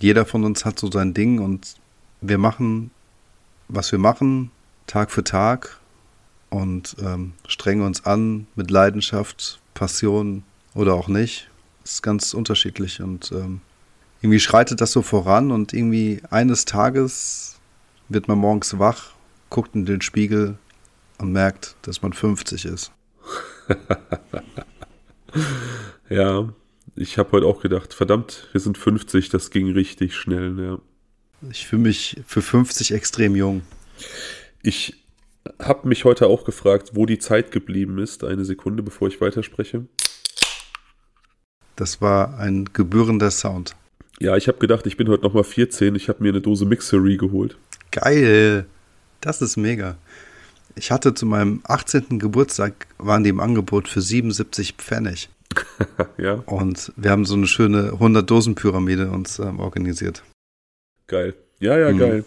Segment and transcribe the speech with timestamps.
[0.00, 1.76] jeder von uns hat so sein Ding und
[2.20, 2.90] wir machen,
[3.68, 4.50] was wir machen,
[4.86, 5.78] Tag für Tag
[6.48, 10.42] und ähm, strengen uns an mit Leidenschaft, Passion
[10.74, 11.48] oder auch nicht.
[11.84, 13.60] Ist ganz unterschiedlich und ähm,
[14.20, 17.58] irgendwie schreitet das so voran und irgendwie eines Tages
[18.08, 19.12] wird man morgens wach,
[19.48, 20.58] guckt in den Spiegel
[21.18, 22.92] und merkt, dass man 50 ist.
[26.08, 26.48] ja,
[26.96, 30.78] ich habe heute auch gedacht, verdammt, wir sind 50, das ging richtig schnell, ja.
[31.50, 33.62] Ich fühle mich für 50 extrem jung.
[34.62, 35.00] Ich
[35.58, 38.24] habe mich heute auch gefragt, wo die Zeit geblieben ist.
[38.24, 39.86] Eine Sekunde, bevor ich weiterspreche.
[41.76, 43.74] Das war ein gebührender Sound.
[44.18, 45.94] Ja, ich habe gedacht, ich bin heute nochmal 14.
[45.94, 47.56] Ich habe mir eine Dose Mixery geholt.
[47.90, 48.66] Geil.
[49.22, 49.96] Das ist mega.
[50.74, 52.18] Ich hatte zu meinem 18.
[52.18, 55.30] Geburtstag, waren die im Angebot für 77 Pfennig.
[56.18, 56.34] ja.
[56.46, 60.22] Und wir haben so eine schöne 100-Dosen-Pyramide uns ähm, organisiert.
[61.06, 61.34] Geil.
[61.58, 61.98] Ja, ja, mhm.
[61.98, 62.24] geil.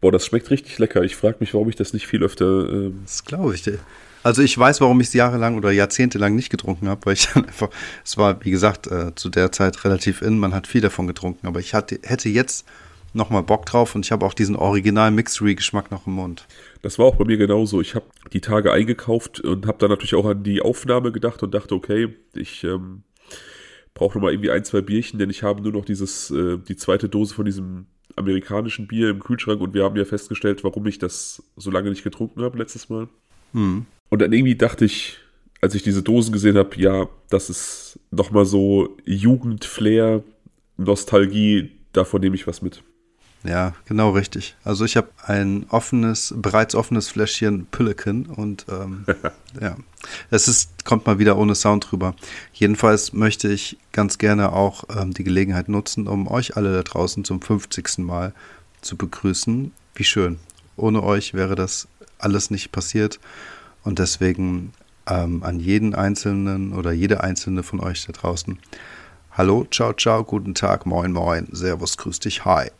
[0.00, 1.02] Boah, das schmeckt richtig lecker.
[1.02, 2.68] Ich frage mich, warum ich das nicht viel öfter.
[2.70, 3.78] Ähm das glaube ich dir.
[4.22, 7.44] Also ich weiß, warum ich es jahrelang oder jahrzehntelang nicht getrunken habe, weil ich dann
[7.44, 7.68] einfach,
[8.04, 11.46] es war, wie gesagt, äh, zu der Zeit relativ in, man hat viel davon getrunken,
[11.46, 12.66] aber ich hatte, hätte jetzt
[13.12, 16.46] nochmal Bock drauf und ich habe auch diesen original Mixery-Geschmack noch im Mund.
[16.82, 17.80] Das war auch bei mir genauso.
[17.80, 21.52] Ich habe die Tage eingekauft und habe dann natürlich auch an die Aufnahme gedacht und
[21.52, 23.02] dachte, okay, ich ähm,
[23.94, 27.08] brauche nochmal irgendwie ein, zwei Bierchen, denn ich habe nur noch dieses, äh, die zweite
[27.08, 27.86] Dose von diesem
[28.16, 32.04] amerikanischen Bier im Kühlschrank und wir haben ja festgestellt, warum ich das so lange nicht
[32.04, 33.08] getrunken habe letztes Mal.
[33.52, 33.86] Hm.
[34.08, 35.18] Und dann irgendwie dachte ich,
[35.60, 40.22] als ich diese Dosen gesehen habe, ja, das ist nochmal so Jugendflair,
[40.76, 42.82] Nostalgie, davon nehme ich was mit.
[43.42, 44.54] Ja, genau richtig.
[44.64, 49.06] Also ich habe ein offenes, bereits offenes Fläschchen Pülliken und ähm,
[49.60, 49.76] ja,
[50.30, 52.14] es ist, kommt mal wieder ohne Sound drüber.
[52.52, 57.24] Jedenfalls möchte ich ganz gerne auch ähm, die Gelegenheit nutzen, um euch alle da draußen
[57.24, 57.98] zum 50.
[57.98, 58.34] Mal
[58.82, 59.72] zu begrüßen.
[59.94, 60.38] Wie schön.
[60.76, 63.20] Ohne euch wäre das alles nicht passiert
[63.84, 64.72] und deswegen
[65.06, 68.58] ähm, an jeden Einzelnen oder jede Einzelne von euch da draußen.
[69.32, 72.70] Hallo, ciao, ciao, guten Tag, moin, moin, servus, grüß dich, hi.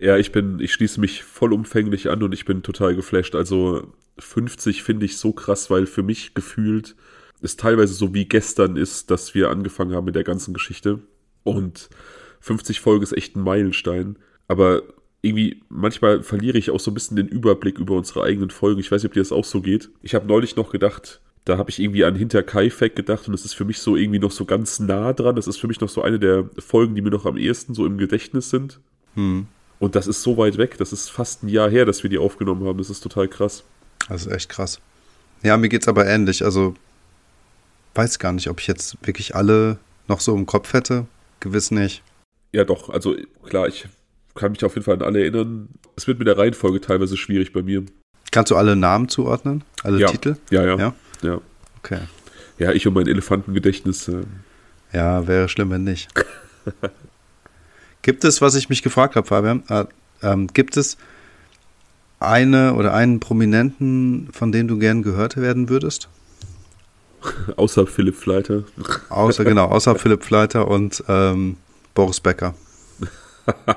[0.00, 3.34] Ja, ich bin, ich schließe mich vollumfänglich an und ich bin total geflasht.
[3.34, 6.96] Also 50 finde ich so krass, weil für mich gefühlt
[7.40, 11.00] es teilweise so wie gestern ist, dass wir angefangen haben mit der ganzen Geschichte.
[11.42, 11.90] Und
[12.40, 14.18] 50 Folge ist echt ein Meilenstein.
[14.48, 14.82] Aber
[15.22, 18.80] irgendwie, manchmal verliere ich auch so ein bisschen den Überblick über unsere eigenen Folgen.
[18.80, 19.90] Ich weiß nicht, ob dir das auch so geht.
[20.02, 23.44] Ich habe neulich noch gedacht, da habe ich irgendwie an Hinter Kaifek gedacht und es
[23.44, 25.36] ist für mich so irgendwie noch so ganz nah dran.
[25.36, 27.84] Das ist für mich noch so eine der Folgen, die mir noch am ehesten so
[27.86, 28.80] im Gedächtnis sind.
[29.14, 29.46] Hm.
[29.78, 30.78] Und das ist so weit weg.
[30.78, 32.78] Das ist fast ein Jahr her, dass wir die aufgenommen haben.
[32.78, 33.64] Das ist total krass.
[34.08, 34.80] Das ist echt krass.
[35.42, 36.44] Ja, mir geht es aber ähnlich.
[36.44, 36.74] Also
[37.94, 41.06] weiß gar nicht, ob ich jetzt wirklich alle noch so im Kopf hätte.
[41.40, 42.02] Gewiss nicht.
[42.52, 42.88] Ja, doch.
[42.88, 43.86] Also klar, ich
[44.34, 45.68] kann mich auf jeden Fall an alle erinnern.
[45.96, 47.84] Es wird mit der Reihenfolge teilweise schwierig bei mir.
[48.30, 49.64] Kannst du alle Namen zuordnen?
[49.82, 50.08] Alle ja.
[50.08, 50.36] Titel?
[50.50, 50.94] Ja, ja, ja.
[51.22, 51.40] Ja.
[51.78, 52.00] Okay.
[52.58, 54.08] Ja, ich und mein Elefantengedächtnis.
[54.08, 54.22] Äh.
[54.92, 56.08] Ja, wäre schlimm, wenn nicht.
[58.04, 59.86] Gibt es, was ich mich gefragt habe, Fabian, äh,
[60.22, 60.98] ähm, gibt es
[62.20, 66.10] eine oder einen Prominenten, von dem du gern gehört werden würdest?
[67.56, 68.64] außer Philipp Fleiter.
[69.08, 71.56] Außer, genau, außer Philipp Fleiter und ähm,
[71.94, 72.54] Boris Becker.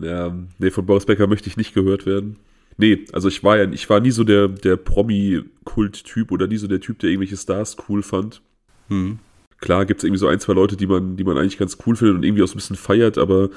[0.00, 2.36] ja, nee, von Boris Becker möchte ich nicht gehört werden.
[2.78, 6.68] Nee, also ich war ja, ich war nie so der, der Promi-Kult-Typ oder nie so
[6.68, 8.40] der Typ, der irgendwelche Stars cool fand.
[8.88, 9.18] Hm.
[9.60, 11.96] Klar gibt es irgendwie so ein, zwei Leute, die man, die man eigentlich ganz cool
[11.96, 13.50] findet und irgendwie auch so ein bisschen feiert, aber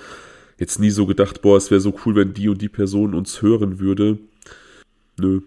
[0.58, 3.42] jetzt nie so gedacht, boah, es wäre so cool, wenn die und die Person uns
[3.42, 4.18] hören würde.
[5.18, 5.42] Nö.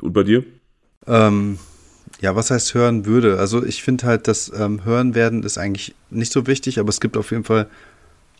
[0.00, 0.44] Und bei dir?
[1.06, 1.58] Ähm,
[2.20, 3.38] ja, was heißt hören würde?
[3.38, 7.00] Also ich finde halt, dass ähm, hören werden ist eigentlich nicht so wichtig, aber es
[7.00, 7.68] gibt auf jeden Fall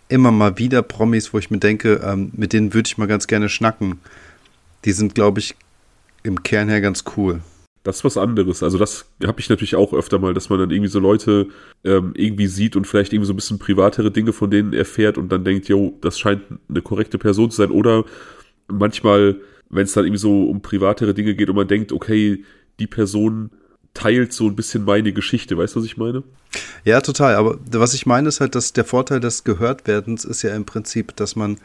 [0.08, 3.26] immer mal wieder Promis, wo ich mir denke, ähm, mit denen würde ich mal ganz
[3.26, 4.00] gerne schnacken.
[4.84, 5.56] Die sind, glaube ich,
[6.22, 7.40] im Kern her ganz cool.
[7.84, 8.62] Das ist was anderes.
[8.62, 11.48] Also das habe ich natürlich auch öfter mal, dass man dann irgendwie so Leute
[11.82, 15.32] ähm, irgendwie sieht und vielleicht irgendwie so ein bisschen privatere Dinge von denen erfährt und
[15.32, 17.72] dann denkt, jo, das scheint eine korrekte Person zu sein.
[17.72, 18.04] Oder
[18.68, 19.36] manchmal,
[19.68, 22.44] wenn es dann irgendwie so um privatere Dinge geht und man denkt, okay,
[22.78, 23.50] die Person
[23.94, 25.58] teilt so ein bisschen meine Geschichte.
[25.58, 26.22] Weißt du, was ich meine?
[26.84, 27.34] Ja, total.
[27.34, 31.16] Aber was ich meine ist halt, dass der Vorteil des Gehörtwerdens ist ja im Prinzip,
[31.16, 31.58] dass man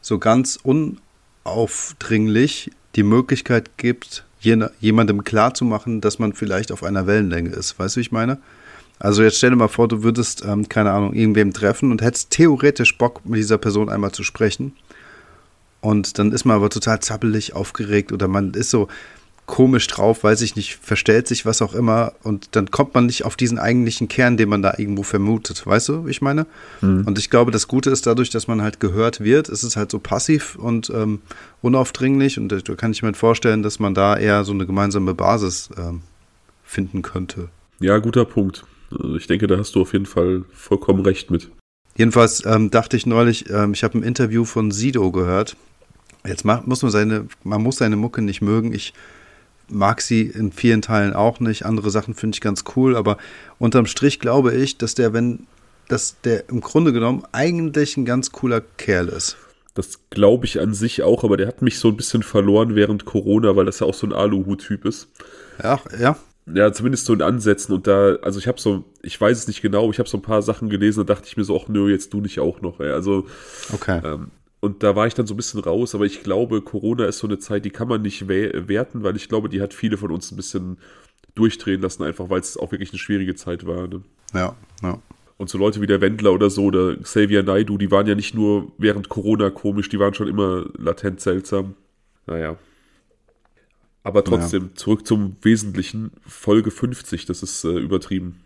[0.00, 7.78] so ganz unaufdringlich die Möglichkeit gibt, jemandem klarzumachen, dass man vielleicht auf einer Wellenlänge ist.
[7.78, 8.38] Weißt du, wie ich meine?
[8.98, 12.30] Also jetzt stell dir mal vor, du würdest, ähm, keine Ahnung, irgendwem treffen und hättest
[12.30, 14.72] theoretisch Bock, mit dieser Person einmal zu sprechen.
[15.80, 18.88] Und dann ist man aber total zappelig, aufgeregt oder man ist so,
[19.48, 23.24] komisch drauf, weiß ich nicht, verstellt sich was auch immer und dann kommt man nicht
[23.24, 25.66] auf diesen eigentlichen Kern, den man da irgendwo vermutet.
[25.66, 26.46] Weißt du, wie ich meine?
[26.82, 27.04] Mhm.
[27.06, 29.90] Und ich glaube, das Gute ist dadurch, dass man halt gehört wird, ist es halt
[29.90, 31.20] so passiv und ähm,
[31.62, 35.70] unaufdringlich und da kann ich mir vorstellen, dass man da eher so eine gemeinsame Basis
[35.78, 36.02] ähm,
[36.62, 37.48] finden könnte.
[37.80, 38.66] Ja, guter Punkt.
[38.92, 41.50] Also ich denke, da hast du auf jeden Fall vollkommen recht mit.
[41.96, 45.56] Jedenfalls ähm, dachte ich neulich, ähm, ich habe ein Interview von Sido gehört.
[46.26, 48.74] Jetzt macht, muss man seine, man muss seine Mucke nicht mögen.
[48.74, 48.92] Ich
[49.70, 51.64] mag sie in vielen Teilen auch nicht.
[51.64, 53.18] Andere Sachen finde ich ganz cool, aber
[53.58, 55.46] unterm Strich glaube ich, dass der, wenn,
[55.88, 59.36] dass der im Grunde genommen eigentlich ein ganz cooler Kerl ist.
[59.74, 63.04] Das glaube ich an sich auch, aber der hat mich so ein bisschen verloren während
[63.04, 65.08] Corona, weil das ja auch so ein Aluhut-Typ ist.
[65.62, 66.16] Ja, ja.
[66.52, 69.60] Ja, zumindest so in Ansätzen und da, also ich habe so, ich weiß es nicht
[69.60, 71.90] genau, ich habe so ein paar Sachen gelesen, da dachte ich mir so, ach nö,
[71.90, 72.80] jetzt du nicht auch noch.
[72.80, 72.90] Ey.
[72.90, 73.26] Also,
[73.72, 74.00] okay.
[74.02, 77.18] Ähm, und da war ich dann so ein bisschen raus, aber ich glaube, Corona ist
[77.18, 80.10] so eine Zeit, die kann man nicht werten, weil ich glaube, die hat viele von
[80.10, 80.78] uns ein bisschen
[81.36, 83.86] durchdrehen lassen, einfach weil es auch wirklich eine schwierige Zeit war.
[83.86, 84.02] Ne?
[84.34, 85.00] Ja, ja.
[85.36, 88.34] Und so Leute wie der Wendler oder so, oder Xavier Naidu, die waren ja nicht
[88.34, 91.76] nur während Corona komisch, die waren schon immer latent seltsam.
[92.26, 92.56] Naja.
[94.02, 94.74] Aber trotzdem, ja.
[94.74, 96.10] zurück zum Wesentlichen.
[96.26, 98.40] Folge 50, das ist äh, übertrieben.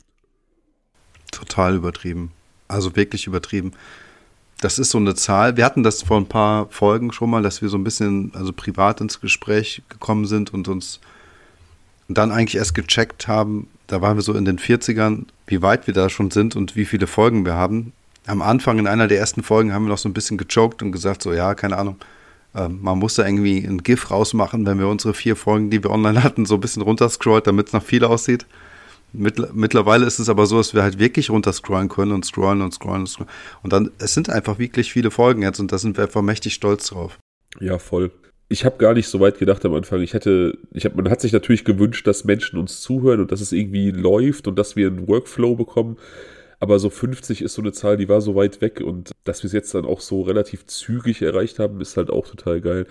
[1.31, 2.32] Total übertrieben.
[2.69, 3.73] Also wirklich übertrieben
[4.62, 5.56] das ist so eine Zahl.
[5.56, 8.53] Wir hatten das vor ein paar Folgen schon mal, dass wir so ein bisschen, also
[8.53, 11.00] privat ins Gespräch gekommen sind und uns
[12.09, 15.94] dann eigentlich erst gecheckt haben, da waren wir so in den 40ern, wie weit wir
[15.94, 17.93] da schon sind und wie viele Folgen wir haben.
[18.26, 20.93] Am Anfang in einer der ersten Folgen haben wir noch so ein bisschen gechoked und
[20.93, 21.97] gesagt, so ja, keine Ahnung,
[22.55, 25.91] äh, man muss da irgendwie ein GIF rausmachen, wenn wir unsere vier Folgen, die wir
[25.91, 28.47] online hatten, so ein bisschen runterscrollt, damit es noch viel aussieht.
[29.12, 33.03] Mittlerweile ist es aber so, dass wir halt wirklich runterscrollen können und scrollen und scrollen
[33.03, 33.31] und scrollen.
[33.62, 36.55] Und dann, es sind einfach wirklich viele Folgen jetzt und da sind wir einfach mächtig
[36.55, 37.19] stolz drauf.
[37.61, 38.11] Ja, voll.
[38.49, 40.00] Ich habe gar nicht so weit gedacht am Anfang.
[40.03, 43.41] Ich hätte, ich hab, man hat sich natürlich gewünscht, dass Menschen uns zuhören und dass
[43.41, 45.97] es irgendwie läuft und dass wir einen Workflow bekommen.
[46.58, 49.47] Aber so 50 ist so eine Zahl, die war so weit weg und dass wir
[49.49, 52.87] es jetzt dann auch so relativ zügig erreicht haben, ist halt auch total geil.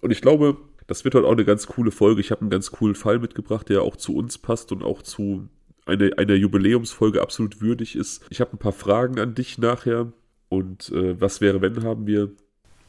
[0.00, 2.20] Und ich glaube, das wird heute auch eine ganz coole Folge.
[2.20, 5.48] Ich habe einen ganz coolen Fall mitgebracht, der auch zu uns passt und auch zu
[5.86, 8.24] eine, eine Jubiläumsfolge absolut würdig ist.
[8.28, 10.12] Ich habe ein paar Fragen an dich nachher.
[10.48, 12.30] Und äh, was wäre, wenn haben wir?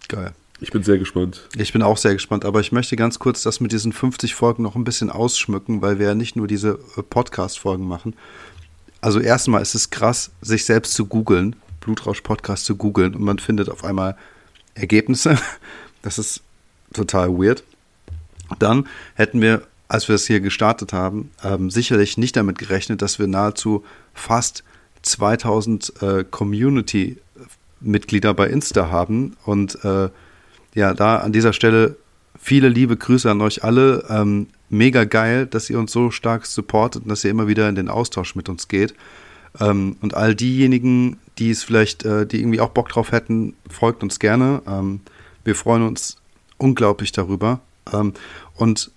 [0.08, 0.34] Geil.
[0.60, 1.48] Ich bin sehr gespannt.
[1.56, 4.64] Ich bin auch sehr gespannt, aber ich möchte ganz kurz das mit diesen 50 Folgen
[4.64, 8.16] noch ein bisschen ausschmücken, weil wir ja nicht nur diese äh, Podcast-Folgen machen.
[9.00, 13.70] Also erstmal ist es krass, sich selbst zu googeln, Blutrausch-Podcast zu googeln und man findet
[13.70, 14.18] auf einmal
[14.74, 15.38] Ergebnisse.
[16.04, 16.42] Das ist
[16.94, 17.64] total weird.
[18.60, 23.20] Dann hätten wir als wir es hier gestartet haben, ähm, sicherlich nicht damit gerechnet, dass
[23.20, 24.64] wir nahezu fast
[25.02, 29.38] 2000 äh, Community-Mitglieder bei Insta haben.
[29.46, 30.10] Und äh,
[30.76, 31.96] ja, da an dieser Stelle
[32.40, 34.06] viele liebe Grüße an euch alle.
[34.10, 37.76] Ähm, mega geil, dass ihr uns so stark supportet und dass ihr immer wieder in
[37.76, 38.94] den Austausch mit uns geht.
[39.60, 44.04] Ähm, und all diejenigen, die es vielleicht, äh, die irgendwie auch Bock drauf hätten, folgt
[44.04, 44.62] uns gerne.
[44.68, 45.02] Ähm,
[45.44, 46.18] wir freuen uns
[46.58, 47.62] unglaublich darüber.
[47.94, 48.14] Ähm,
[48.56, 48.92] und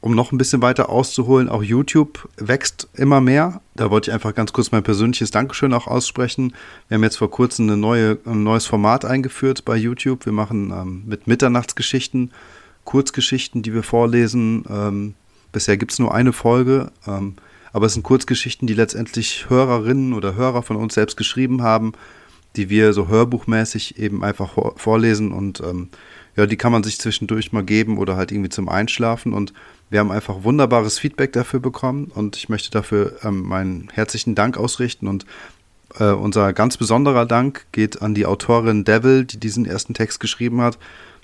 [0.00, 3.60] um noch ein bisschen weiter auszuholen, auch YouTube wächst immer mehr.
[3.74, 6.54] Da wollte ich einfach ganz kurz mein persönliches Dankeschön auch aussprechen.
[6.86, 10.24] Wir haben jetzt vor kurzem neue, ein neues Format eingeführt bei YouTube.
[10.24, 12.30] Wir machen ähm, mit Mitternachtsgeschichten,
[12.84, 14.64] Kurzgeschichten, die wir vorlesen.
[14.70, 15.14] Ähm,
[15.50, 17.34] bisher gibt es nur eine Folge, ähm,
[17.72, 21.92] aber es sind Kurzgeschichten, die letztendlich Hörerinnen oder Hörer von uns selbst geschrieben haben,
[22.54, 25.88] die wir so hörbuchmäßig eben einfach vorlesen und ähm,
[26.36, 29.52] ja, die kann man sich zwischendurch mal geben oder halt irgendwie zum Einschlafen und
[29.90, 34.56] wir haben einfach wunderbares Feedback dafür bekommen und ich möchte dafür ähm, meinen herzlichen Dank
[34.56, 35.24] ausrichten und
[35.98, 40.60] äh, unser ganz besonderer Dank geht an die Autorin Devil, die diesen ersten Text geschrieben
[40.60, 40.78] hat.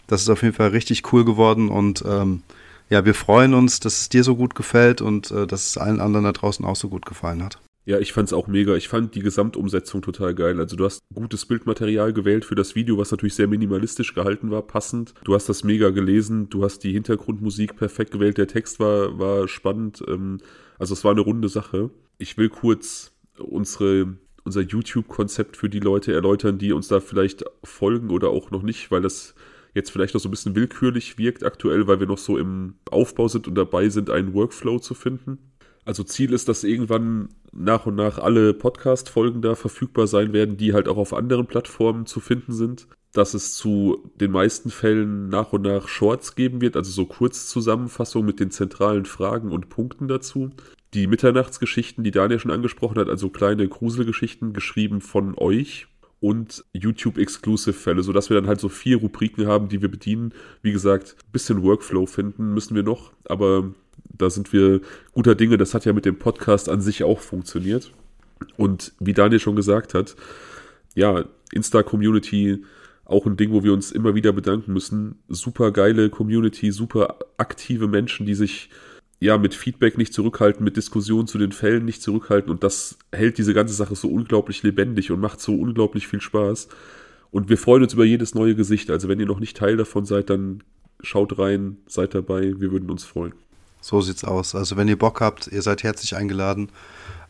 [0.06, 2.42] Das ist auf jeden Fall richtig cool geworden und ähm,
[2.90, 6.00] ja, wir freuen uns, dass es dir so gut gefällt und äh, dass es allen
[6.00, 7.58] anderen da draußen auch so gut gefallen hat.
[7.86, 8.74] Ja, ich fand's auch mega.
[8.76, 10.58] Ich fand die Gesamtumsetzung total geil.
[10.58, 14.62] Also du hast gutes Bildmaterial gewählt für das Video, was natürlich sehr minimalistisch gehalten war,
[14.62, 15.12] passend.
[15.24, 19.48] Du hast das mega gelesen, du hast die Hintergrundmusik perfekt gewählt, der Text war, war
[19.48, 20.02] spannend.
[20.08, 20.38] Ähm,
[20.78, 21.90] also es war eine runde Sache.
[22.16, 28.10] Ich will kurz unsere, unser YouTube-Konzept für die Leute erläutern, die uns da vielleicht folgen
[28.10, 29.34] oder auch noch nicht, weil das
[29.74, 33.28] jetzt vielleicht noch so ein bisschen willkürlich wirkt aktuell, weil wir noch so im Aufbau
[33.28, 35.38] sind und dabei sind, einen Workflow zu finden.
[35.84, 40.72] Also Ziel ist, dass irgendwann nach und nach alle Podcast-Folgen da verfügbar sein werden, die
[40.72, 42.86] halt auch auf anderen Plattformen zu finden sind.
[43.12, 48.26] Dass es zu den meisten Fällen nach und nach Shorts geben wird, also so Kurzzusammenfassungen
[48.26, 50.50] mit den zentralen Fragen und Punkten dazu.
[50.94, 55.86] Die Mitternachtsgeschichten, die Daniel schon angesprochen hat, also kleine Gruselgeschichten, geschrieben von euch
[56.20, 60.32] und YouTube-Exclusive-Fälle, sodass wir dann halt so vier Rubriken haben, die wir bedienen.
[60.62, 63.74] Wie gesagt, ein bisschen Workflow finden müssen wir noch, aber
[64.16, 64.80] da sind wir
[65.12, 65.56] guter Dinge.
[65.56, 67.92] Das hat ja mit dem Podcast an sich auch funktioniert.
[68.56, 70.16] Und wie Daniel schon gesagt hat,
[70.94, 72.64] ja, Insta-Community
[73.04, 75.16] auch ein Ding, wo wir uns immer wieder bedanken müssen.
[75.28, 78.70] Super geile Community, super aktive Menschen, die sich
[79.20, 83.38] ja mit Feedback nicht zurückhalten, mit Diskussionen zu den Fällen nicht zurückhalten und das hält
[83.38, 86.68] diese ganze Sache so unglaublich lebendig und macht so unglaublich viel Spaß.
[87.30, 88.90] Und wir freuen uns über jedes neue Gesicht.
[88.90, 90.62] Also wenn ihr noch nicht Teil davon seid, dann
[91.02, 93.34] schaut rein, seid dabei, wir würden uns freuen.
[93.84, 94.54] So sieht's aus.
[94.54, 96.70] Also wenn ihr Bock habt, ihr seid herzlich eingeladen,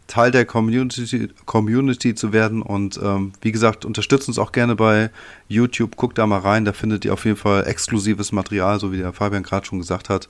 [0.06, 2.62] Teil der Community, Community zu werden.
[2.62, 5.11] Und ähm, wie gesagt, unterstützt uns auch gerne bei
[5.49, 5.96] YouTube.
[5.96, 9.12] Guckt da mal rein, da findet ihr auf jeden Fall exklusives Material, so wie der
[9.12, 10.28] Fabian gerade schon gesagt hat.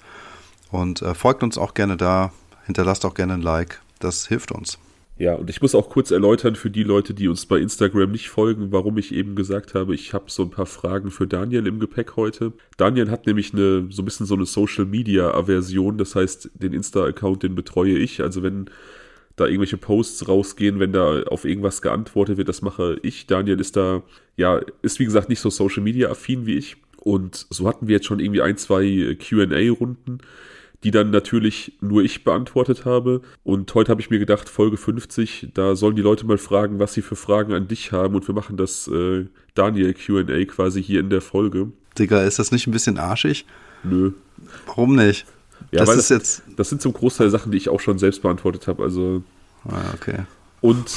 [0.70, 2.32] Und äh, folgt uns auch gerne da,
[2.64, 3.82] hinterlasst auch gerne ein Like.
[3.98, 4.78] Das hilft uns.
[5.16, 8.28] Ja, und ich muss auch kurz erläutern für die Leute, die uns bei Instagram nicht
[8.30, 11.78] folgen, warum ich eben gesagt habe, ich habe so ein paar Fragen für Daniel im
[11.78, 12.52] Gepäck heute.
[12.78, 16.72] Daniel hat nämlich eine so ein bisschen so eine Social Media Aversion, das heißt, den
[16.72, 18.68] Insta Account, den betreue ich, also wenn
[19.36, 23.26] da irgendwelche Posts rausgehen, wenn da auf irgendwas geantwortet wird, das mache ich.
[23.26, 24.02] Daniel ist da,
[24.36, 26.76] ja, ist wie gesagt nicht so Social Media affin wie ich.
[26.98, 30.18] Und so hatten wir jetzt schon irgendwie ein, zwei QA-Runden,
[30.84, 33.22] die dann natürlich nur ich beantwortet habe.
[33.42, 36.92] Und heute habe ich mir gedacht, Folge 50, da sollen die Leute mal fragen, was
[36.92, 38.14] sie für Fragen an dich haben.
[38.14, 39.24] Und wir machen das äh,
[39.54, 41.72] Daniel QA quasi hier in der Folge.
[41.98, 43.46] Digga, ist das nicht ein bisschen arschig?
[43.82, 44.12] Nö.
[44.66, 45.26] Warum nicht?
[45.70, 46.42] Ja, das ist das, jetzt.
[46.56, 48.82] Das sind zum Großteil Sachen, die ich auch schon selbst beantwortet habe.
[48.82, 49.22] Also.
[49.66, 50.18] Ah, okay.
[50.60, 50.92] Und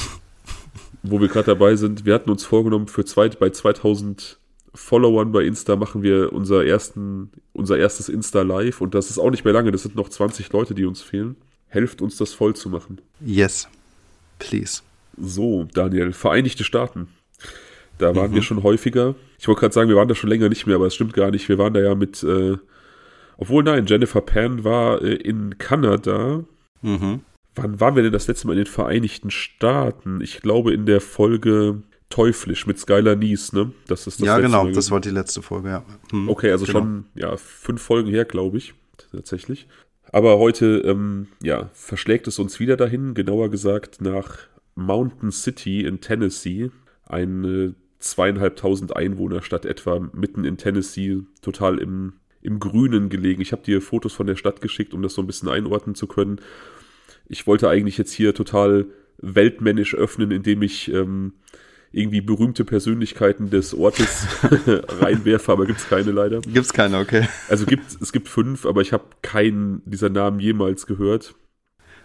[1.02, 4.37] wo wir gerade dabei sind, wir hatten uns vorgenommen, für zwei, bei 2000
[4.74, 9.30] Followern bei Insta machen wir unser, ersten, unser erstes Insta Live und das ist auch
[9.30, 11.36] nicht mehr lange, das sind noch 20 Leute, die uns fehlen.
[11.68, 13.00] Helft uns, das voll zu machen.
[13.24, 13.68] Yes,
[14.38, 14.82] please.
[15.18, 17.08] So, Daniel, Vereinigte Staaten.
[17.98, 18.36] Da waren mhm.
[18.36, 19.16] wir schon häufiger.
[19.38, 21.30] Ich wollte gerade sagen, wir waren da schon länger nicht mehr, aber es stimmt gar
[21.30, 21.48] nicht.
[21.48, 22.56] Wir waren da ja mit äh,
[23.38, 26.44] obwohl, nein, Jennifer Pan war äh, in Kanada.
[26.82, 27.20] Mhm.
[27.54, 30.20] Wann waren wir denn das letzte Mal in den Vereinigten Staaten?
[30.20, 33.72] Ich glaube in der Folge Teuflisch mit Skylar Nies, ne?
[33.86, 35.84] Das ist das ja, genau, Mal das war die letzte Folge, ja.
[36.10, 36.78] Hm, okay, also genau.
[36.78, 38.74] schon ja, fünf Folgen her, glaube ich,
[39.12, 39.66] tatsächlich.
[40.10, 44.38] Aber heute, ähm, ja, verschlägt es uns wieder dahin, genauer gesagt nach
[44.74, 46.70] Mountain City in Tennessee.
[47.04, 53.42] Eine zweieinhalbtausend Einwohnerstadt etwa mitten in Tennessee, total im im Grünen gelegen.
[53.42, 56.06] Ich habe dir Fotos von der Stadt geschickt, um das so ein bisschen einordnen zu
[56.06, 56.40] können.
[57.28, 58.86] Ich wollte eigentlich jetzt hier total
[59.18, 61.32] weltmännisch öffnen, indem ich ähm,
[61.92, 64.26] irgendwie berühmte Persönlichkeiten des Ortes
[65.00, 66.40] reinwerfe, aber gibt es keine leider.
[66.40, 67.28] Gibt es keine, okay.
[67.48, 71.34] Also gibt, es gibt fünf, aber ich habe keinen dieser Namen jemals gehört.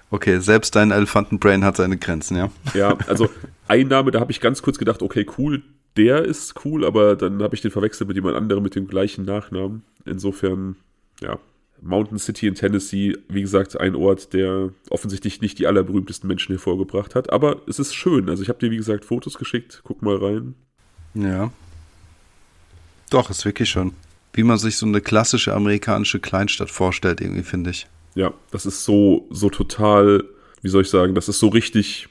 [0.09, 2.51] Okay, selbst dein Elefantenbrain hat seine Grenzen, ja?
[2.75, 3.29] Ja, also
[3.67, 5.63] ein Name, da habe ich ganz kurz gedacht, okay, cool,
[5.97, 9.25] der ist cool, aber dann habe ich den verwechselt mit jemand anderem mit dem gleichen
[9.25, 9.83] Nachnamen.
[10.05, 10.75] Insofern,
[11.21, 11.39] ja.
[11.83, 17.15] Mountain City in Tennessee, wie gesagt, ein Ort, der offensichtlich nicht die allerberühmtesten Menschen hervorgebracht
[17.15, 17.31] hat.
[17.31, 18.29] Aber es ist schön.
[18.29, 19.81] Also ich habe dir, wie gesagt, Fotos geschickt.
[19.83, 20.55] Guck mal rein.
[21.13, 21.51] Ja.
[23.09, 23.93] Doch, ist wirklich schön.
[24.33, 27.85] Wie man sich so eine klassische amerikanische Kleinstadt vorstellt, irgendwie, finde ich.
[28.15, 30.23] Ja, das ist so, so total,
[30.61, 32.07] wie soll ich sagen, das ist so richtig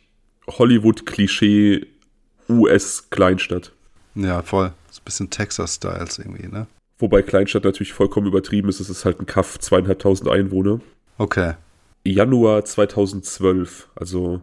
[0.46, 1.86] Hollywood-Klischee
[2.48, 3.72] US-Kleinstadt.
[4.14, 4.72] Ja, voll.
[4.90, 6.66] So ein bisschen Texas-Styles irgendwie, ne?
[7.02, 8.78] Wobei Kleinstadt natürlich vollkommen übertrieben ist.
[8.78, 10.80] Es ist halt ein Kaff, zweieinhalbtausend Einwohner.
[11.18, 11.54] Okay.
[12.04, 14.40] Januar 2012, also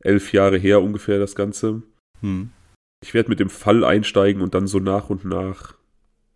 [0.00, 1.82] elf Jahre her ungefähr das Ganze.
[2.22, 2.48] Hm.
[3.02, 5.74] Ich werde mit dem Fall einsteigen und dann so nach und nach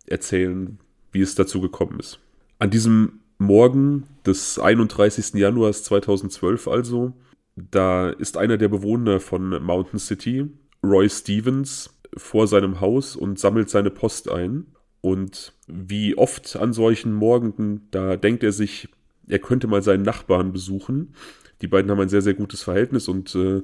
[0.05, 0.77] erzählen,
[1.11, 2.19] wie es dazu gekommen ist.
[2.59, 5.33] An diesem Morgen des 31.
[5.33, 7.13] Januars 2012 also,
[7.55, 10.45] da ist einer der Bewohner von Mountain City,
[10.83, 14.67] Roy Stevens vor seinem Haus und sammelt seine Post ein.
[15.01, 18.87] Und wie oft an solchen Morgen, da denkt er sich,
[19.27, 21.13] er könnte mal seinen Nachbarn besuchen.
[21.61, 23.61] Die beiden haben ein sehr, sehr gutes Verhältnis und äh,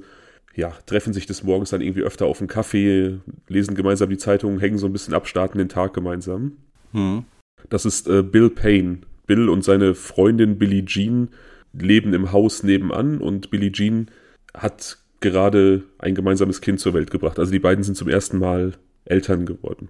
[0.54, 4.58] ja, treffen sich des Morgens dann irgendwie öfter auf einen Kaffee, lesen gemeinsam die Zeitung,
[4.58, 6.56] hängen so ein bisschen ab, starten den Tag gemeinsam.
[6.92, 7.24] Mhm.
[7.70, 8.98] Das ist äh, Bill Payne.
[9.26, 11.28] Bill und seine Freundin Billie Jean
[11.72, 14.10] leben im Haus nebenan und Billie Jean
[14.54, 17.38] hat gerade ein gemeinsames Kind zur Welt gebracht.
[17.38, 18.72] Also die beiden sind zum ersten Mal
[19.04, 19.88] Eltern geworden.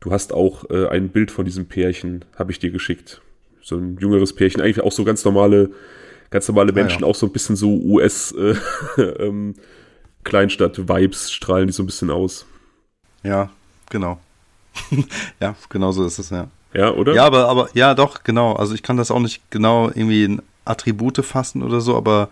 [0.00, 3.20] Du hast auch äh, ein Bild von diesem Pärchen, habe ich dir geschickt.
[3.62, 5.70] So ein jüngeres Pärchen, eigentlich auch so ganz normale,
[6.30, 7.10] ganz normale Menschen, ah, ja.
[7.10, 8.54] auch so ein bisschen so US äh,
[9.02, 9.54] ähm,
[10.24, 12.46] Kleinstadt-Vibes strahlen die so ein bisschen aus.
[13.22, 13.50] Ja,
[13.90, 14.18] genau.
[15.40, 16.48] ja, genau so ist es, ja.
[16.72, 17.14] Ja, oder?
[17.14, 18.54] Ja, aber, aber, ja, doch, genau.
[18.54, 22.28] Also ich kann das auch nicht genau irgendwie in Attribute fassen oder so, aber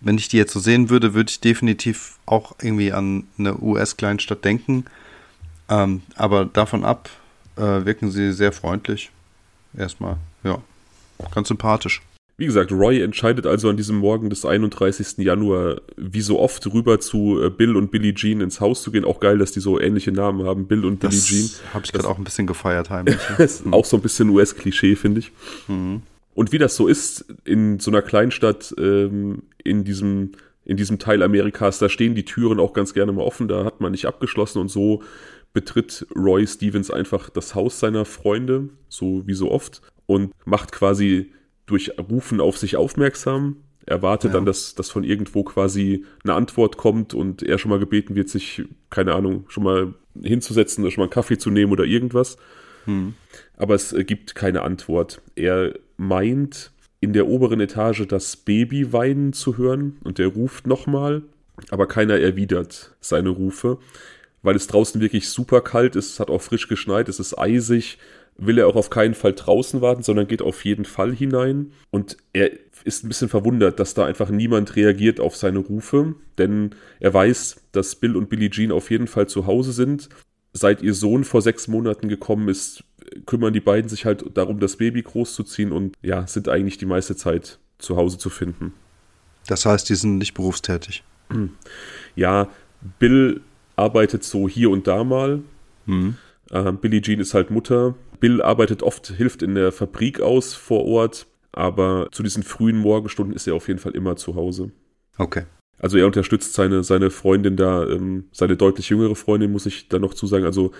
[0.00, 4.44] wenn ich die jetzt so sehen würde, würde ich definitiv auch irgendwie an eine US-Kleinstadt
[4.44, 4.84] denken.
[5.68, 7.08] Ähm, aber davon ab
[7.56, 9.10] äh, wirken sie sehr freundlich.
[9.76, 10.58] Erstmal, ja,
[11.34, 12.02] ganz sympathisch.
[12.36, 15.18] Wie gesagt, Roy entscheidet also an diesem Morgen des 31.
[15.18, 19.04] Januar, wie so oft, rüber zu äh, Bill und Billie Jean ins Haus zu gehen.
[19.04, 21.50] Auch geil, dass die so ähnliche Namen haben, Bill und das Billie Jean.
[21.72, 23.18] Habe ich gerade auch ein bisschen gefeiert heimlich.
[23.38, 25.30] ist auch so ein bisschen US-Klischee, finde ich.
[25.68, 26.02] Mhm.
[26.34, 30.32] Und wie das so ist in so einer Kleinstadt, ähm, in diesem
[30.66, 33.82] in diesem Teil Amerikas, da stehen die Türen auch ganz gerne mal offen, da hat
[33.82, 35.02] man nicht abgeschlossen und so
[35.54, 41.32] betritt Roy Stevens einfach das Haus seiner Freunde, so wie so oft, und macht quasi
[41.64, 43.56] durch Rufen auf sich aufmerksam.
[43.86, 44.34] Er wartet ja.
[44.34, 48.28] dann, dass, dass von irgendwo quasi eine Antwort kommt und er schon mal gebeten wird,
[48.28, 52.36] sich, keine Ahnung, schon mal hinzusetzen oder schon mal einen Kaffee zu nehmen oder irgendwas.
[52.84, 53.14] Hm.
[53.56, 55.22] Aber es gibt keine Antwort.
[55.36, 61.22] Er meint, in der oberen Etage das Baby weinen zu hören und er ruft nochmal,
[61.70, 63.78] aber keiner erwidert seine Rufe,
[64.44, 67.98] weil es draußen wirklich super kalt ist, es hat auch frisch geschneit, es ist eisig
[68.36, 71.72] will er auch auf keinen Fall draußen warten, sondern geht auf jeden Fall hinein.
[71.90, 72.50] Und er
[72.84, 77.62] ist ein bisschen verwundert, dass da einfach niemand reagiert auf seine Rufe, denn er weiß,
[77.72, 80.08] dass Bill und Billie Jean auf jeden Fall zu Hause sind.
[80.52, 82.84] Seit ihr Sohn vor sechs Monaten gekommen ist,
[83.26, 87.16] kümmern die beiden sich halt darum, das Baby großzuziehen und ja, sind eigentlich die meiste
[87.16, 88.72] Zeit zu Hause zu finden.
[89.46, 91.04] Das heißt, die sind nicht berufstätig.
[92.16, 92.48] Ja,
[92.98, 93.40] Bill
[93.76, 95.42] arbeitet so hier und da mal.
[95.86, 96.16] Mhm.
[96.50, 100.86] Äh, Billie Jean ist halt Mutter Bill arbeitet oft, hilft in der Fabrik aus vor
[100.86, 104.70] Ort, aber zu diesen frühen Morgenstunden ist er auf jeden Fall immer zu Hause.
[105.18, 105.44] Okay.
[105.78, 109.98] Also er unterstützt seine, seine Freundin da, ähm, seine deutlich jüngere Freundin, muss ich da
[109.98, 110.46] noch zusagen.
[110.46, 110.70] Also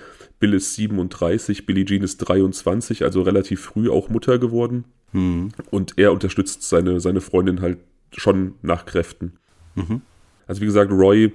[0.40, 4.84] Bill ist 37, Billie Jean ist 23, also relativ früh auch Mutter geworden.
[5.12, 5.50] Mhm.
[5.70, 7.76] Und er unterstützt seine, seine Freundin halt
[8.16, 9.34] schon nach Kräften.
[9.74, 10.00] Mhm.
[10.46, 11.30] Also wie gesagt, Roy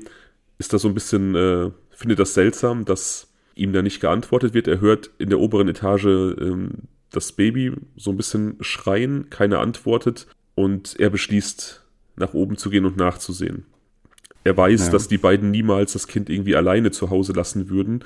[0.60, 4.68] ist da so ein bisschen, äh, findet das seltsam, dass ihm da nicht geantwortet wird.
[4.68, 6.72] Er hört in der oberen Etage ähm,
[7.12, 11.84] das Baby so ein bisschen schreien, keiner antwortet und er beschließt,
[12.18, 13.66] nach oben zu gehen und nachzusehen.
[14.44, 14.92] Er weiß, ja.
[14.92, 18.04] dass die beiden niemals das Kind irgendwie alleine zu Hause lassen würden.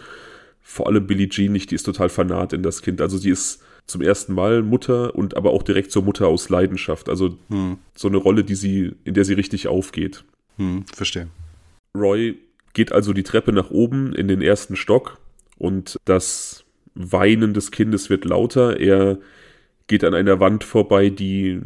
[0.62, 3.02] Vor allem Billie Jean nicht, die ist total fanat in das Kind.
[3.02, 7.10] Also sie ist zum ersten Mal Mutter und aber auch direkt zur Mutter aus Leidenschaft.
[7.10, 7.78] Also hm.
[7.96, 10.24] so eine Rolle, die sie, in der sie richtig aufgeht.
[10.58, 11.28] Hm, verstehe.
[11.96, 12.38] Roy
[12.74, 15.20] geht also die Treppe nach oben in den ersten Stock
[15.58, 18.80] und das Weinen des Kindes wird lauter.
[18.80, 19.20] Er
[19.88, 21.62] geht an einer Wand vorbei, die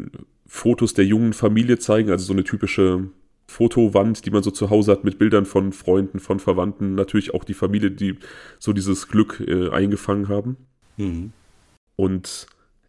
[0.45, 3.09] Fotos der jungen Familie zeigen, also so eine typische
[3.47, 7.43] Fotowand, die man so zu Hause hat mit Bildern von Freunden, von Verwandten, natürlich auch
[7.43, 8.17] die Familie, die
[8.59, 10.57] so dieses Glück äh, eingefangen haben.
[10.97, 11.31] Mhm.
[11.95, 12.47] Und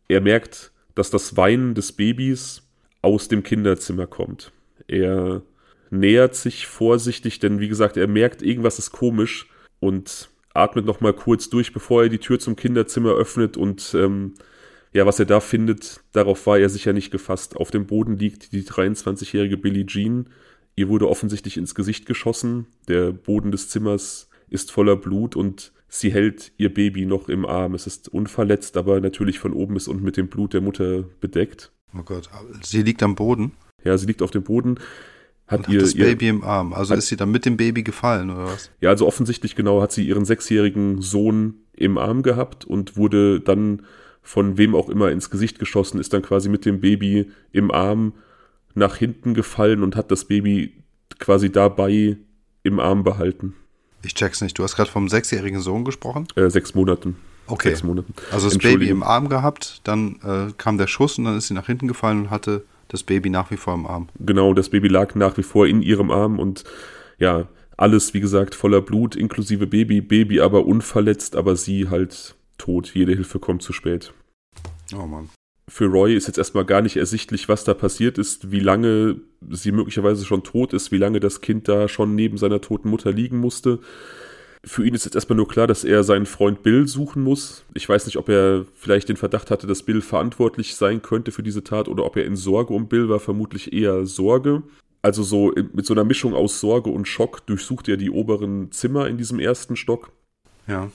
[0.09, 2.62] er merkt, dass das Weinen des Babys
[3.02, 4.52] aus dem Kinderzimmer kommt.
[4.88, 5.42] Er
[5.90, 9.48] nähert sich vorsichtig, denn wie gesagt, er merkt, irgendwas ist komisch
[9.81, 14.35] und atmet noch mal kurz durch, bevor er die Tür zum Kinderzimmer öffnet und ähm,
[14.92, 17.57] ja, was er da findet, darauf war er sicher nicht gefasst.
[17.57, 20.29] Auf dem Boden liegt die 23-jährige Billie Jean.
[20.77, 22.66] Ihr wurde offensichtlich ins Gesicht geschossen.
[22.88, 27.74] Der Boden des Zimmers ist voller Blut und sie hält ihr Baby noch im Arm.
[27.74, 31.70] Es ist unverletzt, aber natürlich von oben bis unten mit dem Blut der Mutter bedeckt.
[31.94, 32.31] Oh Gott,
[32.62, 33.53] sie liegt am Boden.
[33.85, 34.79] Ja, sie liegt auf dem Boden
[35.48, 36.72] hat, hat ihr, das Baby ihr, im Arm.
[36.72, 38.70] Also hat, ist sie dann mit dem Baby gefallen oder was?
[38.80, 43.82] Ja, also offensichtlich genau hat sie ihren sechsjährigen Sohn im Arm gehabt und wurde dann
[44.22, 48.12] von wem auch immer ins Gesicht geschossen, ist dann quasi mit dem Baby im Arm
[48.74, 50.74] nach hinten gefallen und hat das Baby
[51.18, 52.18] quasi dabei
[52.62, 53.54] im Arm behalten.
[54.04, 54.58] Ich check's nicht.
[54.58, 56.28] Du hast gerade vom sechsjährigen Sohn gesprochen?
[56.37, 57.16] Äh, sechs Monaten.
[57.46, 57.70] Okay.
[57.70, 58.12] Sechs Monaten.
[58.30, 61.54] Also das Baby im Arm gehabt, dann äh, kam der Schuss und dann ist sie
[61.54, 64.09] nach hinten gefallen und hatte das Baby nach wie vor im Arm.
[64.18, 66.64] Genau, das Baby lag nach wie vor in ihrem Arm und
[67.18, 72.92] ja, alles, wie gesagt, voller Blut, inklusive Baby, Baby aber unverletzt, aber sie halt tot.
[72.94, 74.12] Jede Hilfe kommt zu spät.
[74.94, 75.29] Oh Mann.
[75.68, 79.20] Für Roy ist jetzt erstmal gar nicht ersichtlich, was da passiert ist, wie lange
[79.51, 83.12] sie möglicherweise schon tot ist, wie lange das Kind da schon neben seiner toten Mutter
[83.12, 83.81] liegen musste.
[84.64, 87.64] Für ihn ist jetzt erstmal nur klar, dass er seinen Freund Bill suchen muss.
[87.75, 91.42] Ich weiß nicht, ob er vielleicht den Verdacht hatte, dass Bill verantwortlich sein könnte für
[91.42, 94.62] diese Tat oder ob er in Sorge um Bill war, vermutlich eher Sorge.
[95.01, 99.07] Also so mit so einer Mischung aus Sorge und Schock durchsucht er die oberen Zimmer
[99.07, 100.11] in diesem ersten Stock.
[100.66, 100.90] Ja.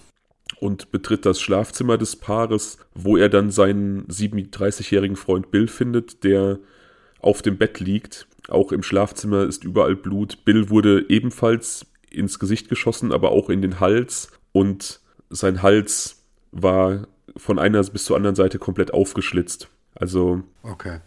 [0.59, 6.59] Und betritt das Schlafzimmer des Paares, wo er dann seinen 37-jährigen Freund Bill findet, der
[7.19, 8.27] auf dem Bett liegt.
[8.49, 10.43] Auch im Schlafzimmer ist überall Blut.
[10.43, 14.31] Bill wurde ebenfalls ins Gesicht geschossen, aber auch in den Hals.
[14.51, 14.99] Und
[15.29, 19.67] sein Hals war von einer bis zur anderen Seite komplett aufgeschlitzt.
[19.95, 20.99] Also, okay.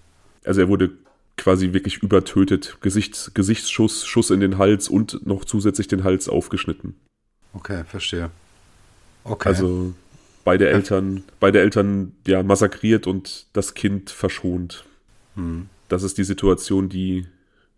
[0.45, 0.92] also er wurde
[1.37, 2.79] quasi wirklich übertötet.
[2.81, 6.95] Gesichts, Gesichtsschuss, Schuss in den Hals und noch zusätzlich den Hals aufgeschnitten.
[7.53, 8.31] Okay, verstehe.
[9.25, 9.49] Okay.
[9.49, 9.95] Also
[10.45, 14.85] beide Eltern, beide Eltern ja massakriert und das Kind verschont.
[15.35, 15.69] Hm.
[15.88, 17.27] Das ist die Situation, die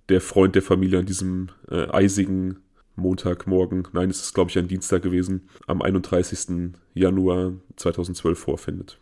[0.09, 2.57] der Freund der Familie an diesem äh, eisigen
[2.99, 6.73] Montagmorgen, nein, es ist glaube ich ein Dienstag gewesen, am 31.
[6.95, 8.99] Januar 2012 vorfindet.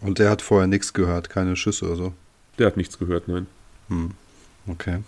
[0.00, 2.12] Und der hat vorher nichts gehört, keine Schüsse oder so?
[2.58, 3.46] Der hat nichts gehört, nein.
[3.88, 4.12] Hm.
[4.66, 5.00] Okay.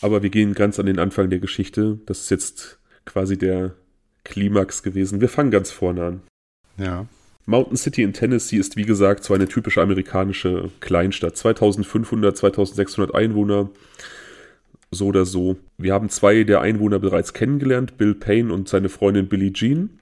[0.00, 1.98] Aber wir gehen ganz an den Anfang der Geschichte.
[2.06, 3.74] Das ist jetzt quasi der
[4.24, 5.20] Klimax gewesen.
[5.20, 6.20] Wir fangen ganz vorne an.
[6.76, 7.06] Ja.
[7.46, 11.36] Mountain City in Tennessee ist wie gesagt so eine typische amerikanische Kleinstadt.
[11.36, 13.70] 2500, 2600 Einwohner,
[14.96, 15.56] so oder so.
[15.78, 20.00] Wir haben zwei der Einwohner bereits kennengelernt, Bill Payne und seine Freundin Billie Jean.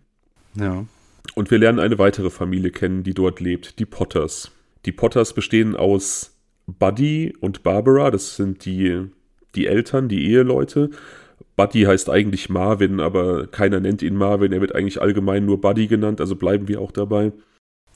[0.55, 0.87] Ja.
[1.35, 4.53] Und wir lernen eine weitere Familie kennen, die dort lebt, die Potters.
[4.87, 9.07] Die Potters bestehen aus Buddy und Barbara, das sind die,
[9.55, 10.91] die Eltern, die Eheleute.
[11.57, 14.53] Buddy heißt eigentlich Marvin, aber keiner nennt ihn Marvin.
[14.53, 17.33] Er wird eigentlich allgemein nur Buddy genannt, also bleiben wir auch dabei.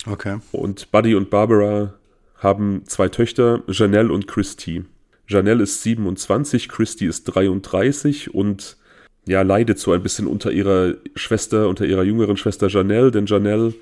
[0.06, 0.38] Okay.
[0.52, 1.94] Und Buddy und Barbara
[2.36, 4.84] haben zwei Töchter, Janelle und Christy.
[5.28, 8.76] Janelle ist 27, Christy ist 33 und
[9.26, 13.74] ja, leidet so ein bisschen unter ihrer Schwester, unter ihrer jüngeren Schwester Janelle, denn Janelle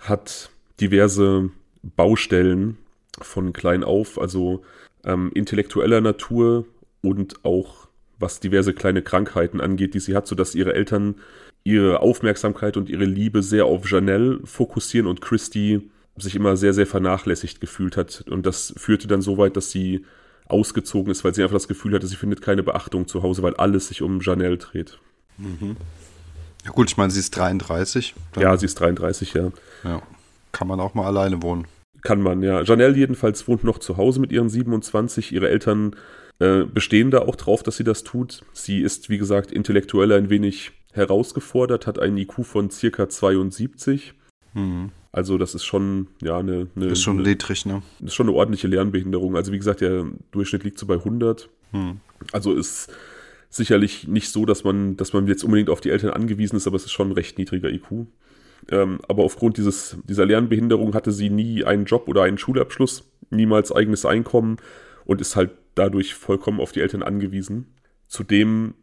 [0.00, 0.48] hat
[0.80, 1.50] diverse
[1.82, 2.78] Baustellen
[3.20, 4.62] von klein auf, also
[5.04, 6.64] ähm, intellektueller Natur
[7.02, 11.16] und auch was diverse kleine Krankheiten angeht, die sie hat, sodass ihre Eltern
[11.64, 16.86] ihre Aufmerksamkeit und ihre Liebe sehr auf Janelle fokussieren und Christy sich immer sehr, sehr
[16.86, 18.24] vernachlässigt gefühlt hat.
[18.30, 20.04] Und das führte dann so weit, dass sie
[20.48, 23.54] ausgezogen ist, weil sie einfach das Gefühl hatte, sie findet keine Beachtung zu Hause, weil
[23.54, 24.98] alles sich um Janelle dreht.
[25.38, 25.76] Mhm.
[26.64, 28.14] Ja gut, ich meine, sie ist 33.
[28.38, 29.50] ja, sie ist 33, ja.
[29.84, 30.02] Ja.
[30.52, 31.66] Kann man auch mal alleine wohnen.
[32.02, 32.62] Kann man, ja.
[32.62, 35.32] Janelle jedenfalls wohnt noch zu Hause mit ihren 27.
[35.32, 35.96] Ihre Eltern
[36.38, 38.42] äh, bestehen da auch drauf, dass sie das tut.
[38.52, 44.14] Sie ist, wie gesagt, intellektuell ein wenig herausgefordert, hat einen IQ von circa 72.
[44.54, 44.90] Mhm.
[45.12, 46.68] Also das ist schon, ja, eine...
[46.76, 47.82] eine ist schon eine, niedrig, ne?
[48.04, 49.36] Ist schon eine ordentliche Lernbehinderung.
[49.36, 51.48] Also wie gesagt, der Durchschnitt liegt so bei 100.
[51.72, 52.00] Mhm.
[52.32, 52.92] Also ist
[53.48, 56.76] sicherlich nicht so, dass man, dass man jetzt unbedingt auf die Eltern angewiesen ist, aber
[56.76, 58.06] es ist schon ein recht niedriger IQ.
[58.70, 63.72] Ähm, aber aufgrund dieses, dieser Lernbehinderung hatte sie nie einen Job oder einen Schulabschluss, niemals
[63.72, 64.56] eigenes Einkommen
[65.04, 67.74] und ist halt dadurch vollkommen auf die Eltern angewiesen.
[68.08, 68.74] Zudem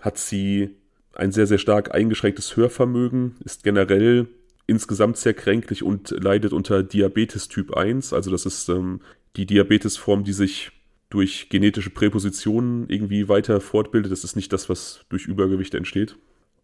[0.00, 0.70] hat sie
[1.14, 4.26] ein sehr, sehr stark eingeschränktes Hörvermögen, ist generell
[4.70, 8.12] insgesamt sehr kränklich und leidet unter Diabetes Typ 1.
[8.12, 9.00] Also das ist ähm,
[9.36, 10.70] die Diabetesform, die sich
[11.10, 14.12] durch genetische Präpositionen irgendwie weiter fortbildet.
[14.12, 16.16] Das ist nicht das, was durch Übergewicht entsteht.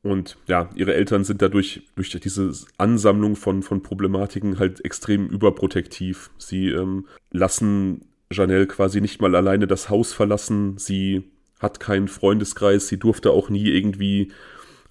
[0.03, 6.31] Und ja, ihre Eltern sind dadurch durch diese Ansammlung von, von Problematiken halt extrem überprotektiv.
[6.39, 10.79] Sie ähm, lassen Janelle quasi nicht mal alleine das Haus verlassen.
[10.79, 11.25] Sie
[11.59, 12.87] hat keinen Freundeskreis.
[12.87, 14.31] Sie durfte auch nie irgendwie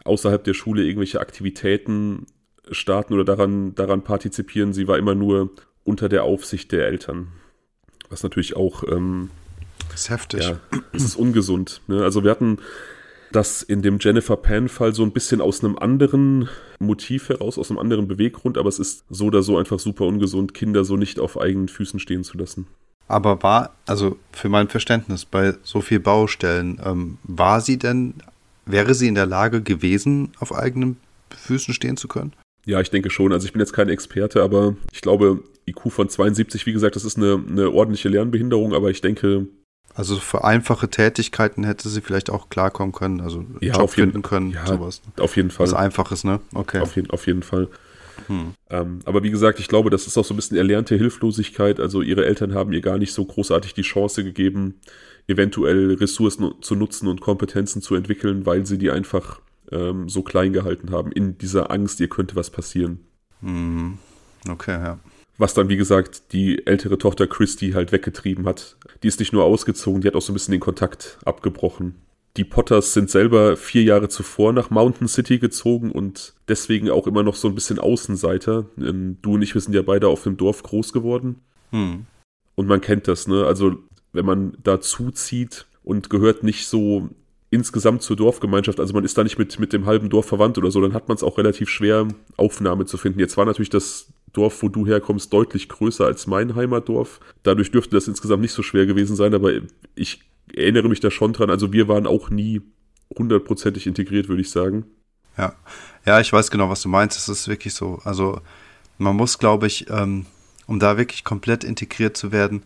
[0.03, 2.25] außerhalb der Schule irgendwelche Aktivitäten
[2.71, 4.73] starten oder daran, daran partizipieren.
[4.73, 5.51] Sie war immer nur
[5.83, 7.27] unter der Aufsicht der Eltern.
[8.09, 8.83] Was natürlich auch.
[8.83, 9.29] Ähm,
[9.89, 10.43] das ist heftig.
[10.43, 10.59] Ja,
[10.93, 11.81] es ist ungesund.
[11.87, 12.03] Ne?
[12.03, 12.59] Also, wir hatten
[13.31, 16.49] das in dem Jennifer Pan-Fall so ein bisschen aus einem anderen
[16.79, 20.53] Motiv heraus, aus einem anderen Beweggrund, aber es ist so oder so einfach super ungesund,
[20.53, 22.67] Kinder so nicht auf eigenen Füßen stehen zu lassen.
[23.07, 28.15] Aber war, also für mein Verständnis, bei so vielen Baustellen, ähm, war sie denn,
[28.65, 30.97] wäre sie in der Lage gewesen, auf eigenen
[31.35, 32.33] Füßen stehen zu können?
[32.65, 33.31] Ja, ich denke schon.
[33.31, 37.05] Also ich bin jetzt kein Experte, aber ich glaube, IQ von 72, wie gesagt, das
[37.05, 39.47] ist eine, eine ordentliche Lernbehinderung, aber ich denke.
[39.93, 44.21] Also für einfache Tätigkeiten hätte sie vielleicht auch klarkommen können, also ja, Job jeden, finden
[44.23, 45.01] können, ja, sowas.
[45.17, 45.67] Auf jeden Fall.
[45.67, 46.41] Was Einfaches, ne?
[46.53, 46.79] Okay.
[46.79, 47.69] Auf, jeden, auf jeden Fall.
[48.27, 48.53] Hm.
[48.69, 51.79] Ähm, aber wie gesagt, ich glaube, das ist auch so ein bisschen erlernte Hilflosigkeit.
[51.79, 54.81] Also ihre Eltern haben ihr gar nicht so großartig die Chance gegeben,
[55.27, 60.53] eventuell Ressourcen zu nutzen und Kompetenzen zu entwickeln, weil sie die einfach ähm, so klein
[60.53, 62.99] gehalten haben, in dieser Angst, ihr könnte was passieren.
[63.41, 63.97] Hm.
[64.49, 64.99] Okay, ja.
[65.37, 68.77] Was dann, wie gesagt, die ältere Tochter Christy halt weggetrieben hat.
[69.03, 71.95] Die ist nicht nur ausgezogen, die hat auch so ein bisschen den Kontakt abgebrochen.
[72.37, 77.23] Die Potters sind selber vier Jahre zuvor nach Mountain City gezogen und deswegen auch immer
[77.23, 78.65] noch so ein bisschen Außenseiter.
[78.77, 81.41] Ähm, du und ich, wir sind ja beide auf dem Dorf groß geworden.
[81.71, 82.05] Hm.
[82.55, 83.45] Und man kennt das, ne?
[83.45, 83.77] Also,
[84.11, 87.09] wenn man da zuzieht und gehört nicht so
[87.49, 90.71] insgesamt zur Dorfgemeinschaft, also man ist da nicht mit, mit dem halben Dorf verwandt oder
[90.71, 93.19] so, dann hat man es auch relativ schwer, Aufnahme zu finden.
[93.19, 97.19] Jetzt war natürlich das Dorf, wo du herkommst, deutlich größer als mein Heimatdorf.
[97.43, 99.51] Dadurch dürfte das insgesamt nicht so schwer gewesen sein, aber
[99.95, 100.21] ich
[100.53, 101.49] erinnere mich da schon dran.
[101.49, 102.61] Also wir waren auch nie
[103.17, 104.85] hundertprozentig integriert, würde ich sagen.
[105.37, 105.53] Ja,
[106.05, 107.17] ja, ich weiß genau, was du meinst.
[107.17, 107.99] Es ist wirklich so.
[108.03, 108.41] Also
[108.97, 110.25] man muss, glaube ich, ähm,
[110.67, 112.63] um da wirklich komplett integriert zu werden,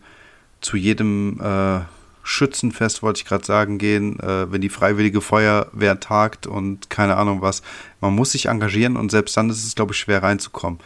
[0.60, 1.80] zu jedem, äh,
[2.22, 7.42] Schützenfest, wollte ich gerade sagen, gehen, äh, wenn die Freiwillige Feuerwehr tagt und keine Ahnung
[7.42, 7.62] was.
[8.00, 10.80] Man muss sich engagieren und selbst dann ist es, glaube ich, schwer reinzukommen.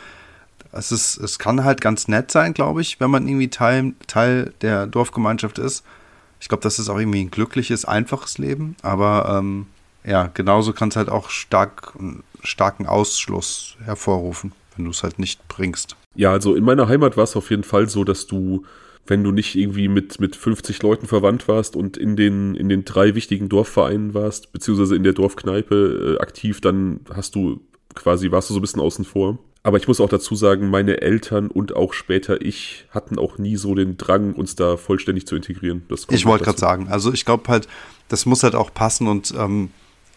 [0.73, 4.53] Es, ist, es kann halt ganz nett sein, glaube ich, wenn man irgendwie Teil, Teil
[4.61, 5.85] der Dorfgemeinschaft ist.
[6.40, 9.66] Ich glaube, das ist auch irgendwie ein glückliches, einfaches Leben, aber ähm,
[10.05, 11.94] ja, genauso kann es halt auch stark,
[12.42, 15.97] starken Ausschluss hervorrufen, wenn du es halt nicht bringst.
[16.14, 18.64] Ja, also in meiner Heimat war es auf jeden Fall so, dass du,
[19.06, 22.84] wenn du nicht irgendwie mit, mit 50 Leuten verwandt warst und in den, in den
[22.84, 27.60] drei wichtigen Dorfvereinen warst, beziehungsweise in der Dorfkneipe äh, aktiv, dann hast du
[27.94, 29.38] quasi, warst du so ein bisschen außen vor.
[29.62, 33.56] Aber ich muss auch dazu sagen, meine Eltern und auch später ich hatten auch nie
[33.56, 35.82] so den Drang, uns da vollständig zu integrieren.
[36.10, 37.66] ich wollte gerade sagen, also ich glaube halt,
[38.08, 39.70] das muss halt auch passen und ähm,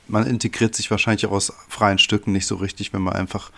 [0.10, 3.52] man integriert sich wahrscheinlich auch aus freien Stücken nicht so richtig, wenn man einfach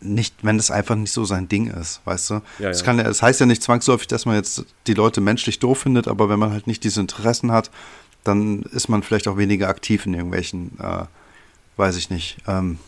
[0.00, 2.34] nicht, wenn es einfach nicht so sein Ding ist, weißt du?
[2.58, 5.80] Ja, das, kann, das heißt ja nicht zwangsläufig, dass man jetzt die Leute menschlich doof
[5.80, 7.70] findet, aber wenn man halt nicht diese Interessen hat,
[8.24, 11.04] dann ist man vielleicht auch weniger aktiv in irgendwelchen, äh,
[11.76, 12.78] weiß ich nicht, ähm,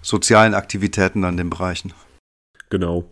[0.00, 1.92] sozialen Aktivitäten an den Bereichen.
[2.70, 3.04] Genau.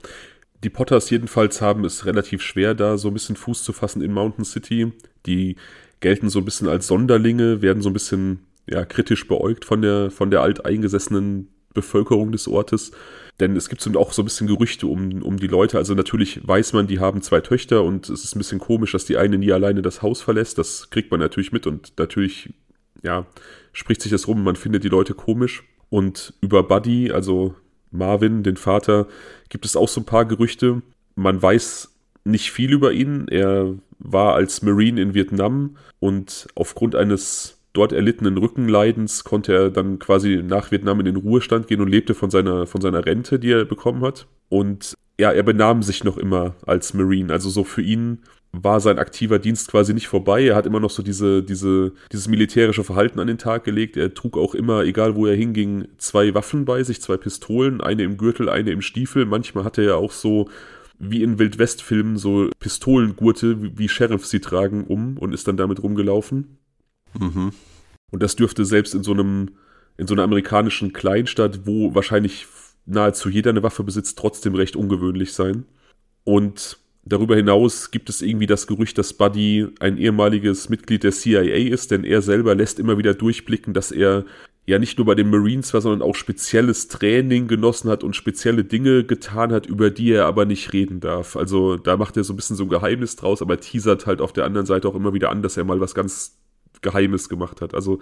[0.62, 4.12] Die Potters jedenfalls haben es relativ schwer, da so ein bisschen Fuß zu fassen in
[4.12, 4.92] Mountain City.
[5.27, 5.57] Die
[6.00, 10.11] gelten so ein bisschen als Sonderlinge, werden so ein bisschen ja, kritisch beäugt von der,
[10.11, 12.93] von der alteingesessenen Bevölkerung des Ortes.
[13.41, 15.77] Denn es gibt auch so ein bisschen Gerüchte um, um die Leute.
[15.77, 19.05] Also natürlich weiß man, die haben zwei Töchter und es ist ein bisschen komisch, dass
[19.05, 20.57] die eine nie alleine das Haus verlässt.
[20.59, 22.55] Das kriegt man natürlich mit und natürlich,
[23.03, 23.27] ja,
[23.73, 24.45] spricht sich das rum.
[24.45, 25.65] Man findet die Leute komisch.
[25.91, 27.55] Und über Buddy, also
[27.91, 29.09] Marvin, den Vater,
[29.49, 30.83] gibt es auch so ein paar Gerüchte.
[31.17, 31.93] Man weiß
[32.25, 33.27] nicht viel über ihn.
[33.29, 39.99] Er war als Marine in Vietnam und aufgrund eines dort erlittenen Rückenleidens konnte er dann
[39.99, 43.51] quasi nach Vietnam in den Ruhestand gehen und lebte von seiner, von seiner Rente, die
[43.51, 44.27] er bekommen hat.
[44.49, 47.33] Und ja, er benahm sich noch immer als Marine.
[47.33, 48.21] Also so für ihn
[48.53, 50.45] war sein aktiver Dienst quasi nicht vorbei.
[50.45, 53.97] Er hat immer noch so diese, diese, dieses militärische Verhalten an den Tag gelegt.
[53.97, 58.05] Er trug auch immer, egal wo er hinging, zwei Waffen bei sich, zwei Pistolen, eine
[58.05, 59.27] im Gürtel, eine im Stiefel.
[59.27, 60.49] Manchmal hatte er auch so
[61.01, 65.83] wie in Wildwest-Filmen so Pistolengurte, wie, wie Sheriffs sie tragen, um und ist dann damit
[65.83, 66.59] rumgelaufen.
[67.18, 67.53] Mhm.
[68.11, 69.53] Und das dürfte selbst in so einem,
[69.96, 72.46] in so einer amerikanischen Kleinstadt, wo wahrscheinlich
[72.87, 75.64] nahezu jeder eine Waffe besitzt, trotzdem recht ungewöhnlich sein.
[76.24, 81.72] Und darüber hinaus gibt es irgendwie das Gerücht, dass Buddy ein ehemaliges Mitglied der CIA
[81.72, 84.24] ist, denn er selber lässt immer wieder durchblicken, dass er
[84.66, 88.64] ja nicht nur bei den Marines war, sondern auch spezielles Training genossen hat und spezielle
[88.64, 91.37] Dinge getan hat, über die er aber nicht reden darf.
[91.37, 94.33] Also da macht er so ein bisschen so ein Geheimnis draus, aber teasert halt auf
[94.33, 96.38] der anderen Seite auch immer wieder an, dass er mal was ganz
[96.85, 97.75] Geheimes gemacht hat.
[97.75, 98.01] Also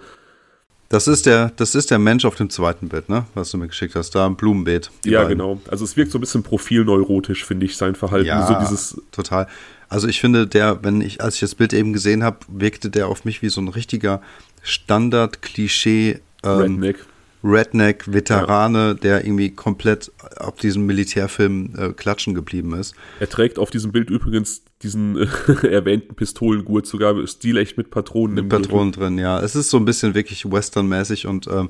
[0.89, 3.25] das ist der, das ist der Mensch auf dem zweiten Bild, ne?
[3.33, 4.91] Was du mir geschickt hast, da im Blumenbeet.
[5.05, 5.39] Ja, beiden.
[5.39, 5.59] genau.
[5.67, 8.27] Also es wirkt so ein bisschen profilneurotisch, finde ich, sein Verhalten.
[8.27, 9.47] Ja, so dieses total.
[9.89, 13.07] Also ich finde, der, wenn ich, als ich das Bild eben gesehen habe, wirkte der
[13.07, 14.21] auf mich wie so ein richtiger
[14.61, 17.05] Standard-Klischee ähm, Redneck.
[17.43, 18.93] Redneck-Veterane, ja.
[18.93, 22.95] der irgendwie komplett auf diesem Militärfilm äh, klatschen geblieben ist.
[23.19, 28.35] Er trägt auf diesem Bild übrigens diesen äh, erwähnten Pistolengurt, sogar stilecht mit Patronen.
[28.35, 29.09] Mit Patronen Gürtel.
[29.09, 29.39] drin, ja.
[29.41, 31.69] Es ist so ein bisschen wirklich westernmäßig und ähm,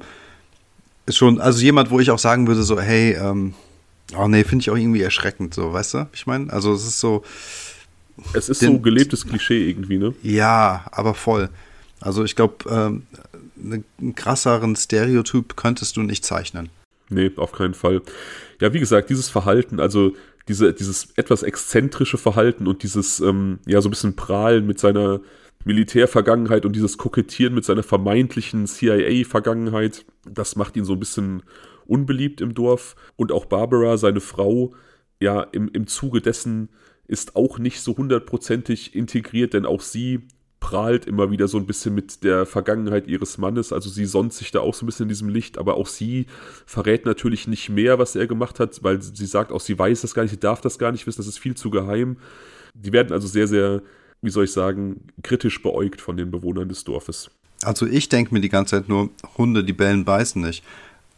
[1.05, 3.53] ist schon, also jemand, wo ich auch sagen würde, so, hey, ähm,
[4.17, 6.07] oh nee, finde ich auch irgendwie erschreckend, so, weißt du?
[6.13, 7.23] Ich meine, also es ist so.
[8.33, 10.13] Es ist den, so gelebtes Klischee irgendwie, ne?
[10.21, 11.49] Ja, aber voll.
[11.99, 13.03] Also ich glaube, ähm,
[13.63, 16.69] einen krasseren Stereotyp könntest du nicht zeichnen.
[17.09, 18.01] Nee, auf keinen Fall.
[18.59, 20.13] Ja, wie gesagt, dieses Verhalten, also
[20.47, 25.21] diese, dieses etwas exzentrische Verhalten und dieses, ähm, ja, so ein bisschen Prahlen mit seiner
[25.65, 31.43] Militärvergangenheit und dieses Kokettieren mit seiner vermeintlichen CIA-Vergangenheit, das macht ihn so ein bisschen
[31.85, 32.95] unbeliebt im Dorf.
[33.15, 34.73] Und auch Barbara, seine Frau,
[35.19, 36.69] ja, im, im Zuge dessen
[37.07, 40.27] ist auch nicht so hundertprozentig integriert, denn auch sie
[40.63, 43.73] prahlt immer wieder so ein bisschen mit der Vergangenheit ihres Mannes.
[43.73, 46.25] Also sie sonnt sich da auch so ein bisschen in diesem Licht, aber auch sie
[46.65, 50.13] verrät natürlich nicht mehr, was er gemacht hat, weil sie sagt auch, sie weiß das
[50.15, 52.15] gar nicht, sie darf das gar nicht wissen, das ist viel zu geheim.
[52.73, 53.81] Die werden also sehr, sehr,
[54.21, 57.29] wie soll ich sagen, kritisch beäugt von den Bewohnern des Dorfes.
[57.61, 60.63] Also ich denke mir die ganze Zeit nur, Hunde, die bellen, beißen nicht.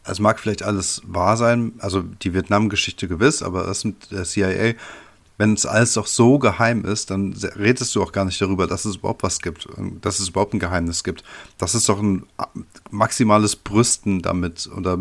[0.02, 4.74] Es mag vielleicht alles wahr sein, also die Vietnam-Geschichte gewiss, aber das mit der CIA
[5.38, 8.84] wenn es alles doch so geheim ist, dann redest du auch gar nicht darüber, dass
[8.84, 9.68] es überhaupt was gibt,
[10.00, 11.24] dass es überhaupt ein Geheimnis gibt.
[11.58, 12.26] Das ist doch ein
[12.90, 14.98] maximales Brüsten damit oder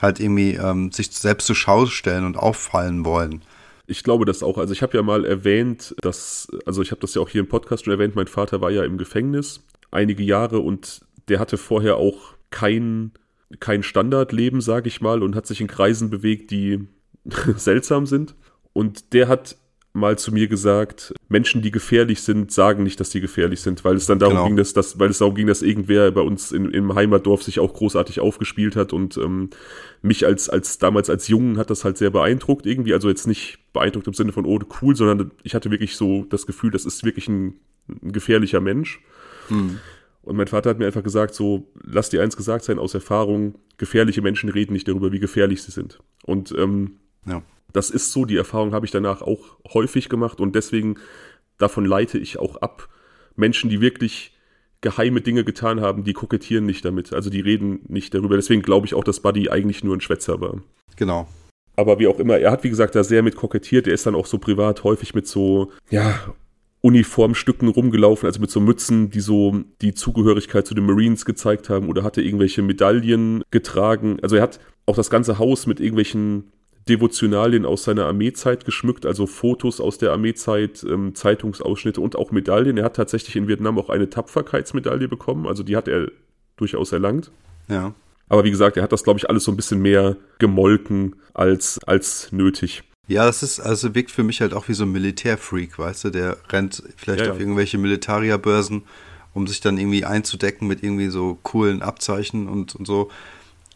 [0.00, 3.42] halt irgendwie ähm, sich selbst zur Schau stellen und auffallen wollen.
[3.86, 4.58] Ich glaube das auch.
[4.58, 7.48] Also ich habe ja mal erwähnt, dass, also ich habe das ja auch hier im
[7.48, 11.96] Podcast schon erwähnt, mein Vater war ja im Gefängnis einige Jahre und der hatte vorher
[11.96, 13.12] auch kein,
[13.58, 16.86] kein Standardleben, sage ich mal, und hat sich in Kreisen bewegt, die
[17.56, 18.34] seltsam sind.
[18.72, 19.56] Und der hat
[19.92, 23.96] mal zu mir gesagt, Menschen, die gefährlich sind, sagen nicht, dass sie gefährlich sind, weil
[23.96, 24.46] es dann darum genau.
[24.46, 27.58] ging, dass, dass, weil es darum ging, dass irgendwer bei uns in, im Heimatdorf sich
[27.58, 29.50] auch großartig aufgespielt hat und ähm,
[30.00, 33.58] mich als, als damals als Jungen hat das halt sehr beeindruckt irgendwie, also jetzt nicht
[33.72, 37.04] beeindruckt im Sinne von, oh, cool, sondern ich hatte wirklich so das Gefühl, das ist
[37.04, 37.54] wirklich ein,
[37.88, 39.00] ein gefährlicher Mensch.
[39.48, 39.78] Hm.
[40.22, 43.56] Und mein Vater hat mir einfach gesagt, so, lass dir eins gesagt sein aus Erfahrung,
[43.78, 45.98] gefährliche Menschen reden nicht darüber, wie gefährlich sie sind.
[46.24, 50.54] Und ähm, ja das ist so, die Erfahrung habe ich danach auch häufig gemacht und
[50.54, 50.96] deswegen
[51.58, 52.88] davon leite ich auch ab.
[53.36, 54.36] Menschen, die wirklich
[54.80, 57.12] geheime Dinge getan haben, die kokettieren nicht damit.
[57.12, 58.36] Also die reden nicht darüber.
[58.36, 60.62] Deswegen glaube ich auch, dass Buddy eigentlich nur ein Schwätzer war.
[60.96, 61.28] Genau.
[61.76, 63.86] Aber wie auch immer, er hat, wie gesagt, da sehr mit kokettiert.
[63.86, 66.18] Er ist dann auch so privat häufig mit so, ja,
[66.82, 71.88] Uniformstücken rumgelaufen, also mit so Mützen, die so die Zugehörigkeit zu den Marines gezeigt haben
[71.88, 74.18] oder hatte irgendwelche Medaillen getragen.
[74.22, 76.52] Also er hat auch das ganze Haus mit irgendwelchen
[76.90, 82.76] Devotionalien aus seiner Armeezeit geschmückt, also Fotos aus der Armeezeit, ähm, Zeitungsausschnitte und auch Medaillen.
[82.76, 86.10] Er hat tatsächlich in Vietnam auch eine Tapferkeitsmedaille bekommen, also die hat er
[86.56, 87.30] durchaus erlangt.
[87.68, 87.94] Ja.
[88.28, 91.78] Aber wie gesagt, er hat das, glaube ich, alles so ein bisschen mehr gemolken als,
[91.86, 92.82] als nötig.
[93.06, 96.10] Ja, das ist, also wirkt für mich halt auch wie so ein Militärfreak, weißt du,
[96.10, 97.40] der rennt vielleicht ja, auf ja.
[97.40, 98.82] irgendwelche Militarierbörsen,
[99.32, 103.10] um sich dann irgendwie einzudecken mit irgendwie so coolen Abzeichen und, und so.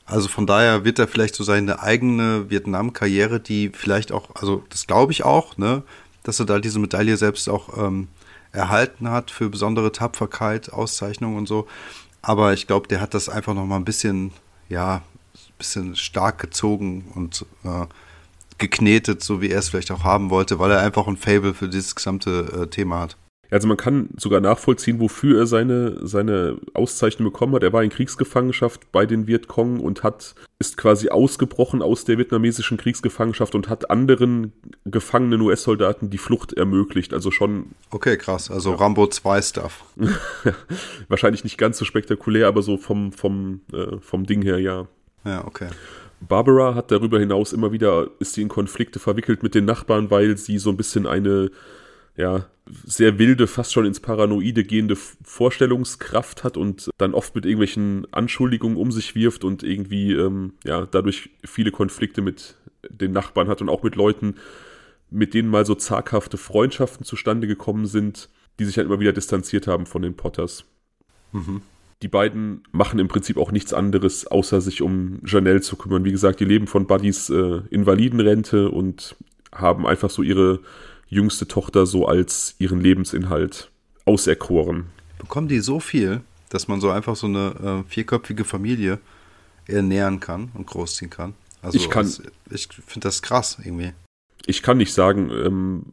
[0.06, 4.86] Also von daher wird er vielleicht so seine eigene Vietnam-Karriere, die vielleicht auch, also das
[4.86, 5.82] glaube ich auch, ne,
[6.22, 8.08] dass er da diese Medaille selbst auch ähm,
[8.52, 11.66] erhalten hat für besondere Tapferkeit, Auszeichnung und so.
[12.22, 14.32] Aber ich glaube, der hat das einfach noch mal ein bisschen,
[14.68, 15.02] ja, ein
[15.58, 17.86] bisschen stark gezogen und äh,
[18.58, 21.68] geknetet, so wie er es vielleicht auch haben wollte, weil er einfach ein Fable für
[21.68, 23.16] dieses gesamte äh, Thema hat.
[23.54, 27.62] Also man kann sogar nachvollziehen, wofür er seine, seine Auszeichnung bekommen hat.
[27.62, 32.78] Er war in Kriegsgefangenschaft bei den Vietcong und hat, ist quasi ausgebrochen aus der vietnamesischen
[32.78, 34.52] Kriegsgefangenschaft und hat anderen
[34.84, 37.14] gefangenen US-Soldaten die Flucht ermöglicht.
[37.14, 37.66] Also schon.
[37.92, 38.50] Okay, krass.
[38.50, 38.76] Also ja.
[38.76, 39.84] Rambo 2 Stuff.
[41.08, 44.88] Wahrscheinlich nicht ganz so spektakulär, aber so vom, vom, äh, vom Ding her, ja.
[45.24, 45.68] Ja, okay.
[46.20, 50.38] Barbara hat darüber hinaus immer wieder, ist sie in Konflikte verwickelt mit den Nachbarn, weil
[50.38, 51.52] sie so ein bisschen eine
[52.16, 52.46] ja,
[52.84, 58.78] sehr wilde, fast schon ins Paranoide gehende Vorstellungskraft hat und dann oft mit irgendwelchen Anschuldigungen
[58.78, 62.56] um sich wirft und irgendwie, ähm, ja, dadurch viele Konflikte mit
[62.88, 64.36] den Nachbarn hat und auch mit Leuten,
[65.10, 69.66] mit denen mal so zaghafte Freundschaften zustande gekommen sind, die sich halt immer wieder distanziert
[69.66, 70.64] haben von den Potters.
[71.32, 71.62] Mhm.
[72.02, 76.04] Die beiden machen im Prinzip auch nichts anderes, außer sich um Janelle zu kümmern.
[76.04, 79.16] Wie gesagt, die leben von Buddys äh, Invalidenrente und
[79.52, 80.60] haben einfach so ihre
[81.14, 83.70] jüngste Tochter so als ihren Lebensinhalt
[84.04, 84.86] auserkoren.
[85.18, 88.98] Bekommen die so viel, dass man so einfach so eine äh, vierköpfige Familie
[89.66, 91.34] ernähren kann und großziehen kann?
[91.62, 92.12] Also ich kann,
[92.50, 93.92] ich finde das krass irgendwie.
[94.46, 95.92] Ich kann nicht sagen, ähm,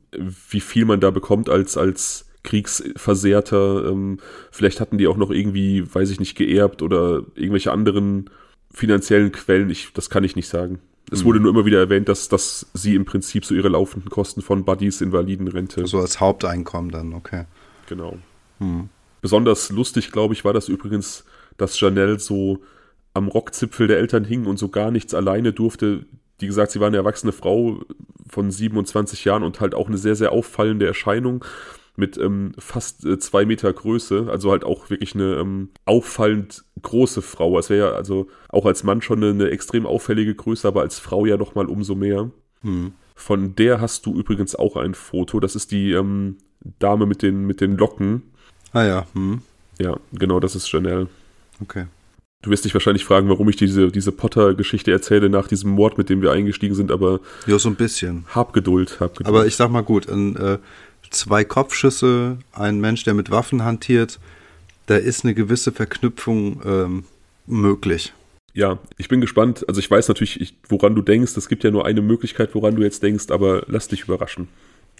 [0.49, 3.86] wie viel man da bekommt als, als Kriegsversehrter.
[3.89, 4.19] Ähm,
[4.51, 8.29] vielleicht hatten die auch noch irgendwie, weiß ich nicht, geerbt oder irgendwelche anderen
[8.73, 9.69] finanziellen Quellen.
[9.69, 10.79] Ich, das kann ich nicht sagen.
[11.12, 14.41] Es wurde nur immer wieder erwähnt, dass, dass sie im Prinzip so ihre laufenden Kosten
[14.41, 15.86] von Buddies Invalidenrente.
[15.86, 17.45] So als Haupteinkommen dann, okay.
[17.88, 18.17] Genau.
[18.60, 18.88] Hm.
[19.21, 21.26] Besonders lustig, glaube ich, war das übrigens,
[21.58, 22.60] dass Janelle so
[23.13, 26.06] am Rockzipfel der Eltern hing und so gar nichts alleine durfte.
[26.39, 27.82] Wie gesagt, sie war eine erwachsene Frau
[28.30, 31.43] von 27 Jahren und halt auch eine sehr, sehr auffallende Erscheinung
[31.95, 37.21] mit ähm, fast äh, zwei Meter Größe, also halt auch wirklich eine ähm, auffallend große
[37.21, 37.58] Frau.
[37.60, 40.99] Es wäre ja also auch als Mann schon eine, eine, extrem auffällige Größe, aber als
[40.99, 42.32] Frau ja noch mal umso mehr.
[42.62, 42.93] Hm.
[43.15, 45.39] Von der hast du übrigens auch ein Foto.
[45.39, 46.38] Das ist die ähm,
[46.80, 48.23] Dame mit den, mit den Locken.
[48.71, 49.06] Ah ja.
[49.13, 49.41] Hm.
[49.80, 51.08] Ja, genau, das ist Chanel.
[51.62, 51.86] Okay.
[52.41, 56.10] Du wirst dich wahrscheinlich fragen, warum ich diese, diese Potter-Geschichte erzähle nach diesem Mord, mit
[56.10, 57.19] dem wir eingestiegen sind, aber.
[57.45, 58.25] Ja, so ein bisschen.
[58.34, 59.27] Hab Geduld, hab Geduld.
[59.27, 60.58] Aber ich sag mal gut, ein, äh,
[61.12, 64.19] zwei Kopfschüsse, ein Mensch, der mit Waffen hantiert,
[64.88, 67.04] da ist eine gewisse Verknüpfung ähm,
[67.45, 68.13] möglich.
[68.54, 69.63] Ja, ich bin gespannt.
[69.67, 71.38] Also ich weiß natürlich, woran du denkst.
[71.38, 74.50] Es gibt ja nur eine Möglichkeit, woran du jetzt denkst, aber lass dich überraschen.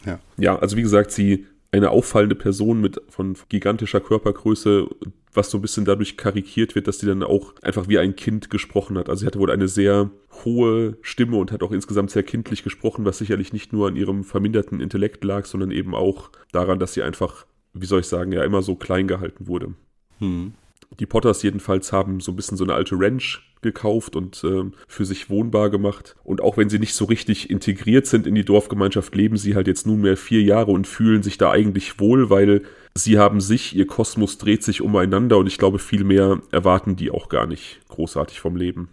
[0.06, 0.20] Ja.
[0.38, 4.88] Ja, also wie gesagt, sie eine auffallende Person mit von gigantischer Körpergröße,
[5.34, 8.50] was so ein bisschen dadurch karikiert wird, dass sie dann auch einfach wie ein Kind
[8.50, 9.10] gesprochen hat.
[9.10, 10.12] Also sie hatte wohl eine sehr
[10.44, 14.26] hohe Stimme und hat auch insgesamt sehr kindlich gesprochen, was sicherlich nicht nur an ihrem
[14.26, 18.44] verminderten Intellekt lag, sondern eben auch daran, dass sie einfach, wie soll ich sagen, ja
[18.44, 19.74] immer so klein gehalten wurde.
[20.20, 20.54] Hm.
[21.00, 25.06] Die Potters jedenfalls haben so ein bisschen so eine alte Ranch gekauft und äh, für
[25.06, 26.16] sich wohnbar gemacht.
[26.24, 29.68] Und auch wenn sie nicht so richtig integriert sind in die Dorfgemeinschaft, leben sie halt
[29.68, 32.64] jetzt nunmehr vier Jahre und fühlen sich da eigentlich wohl, weil
[32.96, 37.12] sie haben sich, ihr Kosmos dreht sich umeinander und ich glaube, viel mehr erwarten die
[37.12, 38.89] auch gar nicht großartig vom Leben.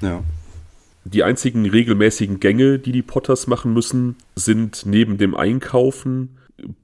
[0.00, 0.22] Ja.
[1.04, 6.36] Die einzigen regelmäßigen Gänge, die die Potters machen müssen, sind neben dem Einkaufen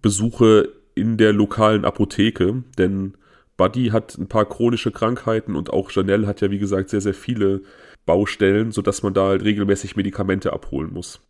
[0.02, 3.14] Besuche in der lokalen Apotheke, denn
[3.58, 7.12] Buddy hat ein paar chronische Krankheiten und auch Janelle hat ja, wie gesagt, sehr, sehr
[7.12, 7.60] viele
[8.06, 11.20] Baustellen, sodass man da halt regelmäßig Medikamente abholen muss.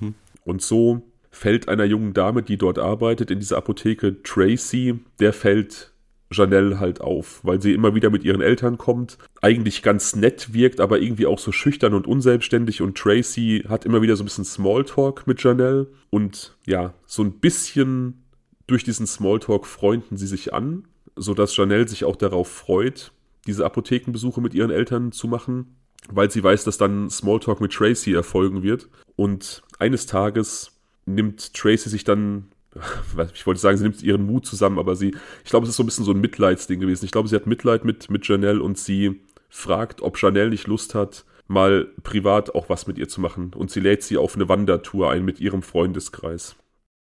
[0.00, 0.14] Mhm.
[0.44, 5.92] Und so fällt einer jungen Dame, die dort arbeitet, in dieser Apotheke, Tracy, der fällt
[6.32, 10.80] Janelle halt auf, weil sie immer wieder mit ihren Eltern kommt, eigentlich ganz nett wirkt,
[10.80, 14.44] aber irgendwie auch so schüchtern und unselbstständig und Tracy hat immer wieder so ein bisschen
[14.44, 18.24] Smalltalk mit Janelle und ja, so ein bisschen
[18.66, 23.12] durch diesen Smalltalk freunden sie sich an, sodass Janelle sich auch darauf freut,
[23.46, 25.76] diese Apothekenbesuche mit ihren Eltern zu machen,
[26.08, 30.72] weil sie weiß, dass dann Smalltalk mit Tracy erfolgen wird und eines Tages
[31.06, 32.48] nimmt Tracy sich dann
[33.34, 35.14] ich wollte sagen, sie nimmt ihren Mut zusammen, aber sie,
[35.44, 37.04] ich glaube, es ist so ein bisschen so ein Mitleidsding gewesen.
[37.04, 40.94] Ich glaube, sie hat Mitleid mit, mit Janelle und sie fragt, ob Janelle nicht Lust
[40.94, 43.52] hat, mal privat auch was mit ihr zu machen.
[43.54, 46.56] Und sie lädt sie auf eine Wandertour ein mit ihrem Freundeskreis.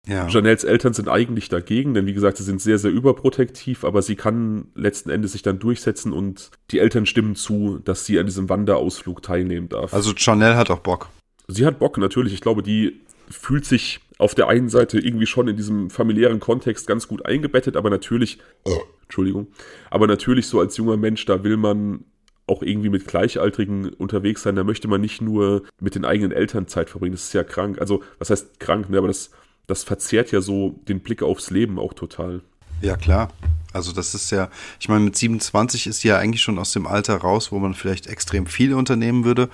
[0.08, 0.26] Ja.
[0.26, 4.16] Janelles Eltern sind eigentlich dagegen, denn wie gesagt, sie sind sehr, sehr überprotektiv, aber sie
[4.16, 8.48] kann letzten Endes sich dann durchsetzen und die Eltern stimmen zu, dass sie an diesem
[8.48, 9.92] Wanderausflug teilnehmen darf.
[9.92, 11.08] Also Janelle hat auch Bock.
[11.46, 12.32] Sie hat Bock, natürlich.
[12.32, 13.00] Ich glaube, die
[13.30, 17.76] fühlt sich auf der einen Seite irgendwie schon in diesem familiären Kontext ganz gut eingebettet,
[17.76, 19.48] aber natürlich, oh, Entschuldigung,
[19.90, 22.04] aber natürlich so als junger Mensch, da will man
[22.46, 26.66] auch irgendwie mit Gleichaltrigen unterwegs sein, da möchte man nicht nur mit den eigenen Eltern
[26.66, 27.78] Zeit verbringen, das ist ja krank.
[27.78, 28.98] Also, was heißt krank, ne?
[28.98, 29.30] aber das,
[29.68, 32.40] das verzerrt ja so den Blick aufs Leben auch total.
[32.80, 33.28] Ja, klar.
[33.72, 34.50] Also das ist ja,
[34.80, 37.74] ich meine, mit 27 ist sie ja eigentlich schon aus dem Alter raus, wo man
[37.74, 39.50] vielleicht extrem viel unternehmen würde.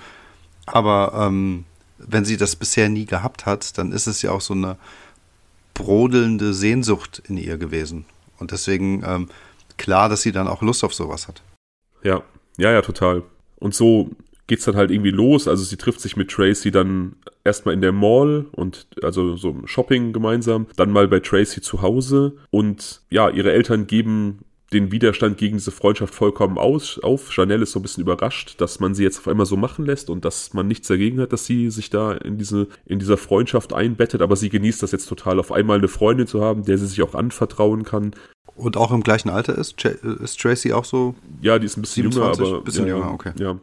[0.65, 1.65] Aber ähm,
[1.97, 4.77] wenn sie das bisher nie gehabt hat, dann ist es ja auch so eine
[5.73, 8.05] brodelnde Sehnsucht in ihr gewesen.
[8.39, 9.29] Und deswegen ähm,
[9.77, 11.41] klar, dass sie dann auch Lust auf sowas hat.
[12.03, 12.23] Ja,
[12.57, 13.23] ja, ja, total.
[13.57, 14.11] Und so
[14.47, 15.47] geht's dann halt irgendwie los.
[15.47, 20.13] Also sie trifft sich mit Tracy dann erstmal in der Mall und also so Shopping
[20.13, 24.39] gemeinsam, dann mal bei Tracy zu Hause und ja, ihre Eltern geben
[24.73, 27.35] den Widerstand gegen diese Freundschaft vollkommen aus, auf.
[27.35, 30.09] Janelle ist so ein bisschen überrascht, dass man sie jetzt auf einmal so machen lässt
[30.09, 33.73] und dass man nichts dagegen hat, dass sie sich da in diese, in dieser Freundschaft
[33.73, 36.87] einbettet, aber sie genießt das jetzt total, auf einmal eine Freundin zu haben, der sie
[36.87, 38.15] sich auch anvertrauen kann.
[38.55, 39.83] Und auch im gleichen Alter ist?
[39.83, 41.15] Ist Tracy auch so?
[41.41, 42.63] Ja, die ist ein bisschen 27, jünger, aber.
[42.63, 43.33] Bisschen ja, jünger, okay.
[43.37, 43.59] Ja.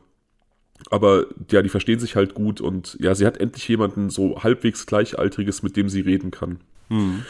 [0.91, 4.87] Aber ja, die verstehen sich halt gut und ja, sie hat endlich jemanden so halbwegs
[4.87, 6.61] Gleichaltriges, mit dem sie reden kann.
[6.89, 7.23] Mhm.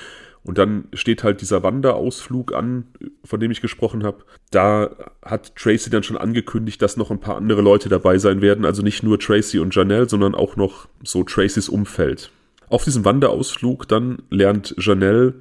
[0.44, 2.86] Und dann steht halt dieser Wanderausflug an,
[3.24, 4.24] von dem ich gesprochen habe.
[4.50, 4.90] Da
[5.24, 8.64] hat Tracy dann schon angekündigt, dass noch ein paar andere Leute dabei sein werden.
[8.64, 12.32] Also nicht nur Tracy und Janelle, sondern auch noch so Tracys Umfeld.
[12.68, 15.34] Auf diesem Wanderausflug dann lernt Janelle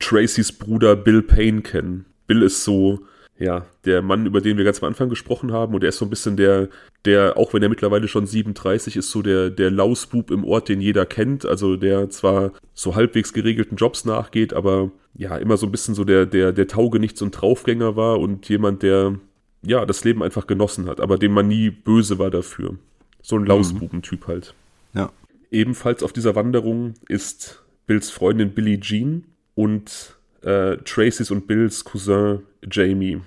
[0.00, 2.06] Tracys Bruder Bill Payne kennen.
[2.26, 3.00] Bill ist so
[3.38, 6.04] ja, der Mann, über den wir ganz am Anfang gesprochen haben, und er ist so
[6.04, 6.68] ein bisschen der,
[7.04, 10.80] der, auch wenn er mittlerweile schon 37 ist, so der, der Lausbub im Ort, den
[10.80, 15.72] jeder kennt, also der zwar so halbwegs geregelten Jobs nachgeht, aber ja, immer so ein
[15.72, 19.14] bisschen so der, der, der Taugenichts- und Draufgänger war und jemand, der,
[19.62, 22.76] ja, das Leben einfach genossen hat, aber dem man nie böse war dafür.
[23.22, 23.48] So ein mhm.
[23.48, 24.54] Lausbubentyp halt.
[24.94, 25.12] Ja.
[25.50, 29.24] Ebenfalls auf dieser Wanderung ist Bills Freundin Billie Jean
[29.54, 32.40] und äh, Tracys und Bills Cousin
[32.70, 33.20] Jamie.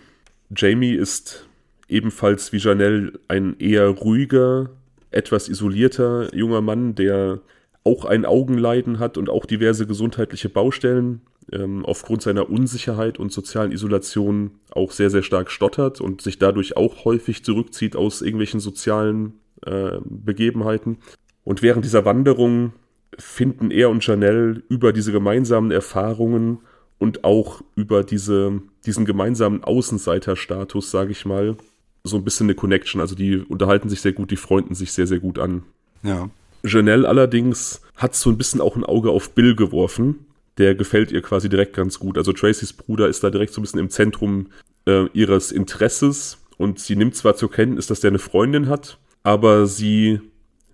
[0.55, 1.47] Jamie ist
[1.87, 4.69] ebenfalls wie Janelle ein eher ruhiger,
[5.11, 7.41] etwas isolierter junger Mann, der
[7.83, 11.21] auch ein Augenleiden hat und auch diverse gesundheitliche Baustellen
[11.51, 16.77] ähm, aufgrund seiner Unsicherheit und sozialen Isolation auch sehr, sehr stark stottert und sich dadurch
[16.77, 20.97] auch häufig zurückzieht aus irgendwelchen sozialen äh, Begebenheiten.
[21.43, 22.73] Und während dieser Wanderung
[23.17, 26.59] finden er und Janelle über diese gemeinsamen Erfahrungen
[27.01, 31.57] und auch über diese, diesen gemeinsamen Außenseiterstatus, sage ich mal,
[32.03, 33.01] so ein bisschen eine Connection.
[33.01, 35.63] Also die unterhalten sich sehr gut, die freunden sich sehr, sehr gut an.
[36.03, 36.29] Ja.
[36.63, 40.27] Janelle allerdings hat so ein bisschen auch ein Auge auf Bill geworfen.
[40.59, 42.19] Der gefällt ihr quasi direkt ganz gut.
[42.19, 44.49] Also Tracys Bruder ist da direkt so ein bisschen im Zentrum
[44.85, 49.65] äh, ihres Interesses und sie nimmt zwar zur Kenntnis, dass der eine Freundin hat, aber
[49.65, 50.21] sie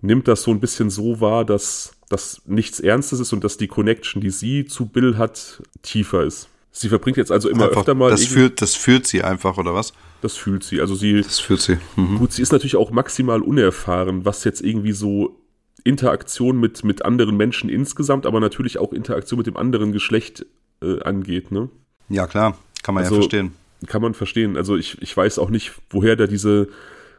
[0.00, 3.68] nimmt das so ein bisschen so wahr, dass das nichts Ernstes ist und dass die
[3.68, 6.48] Connection, die sie zu Bill hat, tiefer ist.
[6.70, 8.10] Sie verbringt jetzt also immer einfach, öfter mal.
[8.10, 9.92] Das fühlt, das fühlt sie einfach, oder was?
[10.20, 10.80] Das fühlt sie.
[10.80, 11.22] Also sie.
[11.22, 11.78] Das fühlt sie.
[11.96, 12.18] Mhm.
[12.18, 15.40] Gut, sie ist natürlich auch maximal unerfahren, was jetzt irgendwie so
[15.84, 20.46] Interaktion mit, mit anderen Menschen insgesamt, aber natürlich auch Interaktion mit dem anderen Geschlecht
[20.82, 21.68] äh, angeht, ne?
[22.08, 22.56] Ja, klar.
[22.82, 23.52] Kann man also, ja verstehen.
[23.86, 24.56] Kann man verstehen.
[24.56, 26.68] Also ich, ich weiß auch nicht, woher da diese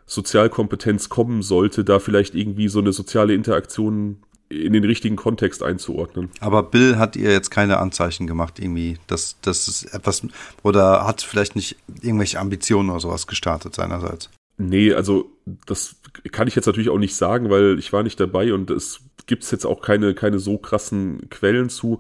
[0.10, 4.18] Sozialkompetenz kommen sollte, da vielleicht irgendwie so eine soziale Interaktion
[4.50, 6.32] in den richtigen Kontext einzuordnen.
[6.40, 10.24] Aber Bill hat ihr jetzt keine Anzeichen gemacht, irgendwie, dass das ist etwas
[10.64, 14.32] oder hat vielleicht nicht irgendwelche Ambitionen oder sowas gestartet seinerseits.
[14.58, 15.30] Nee, also
[15.68, 15.96] das
[16.32, 19.50] kann ich jetzt natürlich auch nicht sagen, weil ich war nicht dabei und es gibt
[19.52, 22.00] jetzt auch keine, keine so krassen Quellen zu.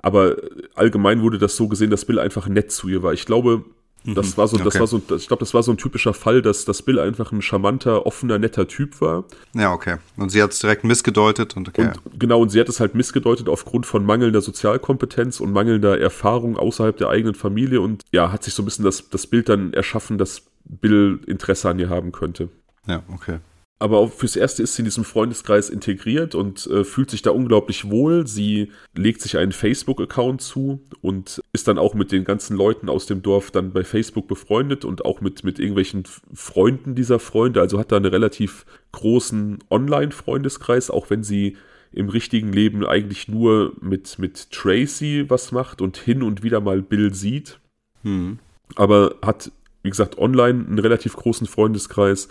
[0.00, 0.36] Aber
[0.74, 3.12] allgemein wurde das so gesehen, dass Bill einfach nett zu ihr war.
[3.12, 3.66] Ich glaube,
[4.04, 4.36] das mhm.
[4.36, 4.80] war so, das okay.
[4.80, 7.42] war so, ich glaube, das war so ein typischer Fall, dass, dass Bill einfach ein
[7.42, 9.24] charmanter, offener, netter Typ war.
[9.54, 9.96] Ja, okay.
[10.16, 11.92] Und sie hat es direkt missgedeutet und okay.
[12.04, 16.56] Und, genau, und sie hat es halt missgedeutet aufgrund von mangelnder Sozialkompetenz und mangelnder Erfahrung
[16.56, 19.72] außerhalb der eigenen Familie und ja, hat sich so ein bisschen das, das Bild dann
[19.72, 22.48] erschaffen, dass Bill Interesse an ihr haben könnte.
[22.86, 23.38] Ja, okay
[23.82, 27.32] aber auch fürs Erste ist sie in diesem Freundeskreis integriert und äh, fühlt sich da
[27.32, 28.28] unglaublich wohl.
[28.28, 33.06] Sie legt sich einen Facebook-Account zu und ist dann auch mit den ganzen Leuten aus
[33.06, 37.60] dem Dorf dann bei Facebook befreundet und auch mit, mit irgendwelchen Freunden dieser Freunde.
[37.60, 41.56] Also hat da einen relativ großen Online-Freundeskreis, auch wenn sie
[41.90, 46.82] im richtigen Leben eigentlich nur mit, mit Tracy was macht und hin und wieder mal
[46.82, 47.58] Bill sieht.
[48.04, 48.38] Hm.
[48.76, 49.50] Aber hat,
[49.82, 52.28] wie gesagt, online einen relativ großen Freundeskreis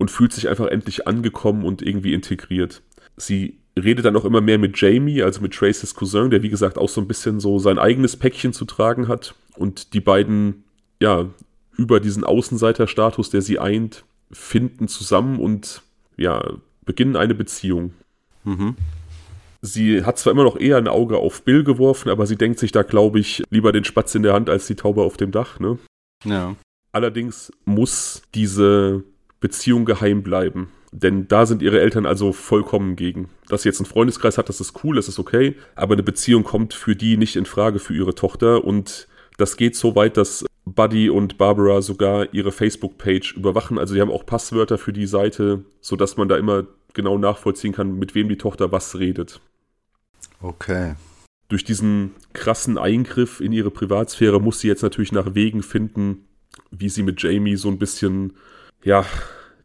[0.00, 2.80] und fühlt sich einfach endlich angekommen und irgendwie integriert.
[3.18, 6.78] Sie redet dann auch immer mehr mit Jamie, also mit Tracys Cousin, der wie gesagt
[6.78, 10.64] auch so ein bisschen so sein eigenes Päckchen zu tragen hat und die beiden,
[11.00, 11.26] ja,
[11.76, 15.82] über diesen Außenseiterstatus, der sie eint, finden zusammen und
[16.16, 16.50] ja,
[16.86, 17.92] beginnen eine Beziehung.
[18.44, 18.76] Mhm.
[19.60, 22.72] Sie hat zwar immer noch eher ein Auge auf Bill geworfen, aber sie denkt sich
[22.72, 25.60] da, glaube ich, lieber den Spatz in der Hand als die Taube auf dem Dach,
[25.60, 25.78] ne?
[26.24, 26.56] Ja.
[26.90, 29.04] Allerdings muss diese
[29.40, 30.68] Beziehung geheim bleiben.
[30.92, 33.28] Denn da sind ihre Eltern also vollkommen gegen.
[33.48, 35.56] Dass sie jetzt einen Freundeskreis hat, das ist cool, das ist okay.
[35.76, 38.64] Aber eine Beziehung kommt für die nicht in Frage für ihre Tochter.
[38.64, 39.06] Und
[39.38, 43.78] das geht so weit, dass Buddy und Barbara sogar ihre Facebook-Page überwachen.
[43.78, 47.98] Also sie haben auch Passwörter für die Seite, sodass man da immer genau nachvollziehen kann,
[47.98, 49.40] mit wem die Tochter was redet.
[50.42, 50.94] Okay.
[51.48, 56.24] Durch diesen krassen Eingriff in ihre Privatsphäre muss sie jetzt natürlich nach Wegen finden,
[56.70, 58.34] wie sie mit Jamie so ein bisschen
[58.84, 59.04] ja,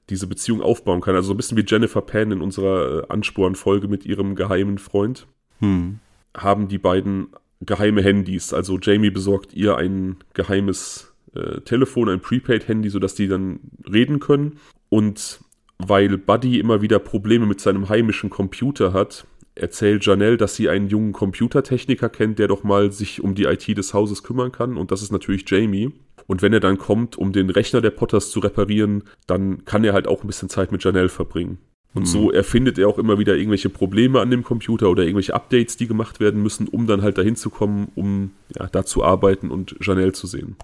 [0.09, 1.15] diese Beziehung aufbauen kann.
[1.15, 5.27] Also so ein bisschen wie Jennifer Pan in unserer äh, Ansporn-Folge mit ihrem geheimen Freund.
[5.59, 5.99] Hm.
[6.35, 7.27] Haben die beiden
[7.61, 8.53] geheime Handys.
[8.53, 13.59] Also Jamie besorgt ihr ein geheimes äh, Telefon, ein Prepaid-Handy, sodass die dann
[13.91, 14.59] reden können.
[14.89, 15.39] Und
[15.77, 20.87] weil Buddy immer wieder Probleme mit seinem heimischen Computer hat, erzählt Janelle, dass sie einen
[20.87, 24.77] jungen Computertechniker kennt, der doch mal sich um die IT des Hauses kümmern kann.
[24.77, 25.91] Und das ist natürlich Jamie.
[26.27, 29.93] Und wenn er dann kommt, um den Rechner der Potters zu reparieren, dann kann er
[29.93, 31.59] halt auch ein bisschen Zeit mit Janelle verbringen.
[31.93, 32.07] Und mhm.
[32.07, 35.87] so erfindet er auch immer wieder irgendwelche Probleme an dem Computer oder irgendwelche Updates, die
[35.87, 39.75] gemacht werden müssen, um dann halt dahin zu kommen, um ja, da zu arbeiten und
[39.79, 40.57] Janelle zu sehen.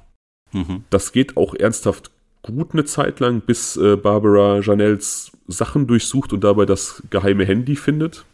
[0.52, 0.84] Mhm.
[0.90, 2.12] Das geht auch ernsthaft
[2.44, 7.76] gut eine Zeit lang, bis äh, Barbara Janelles Sachen durchsucht und dabei das geheime Handy
[7.76, 8.26] findet.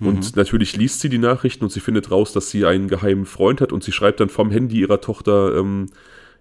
[0.00, 0.32] Und mhm.
[0.34, 3.70] natürlich liest sie die Nachrichten und sie findet raus, dass sie einen geheimen Freund hat
[3.70, 5.90] und sie schreibt dann vom Handy ihrer Tochter, ähm,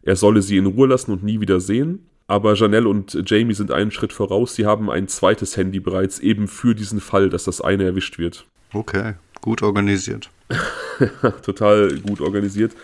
[0.04, 2.06] er solle sie in Ruhe lassen und nie wieder sehen.
[2.28, 4.54] Aber Janelle und Jamie sind einen Schritt voraus.
[4.54, 8.46] Sie haben ein zweites Handy bereits eben für diesen Fall, dass das eine erwischt wird.
[8.72, 10.30] Okay, gut organisiert.
[11.42, 12.76] Total gut organisiert.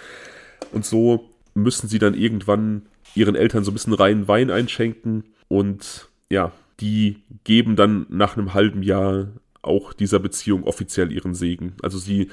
[0.71, 5.25] Und so müssen sie dann irgendwann ihren Eltern so ein bisschen reinen Wein einschenken.
[5.47, 9.27] Und ja, die geben dann nach einem halben Jahr
[9.61, 11.73] auch dieser Beziehung offiziell ihren Segen.
[11.81, 12.29] Also sie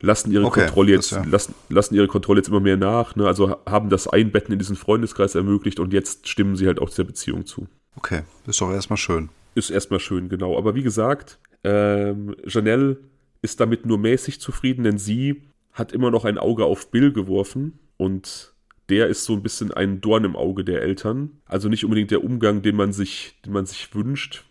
[0.00, 1.24] lassen ihre okay, Kontrolle jetzt, ja.
[1.24, 3.26] lassen, lassen ihre Kontrolle jetzt immer mehr nach, ne?
[3.26, 7.04] also haben das Einbetten in diesen Freundeskreis ermöglicht und jetzt stimmen sie halt auch dieser
[7.04, 7.66] Beziehung zu.
[7.96, 9.28] Okay, ist doch erstmal schön.
[9.54, 10.58] Ist erstmal schön, genau.
[10.58, 12.98] Aber wie gesagt, ähm, Janelle
[13.40, 15.42] ist damit nur mäßig zufrieden, denn sie
[15.72, 18.52] hat immer noch ein Auge auf Bill geworfen und
[18.88, 21.40] der ist so ein bisschen ein Dorn im Auge der Eltern.
[21.46, 24.44] Also nicht unbedingt der Umgang, den man sich, den man sich wünscht,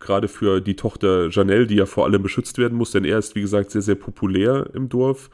[0.00, 3.34] gerade für die Tochter Janelle, die ja vor allem beschützt werden muss, denn er ist,
[3.34, 5.30] wie gesagt, sehr, sehr populär im Dorf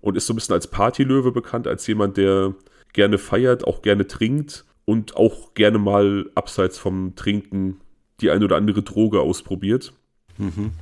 [0.00, 2.54] und ist so ein bisschen als Partylöwe bekannt, als jemand, der
[2.92, 7.80] gerne feiert, auch gerne trinkt und auch gerne mal abseits vom Trinken
[8.20, 9.92] die ein oder andere Droge ausprobiert.
[10.38, 10.72] Mhm.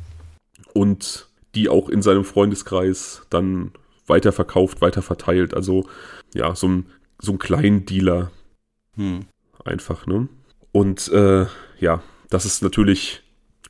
[0.75, 3.73] Und die auch in seinem Freundeskreis dann
[4.07, 5.55] weiterverkauft, weiterverteilt.
[5.55, 5.87] Also
[6.35, 6.87] ja, so ein,
[7.21, 8.31] so ein Kleindealer.
[8.97, 9.27] Mhm.
[9.65, 10.29] Einfach, ne?
[10.73, 11.47] Und äh,
[11.79, 13.23] ja, das ist natürlich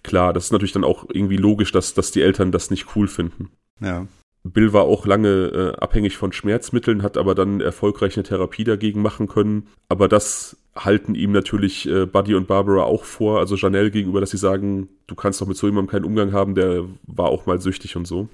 [0.03, 3.09] klar, das ist natürlich dann auch irgendwie logisch, dass, dass die Eltern das nicht cool
[3.09, 3.51] finden.
[3.81, 4.07] Ja.
[4.45, 9.03] Bill war auch lange äh, abhängig von Schmerzmitteln, hat aber dann erfolgreich eine Therapie dagegen
[9.03, 9.67] machen können.
[9.89, 14.31] Aber das halten ihm natürlich äh, Buddy und Barbara auch vor, also Janelle gegenüber, dass
[14.31, 17.61] sie sagen, du kannst doch mit so jemandem keinen Umgang haben, der war auch mal
[17.61, 18.29] süchtig und so.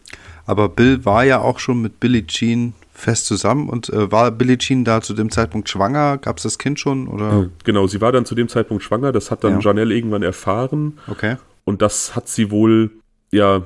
[0.47, 4.59] Aber Bill war ja auch schon mit Billie Jean fest zusammen und äh, war Billie
[4.59, 6.19] Jean da zu dem Zeitpunkt schwanger?
[6.19, 7.09] Gab es das Kind schon?
[7.09, 7.51] Oder?
[7.65, 9.61] Genau, sie war dann zu dem Zeitpunkt schwanger, das hat dann ja.
[9.61, 10.99] Janelle irgendwann erfahren.
[11.09, 11.37] Okay.
[11.65, 12.91] Und das hat sie wohl,
[13.33, 13.63] ja,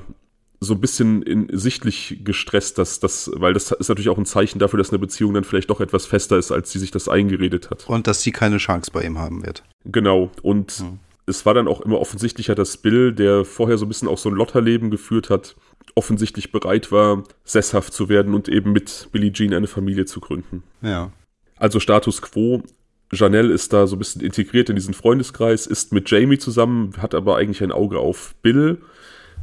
[0.61, 4.59] so ein bisschen in, sichtlich gestresst, dass das, weil das ist natürlich auch ein Zeichen
[4.59, 7.69] dafür, dass eine Beziehung dann vielleicht doch etwas fester ist, als sie sich das eingeredet
[7.69, 7.87] hat.
[7.87, 9.63] Und dass sie keine Chance bei ihm haben wird.
[9.85, 10.29] Genau.
[10.41, 10.99] Und hm.
[11.25, 14.29] es war dann auch immer offensichtlicher, dass Bill, der vorher so ein bisschen auch so
[14.29, 15.55] ein Lotterleben geführt hat,
[15.95, 20.63] offensichtlich bereit war, sesshaft zu werden und eben mit Billie Jean eine Familie zu gründen.
[20.81, 21.11] Ja.
[21.55, 22.63] Also Status quo.
[23.11, 27.15] Janelle ist da so ein bisschen integriert in diesen Freundeskreis, ist mit Jamie zusammen, hat
[27.15, 28.81] aber eigentlich ein Auge auf Bill,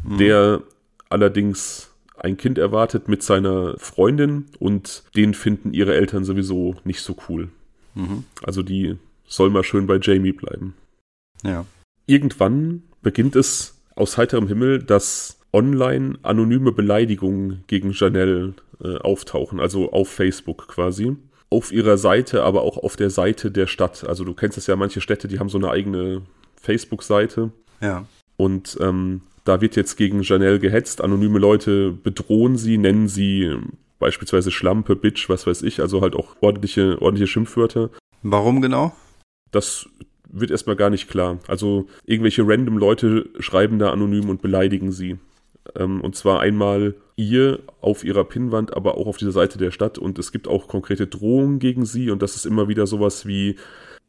[0.05, 0.19] mhm.
[0.19, 0.63] der
[1.09, 7.17] allerdings ein Kind erwartet mit seiner Freundin und den finden ihre Eltern sowieso nicht so
[7.29, 7.49] cool.
[7.95, 8.25] Mhm.
[8.43, 8.97] Also die
[9.27, 10.75] soll mal schön bei Jamie bleiben.
[11.43, 11.67] Ja.
[12.07, 19.93] Irgendwann beginnt es aus heiterem Himmel, dass online anonyme Beleidigungen gegen Janelle äh, auftauchen, also
[19.93, 21.17] auf Facebook quasi.
[21.49, 24.05] Auf ihrer Seite, aber auch auf der Seite der Stadt.
[24.05, 26.23] Also du kennst es ja, manche Städte, die haben so eine eigene
[26.61, 27.53] Facebook-Seite.
[27.81, 28.05] Ja.
[28.37, 31.03] Und ähm, da wird jetzt gegen Janelle gehetzt.
[31.03, 33.55] Anonyme Leute bedrohen sie, nennen sie
[33.99, 37.91] beispielsweise Schlampe, Bitch, was weiß ich, also halt auch ordentliche, ordentliche Schimpfwörter.
[38.23, 38.95] Warum genau?
[39.53, 39.89] Das
[40.29, 41.39] wird erstmal gar nicht klar.
[41.47, 45.19] Also irgendwelche random Leute schreiben da anonym und beleidigen sie.
[45.77, 49.97] Ähm, und zwar einmal ihr auf ihrer Pinnwand, aber auch auf dieser Seite der Stadt.
[49.97, 52.11] Und es gibt auch konkrete Drohungen gegen sie.
[52.11, 53.57] Und das ist immer wieder sowas wie,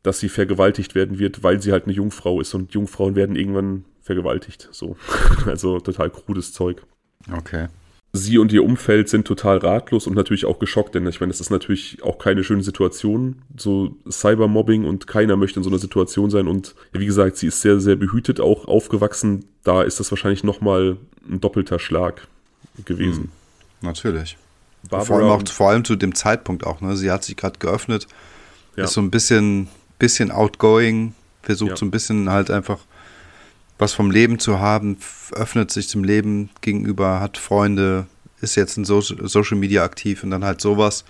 [0.03, 2.53] dass sie vergewaltigt werden wird, weil sie halt eine Jungfrau ist.
[2.53, 4.69] Und Jungfrauen werden irgendwann vergewaltigt.
[4.71, 4.95] So.
[5.45, 6.83] also total krudes Zeug.
[7.31, 7.67] Okay
[8.13, 11.41] sie und ihr Umfeld sind total ratlos und natürlich auch geschockt, denn ich meine, das
[11.41, 16.29] ist natürlich auch keine schöne Situation, so Cybermobbing und keiner möchte in so einer Situation
[16.29, 20.43] sein und wie gesagt, sie ist sehr, sehr behütet auch aufgewachsen, da ist das wahrscheinlich
[20.43, 20.97] nochmal
[21.29, 22.27] ein doppelter Schlag
[22.85, 23.23] gewesen.
[23.23, 23.29] Hm,
[23.81, 24.37] natürlich.
[24.89, 26.95] Barbara vor allem, auch, vor allem zu dem Zeitpunkt auch, ne?
[26.95, 28.07] sie hat sich gerade geöffnet,
[28.75, 28.85] ja.
[28.85, 29.67] ist so ein bisschen,
[29.99, 31.77] bisschen outgoing, versucht ja.
[31.77, 32.79] so ein bisschen halt einfach
[33.77, 34.97] was vom Leben zu haben,
[35.33, 38.07] öffnet sich zum Leben gegenüber, hat Freunde,
[38.41, 41.05] ist jetzt in Social Media aktiv und dann halt sowas.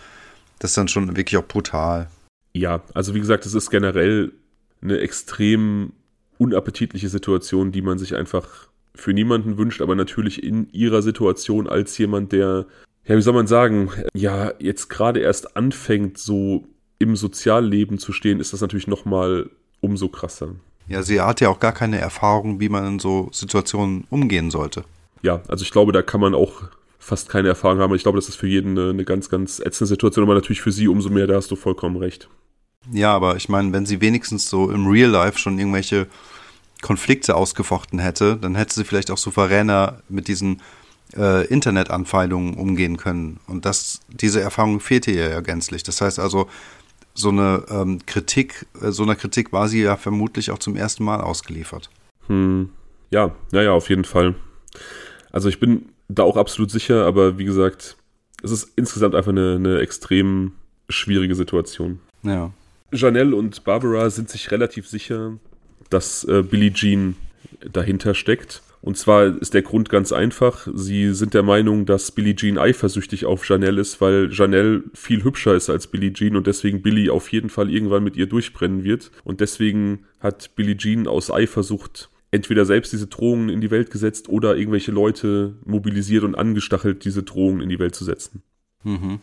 [0.60, 2.10] Das ist dann schon wirklich auch brutal.
[2.54, 4.34] Ja, also wie gesagt, es ist generell
[4.82, 5.94] eine extrem
[6.38, 11.98] unappetitliche Situation, die man sich einfach für niemanden wünscht, aber natürlich in ihrer Situation als
[11.98, 12.66] jemand, der,
[13.06, 16.68] ja, wie soll man sagen, ja, jetzt gerade erst anfängt, so
[17.00, 19.50] im Sozialleben zu stehen, ist das natürlich nochmal
[19.82, 20.50] umso krasser.
[20.88, 24.84] Ja, sie hat ja auch gar keine Erfahrung, wie man in so Situationen umgehen sollte.
[25.22, 26.64] Ja, also ich glaube, da kann man auch
[26.98, 27.96] fast keine Erfahrung haben.
[27.96, 30.72] Ich glaube, das ist für jeden eine, eine ganz, ganz ätzende Situation, aber natürlich für
[30.72, 32.30] sie umso mehr, da hast du vollkommen recht.
[32.92, 36.08] Ja, aber ich meine, wenn sie wenigstens so im Real Life schon irgendwelche
[36.82, 40.62] Konflikte ausgefochten hätte, dann hätte sie vielleicht auch souveräner mit diesen
[41.16, 43.40] äh, Internetanfeindungen umgehen können.
[43.48, 45.84] Und das, diese Erfahrung fehlte ihr ja gänzlich.
[45.84, 46.48] Das heißt also,
[47.18, 51.04] so eine ähm, Kritik, äh, so einer Kritik war sie ja vermutlich auch zum ersten
[51.04, 51.90] Mal ausgeliefert.
[52.28, 52.70] Hm.
[53.10, 54.36] Ja, naja, auf jeden Fall.
[55.32, 57.98] Also ich bin da auch absolut sicher, aber wie gesagt,
[58.44, 60.54] es ist insgesamt einfach eine, eine extrem
[60.90, 62.00] schwierige Situation.
[62.24, 62.52] Ja.
[62.92, 65.38] Janelle und Barbara sind sich relativ sicher,
[65.90, 67.16] dass äh, Billie Jean
[67.72, 68.62] dahinter steckt.
[68.82, 70.68] Und zwar ist der Grund ganz einfach.
[70.74, 75.56] Sie sind der Meinung, dass Billie Jean eifersüchtig auf Janelle ist, weil Janelle viel hübscher
[75.56, 79.12] ist als Billie Jean und deswegen Billie auf jeden Fall irgendwann mit ihr durchbrennen wird.
[79.24, 84.30] Und deswegen hat Billie Jean aus Eifersucht entweder selbst diese Drohungen in die Welt gesetzt
[84.30, 88.44] oder irgendwelche Leute mobilisiert und angestachelt, diese Drohungen in die Welt zu setzen.
[88.84, 89.20] Mhm.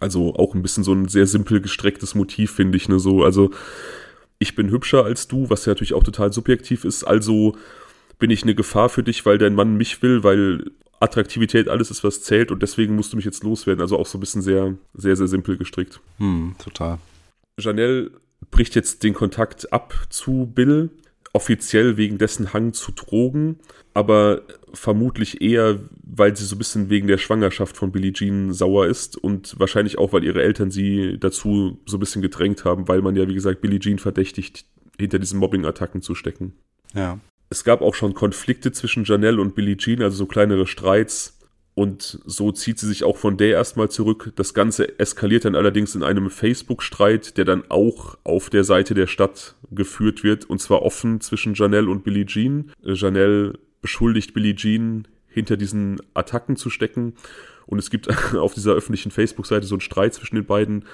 [0.00, 2.88] Also auch ein bisschen so ein sehr simpel gestrecktes Motiv, finde ich.
[2.88, 2.98] Ne?
[2.98, 3.50] So, also
[4.38, 7.04] ich bin hübscher als du, was ja natürlich auch total subjektiv ist.
[7.04, 7.56] Also
[8.18, 12.04] bin ich eine Gefahr für dich, weil dein Mann mich will, weil Attraktivität alles ist,
[12.04, 13.80] was zählt und deswegen musst du mich jetzt loswerden.
[13.80, 16.00] Also auch so ein bisschen sehr, sehr, sehr simpel gestrickt.
[16.18, 16.98] Hm, total.
[17.58, 18.10] Janelle
[18.50, 20.90] bricht jetzt den Kontakt ab zu Bill,
[21.32, 23.58] offiziell wegen dessen Hang zu Drogen,
[23.92, 24.42] aber
[24.72, 29.16] vermutlich eher, weil sie so ein bisschen wegen der Schwangerschaft von Billie Jean sauer ist
[29.16, 33.16] und wahrscheinlich auch, weil ihre Eltern sie dazu so ein bisschen gedrängt haben, weil man
[33.16, 34.64] ja, wie gesagt, Billie Jean verdächtigt,
[34.98, 36.54] hinter diesen Mobbing-Attacken zu stecken.
[36.94, 37.18] Ja.
[37.54, 41.38] Es gab auch schon Konflikte zwischen Janelle und Billie Jean, also so kleinere Streits.
[41.74, 44.32] Und so zieht sie sich auch von der erstmal zurück.
[44.34, 49.06] Das Ganze eskaliert dann allerdings in einem Facebook-Streit, der dann auch auf der Seite der
[49.06, 50.50] Stadt geführt wird.
[50.50, 52.72] Und zwar offen zwischen Janelle und Billie Jean.
[52.82, 57.14] Janelle beschuldigt Billie Jean, hinter diesen Attacken zu stecken.
[57.66, 60.86] Und es gibt auf dieser öffentlichen Facebook-Seite so einen Streit zwischen den beiden.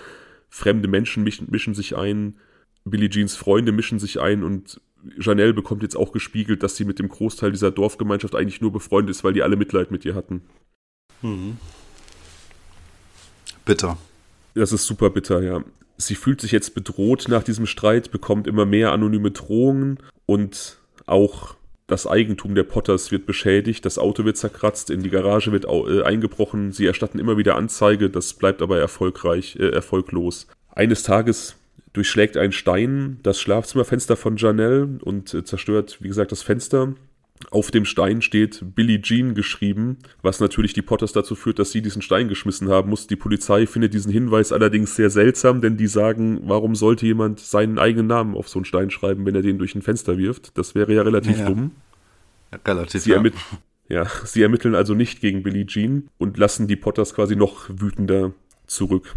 [0.50, 2.36] Fremde Menschen mischen, mischen sich ein.
[2.84, 4.78] Billie Jeans Freunde mischen sich ein und
[5.18, 9.16] Janelle bekommt jetzt auch gespiegelt, dass sie mit dem Großteil dieser Dorfgemeinschaft eigentlich nur befreundet
[9.16, 10.42] ist, weil die alle Mitleid mit ihr hatten.
[11.22, 11.56] Mhm.
[13.64, 13.98] Bitter.
[14.54, 15.62] Das ist super bitter, ja.
[15.96, 21.56] Sie fühlt sich jetzt bedroht nach diesem Streit, bekommt immer mehr anonyme Drohungen und auch
[21.86, 26.02] das Eigentum der Potters wird beschädigt, das Auto wird zerkratzt, in die Garage wird äh,
[26.02, 30.46] eingebrochen, sie erstatten immer wieder Anzeige, das bleibt aber erfolgreich, äh, erfolglos.
[30.68, 31.56] Eines Tages
[31.92, 36.94] durchschlägt ein Stein das Schlafzimmerfenster von Janelle und äh, zerstört, wie gesagt, das Fenster.
[37.50, 41.80] Auf dem Stein steht Billie Jean geschrieben, was natürlich die Potters dazu führt, dass sie
[41.80, 43.06] diesen Stein geschmissen haben muss.
[43.06, 47.78] Die Polizei findet diesen Hinweis allerdings sehr seltsam, denn die sagen, warum sollte jemand seinen
[47.78, 50.56] eigenen Namen auf so einen Stein schreiben, wenn er den durch ein Fenster wirft?
[50.58, 51.46] Das wäre ja relativ ja.
[51.46, 51.70] dumm.
[52.52, 53.34] Ja, relativ, sie, ermitt
[53.88, 58.32] ja, sie ermitteln also nicht gegen Billie Jean und lassen die Potters quasi noch wütender
[58.66, 59.16] zurück.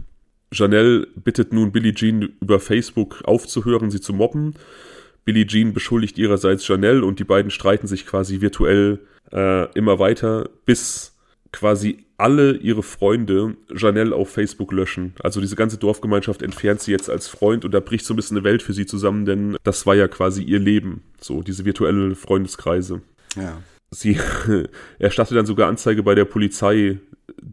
[0.53, 4.53] Janelle bittet nun Billie Jean über Facebook aufzuhören, sie zu mobben.
[5.25, 8.99] Billie Jean beschuldigt ihrerseits Janelle und die beiden streiten sich quasi virtuell
[9.31, 11.13] äh, immer weiter, bis
[11.51, 15.13] quasi alle ihre Freunde Janelle auf Facebook löschen.
[15.21, 18.37] Also diese ganze Dorfgemeinschaft entfernt sie jetzt als Freund und da bricht so ein bisschen
[18.37, 22.15] eine Welt für sie zusammen, denn das war ja quasi ihr Leben, so diese virtuelle
[22.15, 23.01] Freundeskreise.
[23.35, 23.61] Ja.
[23.91, 24.17] Sie
[24.99, 26.97] erstattet dann sogar Anzeige bei der Polizei,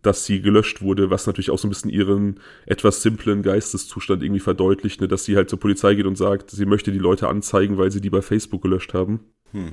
[0.03, 4.41] dass sie gelöscht wurde, was natürlich auch so ein bisschen ihren etwas simplen Geisteszustand irgendwie
[4.41, 7.78] verdeutlicht, ne, dass sie halt zur Polizei geht und sagt, sie möchte die Leute anzeigen,
[7.78, 9.20] weil sie die bei Facebook gelöscht haben.
[9.53, 9.72] Hm.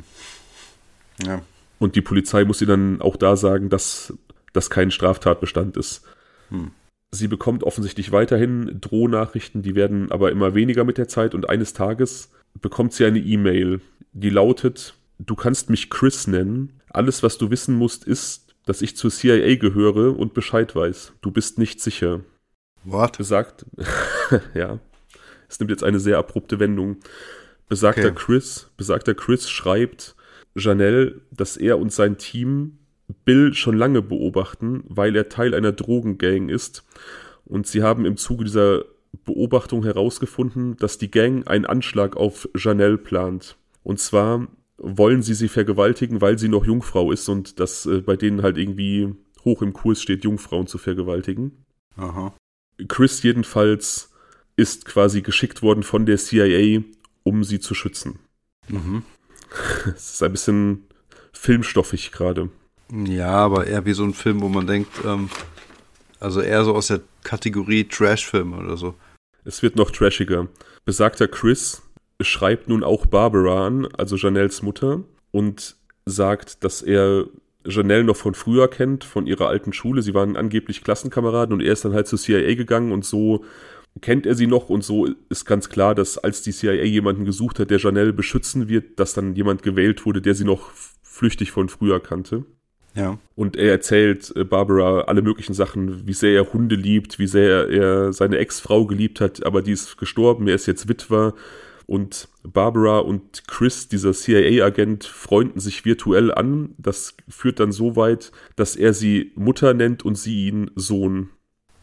[1.26, 1.41] Ja.
[1.80, 4.13] Und die Polizei muss ihr dann auch da sagen, dass
[4.53, 6.03] das kein Straftatbestand ist.
[6.49, 6.72] Hm.
[7.11, 11.74] Sie bekommt offensichtlich weiterhin Drohnachrichten, die werden aber immer weniger mit der Zeit und eines
[11.74, 13.82] Tages bekommt sie eine E-Mail,
[14.13, 16.82] die lautet, du kannst mich Chris nennen.
[16.89, 21.13] Alles, was du wissen musst, ist, dass ich zur CIA gehöre und Bescheid weiß.
[21.22, 22.22] Du bist nicht sicher.
[22.84, 23.18] What?
[23.18, 23.65] Besagt,
[24.53, 24.80] ja.
[25.49, 26.97] Es nimmt jetzt eine sehr abrupte Wendung.
[27.70, 28.15] Besagter okay.
[28.15, 30.15] Chris, besagter Chris schreibt
[30.53, 32.80] Janelle, dass er und sein Team
[33.24, 36.86] Bill schon lange beobachten, weil er Teil einer Drogengang ist.
[37.45, 38.84] Und sie haben im Zuge dieser
[39.24, 43.55] Beobachtung herausgefunden, dass die Gang einen Anschlag auf Janelle plant.
[43.84, 44.47] Und zwar
[44.78, 48.57] wollen sie sie vergewaltigen, weil sie noch Jungfrau ist und das äh, bei denen halt
[48.57, 49.13] irgendwie
[49.43, 51.65] hoch im Kurs steht, Jungfrauen zu vergewaltigen.
[51.95, 52.34] Aha.
[52.88, 54.11] Chris jedenfalls
[54.55, 56.84] ist quasi geschickt worden von der CIA,
[57.23, 58.19] um sie zu schützen.
[58.67, 59.03] Mhm.
[59.95, 60.88] Es ist ein bisschen
[61.32, 62.49] filmstoffig gerade.
[62.91, 65.30] Ja, aber eher wie so ein Film, wo man denkt, ähm,
[66.19, 68.95] also eher so aus der Kategorie Trash-Film oder so.
[69.45, 70.47] Es wird noch trashiger.
[70.84, 71.82] Besagter Chris
[72.22, 77.26] schreibt nun auch Barbara an, also Janelles Mutter, und sagt, dass er
[77.65, 80.01] Janelle noch von früher kennt, von ihrer alten Schule.
[80.01, 83.43] Sie waren angeblich Klassenkameraden und er ist dann halt zur CIA gegangen und so
[84.01, 87.59] kennt er sie noch und so ist ganz klar, dass als die CIA jemanden gesucht
[87.59, 91.68] hat, der Janelle beschützen wird, dass dann jemand gewählt wurde, der sie noch flüchtig von
[91.68, 92.45] früher kannte.
[92.93, 93.20] Ja.
[93.36, 97.70] Und er erzählt äh, Barbara alle möglichen Sachen, wie sehr er Hunde liebt, wie sehr
[97.70, 101.34] er seine Ex-Frau geliebt hat, aber die ist gestorben, er ist jetzt Witwer
[101.88, 106.76] und Barbara und Chris, dieser CIA-Agent, freunden sich virtuell an.
[106.78, 111.30] Das führt dann so weit, dass er sie Mutter nennt und sie ihn Sohn.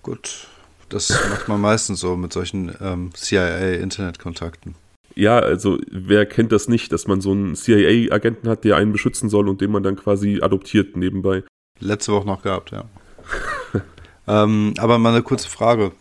[0.02, 0.48] Gut,
[0.90, 4.74] das macht man meistens so mit solchen ähm, CIA-Internetkontakten.
[5.14, 9.30] Ja, also wer kennt das nicht, dass man so einen CIA-Agenten hat, der einen beschützen
[9.30, 11.44] soll und den man dann quasi adoptiert nebenbei.
[11.80, 12.84] Letzte Woche noch gehabt, ja.
[14.28, 15.92] ähm, aber mal eine kurze Frage.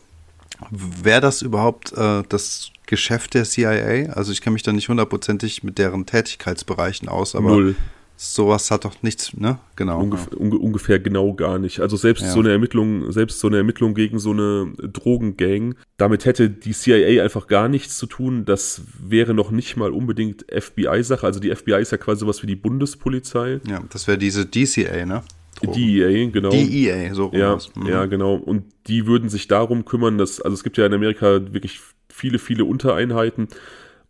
[0.72, 4.11] Wäre das überhaupt äh, das Geschäft der CIA?
[4.13, 7.75] Also ich kenne mich da nicht hundertprozentig mit deren Tätigkeitsbereichen aus, aber Null.
[8.17, 9.57] sowas hat doch nichts, ne?
[9.75, 9.99] Genau.
[9.99, 10.37] Ungef ja.
[10.37, 11.79] unge ungefähr genau gar nicht.
[11.79, 12.31] Also selbst ja.
[12.31, 17.23] so eine Ermittlung, selbst so eine Ermittlung gegen so eine Drogengang, damit hätte die CIA
[17.23, 18.45] einfach gar nichts zu tun.
[18.45, 21.25] Das wäre noch nicht mal unbedingt FBI-Sache.
[21.25, 23.59] Also die FBI ist ja quasi sowas wie die Bundespolizei.
[23.67, 25.23] Ja, das wäre diese DCA, ne?
[25.68, 26.49] DEA, genau.
[26.49, 27.88] DEA, so ja, mhm.
[27.88, 28.36] ja, genau.
[28.36, 32.39] Und die würden sich darum kümmern, dass, also es gibt ja in Amerika wirklich viele,
[32.39, 33.47] viele Untereinheiten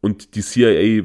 [0.01, 1.03] und die CIA,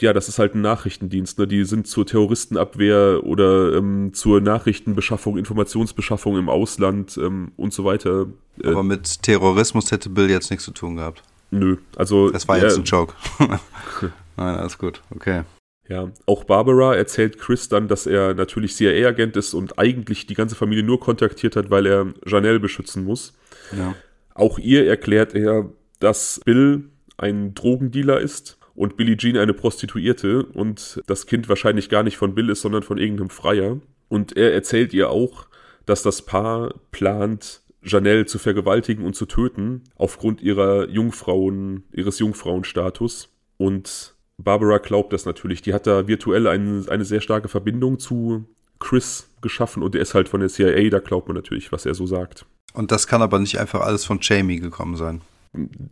[0.00, 1.46] ja, das ist halt ein Nachrichtendienst, ne?
[1.46, 8.26] Die sind zur Terroristenabwehr oder ähm, zur Nachrichtenbeschaffung, Informationsbeschaffung im Ausland ähm, und so weiter.
[8.62, 11.22] Äh, Aber mit Terrorismus hätte Bill jetzt nichts zu tun gehabt.
[11.50, 12.30] Nö, also.
[12.30, 13.14] Das war jetzt ein Joke.
[13.38, 15.42] Nein, alles gut, okay.
[15.88, 20.54] Ja, auch Barbara erzählt Chris dann, dass er natürlich CIA-Agent ist und eigentlich die ganze
[20.54, 23.34] Familie nur kontaktiert hat, weil er Janelle beschützen muss.
[23.76, 23.94] Ja.
[24.34, 25.70] Auch ihr erklärt er,
[26.00, 32.02] dass Bill ein Drogendealer ist und Billie Jean eine Prostituierte und das Kind wahrscheinlich gar
[32.02, 33.78] nicht von Bill ist, sondern von irgendeinem Freier.
[34.08, 35.46] Und er erzählt ihr auch,
[35.86, 43.28] dass das Paar plant, Janelle zu vergewaltigen und zu töten, aufgrund ihrer Jungfrauen, ihres Jungfrauenstatus.
[43.58, 45.62] Und Barbara glaubt das natürlich.
[45.62, 48.44] Die hat da virtuell ein, eine sehr starke Verbindung zu
[48.78, 51.94] Chris geschaffen und er ist halt von der CIA, da glaubt man natürlich, was er
[51.94, 52.46] so sagt.
[52.72, 55.20] Und das kann aber nicht einfach alles von Jamie gekommen sein.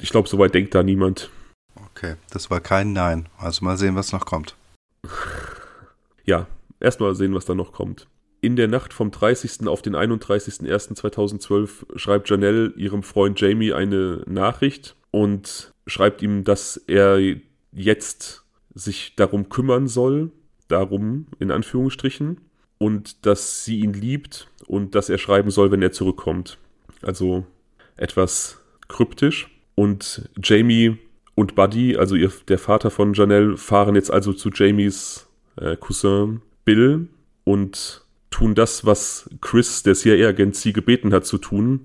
[0.01, 1.31] Ich glaube, soweit denkt da niemand.
[1.91, 3.29] Okay, das war kein Nein.
[3.39, 4.57] Also mal sehen, was noch kommt.
[6.25, 6.47] Ja,
[6.79, 8.07] erstmal sehen, was da noch kommt.
[8.41, 9.67] In der Nacht vom 30.
[9.67, 17.19] auf den 31.01.2012 schreibt Janelle ihrem Freund Jamie eine Nachricht und schreibt ihm, dass er
[17.73, 18.45] jetzt
[18.75, 20.31] sich darum kümmern soll,
[20.69, 22.41] darum in Anführungsstrichen,
[22.79, 26.59] und dass sie ihn liebt und dass er schreiben soll, wenn er zurückkommt.
[27.03, 27.47] Also
[27.97, 28.59] etwas
[28.89, 29.49] kryptisch.
[29.75, 30.99] Und Jamie
[31.35, 36.43] und Buddy, also ihr, der Vater von Janelle, fahren jetzt also zu Jamies äh, Cousin
[36.65, 37.09] Bill
[37.45, 41.83] und tun das, was Chris, der CIA-Agent, sie gebeten hat zu tun.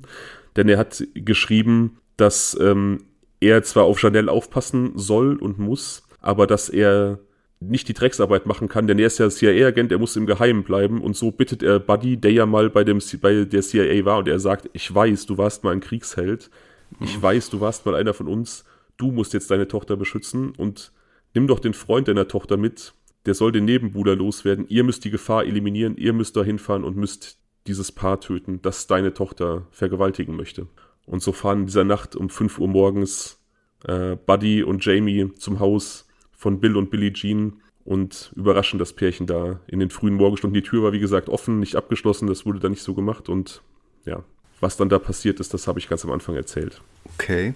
[0.56, 3.04] Denn er hat geschrieben, dass ähm,
[3.40, 7.20] er zwar auf Janelle aufpassen soll und muss, aber dass er
[7.60, 11.02] nicht die Drecksarbeit machen kann, denn er ist ja CIA-Agent, er muss im Geheimen bleiben
[11.02, 14.28] und so bittet er Buddy, der ja mal bei, dem, bei der CIA war und
[14.28, 16.52] er sagt, ich weiß, du warst mal ein Kriegsheld,
[17.00, 17.22] ich mhm.
[17.22, 18.64] weiß, du warst mal einer von uns,
[18.98, 20.92] du musst jetzt deine Tochter beschützen und
[21.34, 22.94] nimm doch den Freund deiner Tochter mit,
[23.26, 26.96] der soll den Nebenbuhler loswerden, ihr müsst die Gefahr eliminieren, ihr müsst da hinfahren und
[26.96, 30.68] müsst dieses Paar töten, das deine Tochter vergewaltigen möchte.
[31.08, 33.40] Und so fahren in dieser Nacht um 5 Uhr morgens
[33.86, 39.26] äh, Buddy und Jamie zum Haus von Bill und Billie Jean und überraschen das Pärchen
[39.26, 40.54] da in den frühen Morgenstunden.
[40.54, 43.62] Die Tür war, wie gesagt, offen, nicht abgeschlossen, das wurde da nicht so gemacht und
[44.06, 44.24] ja,
[44.60, 46.82] was dann da passiert ist, das habe ich ganz am Anfang erzählt.
[47.14, 47.54] Okay.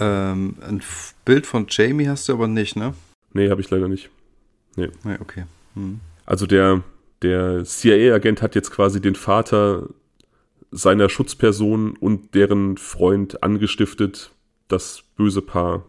[0.00, 0.82] Ähm, ein
[1.24, 2.94] Bild von Jamie hast du aber nicht, ne?
[3.32, 4.10] Nee, habe ich leider nicht.
[4.76, 4.90] Nee.
[5.04, 5.44] Nee, okay.
[5.74, 6.00] Hm.
[6.26, 6.82] Also der,
[7.22, 9.88] der CIA-Agent hat jetzt quasi den Vater
[10.76, 14.32] seiner Schutzperson und deren Freund angestiftet,
[14.68, 15.84] das böse Paar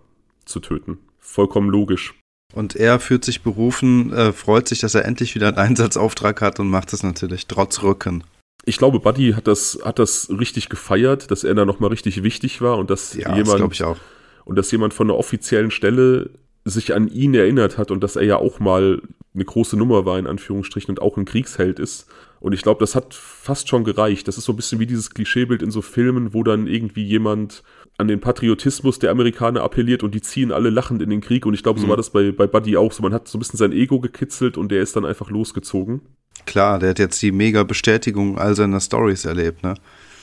[0.46, 2.16] zu töten vollkommen logisch.
[2.54, 6.60] Und er fühlt sich berufen, äh, freut sich, dass er endlich wieder einen Einsatzauftrag hat
[6.60, 8.24] und macht es natürlich trotz Rücken.
[8.64, 12.62] Ich glaube, Buddy hat das, hat das richtig gefeiert, dass er da nochmal richtig wichtig
[12.62, 13.60] war und dass ja, jemand.
[13.60, 13.98] Das ich auch.
[14.46, 16.30] Und dass jemand von der offiziellen Stelle
[16.64, 19.02] sich an ihn erinnert hat und dass er ja auch mal
[19.34, 22.08] eine große Nummer war, in Anführungsstrichen, und auch ein Kriegsheld ist.
[22.40, 24.28] Und ich glaube, das hat fast schon gereicht.
[24.28, 27.64] Das ist so ein bisschen wie dieses Klischeebild in so Filmen, wo dann irgendwie jemand
[27.98, 31.46] an den Patriotismus der Amerikaner appelliert und die ziehen alle lachend in den Krieg.
[31.46, 31.92] Und ich glaube, so mhm.
[31.92, 33.02] war das bei, bei Buddy auch so.
[33.02, 36.02] Man hat so ein bisschen sein Ego gekitzelt und der ist dann einfach losgezogen.
[36.46, 39.76] Klar, der hat jetzt die mega Bestätigung all seiner Stories erlebt, ne?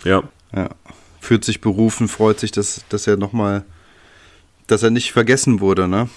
[0.05, 0.23] Ja.
[0.55, 0.71] Ja.
[1.21, 3.65] Fühlt sich berufen, freut sich, dass, dass er nochmal,
[4.67, 6.09] dass er nicht vergessen wurde, ne?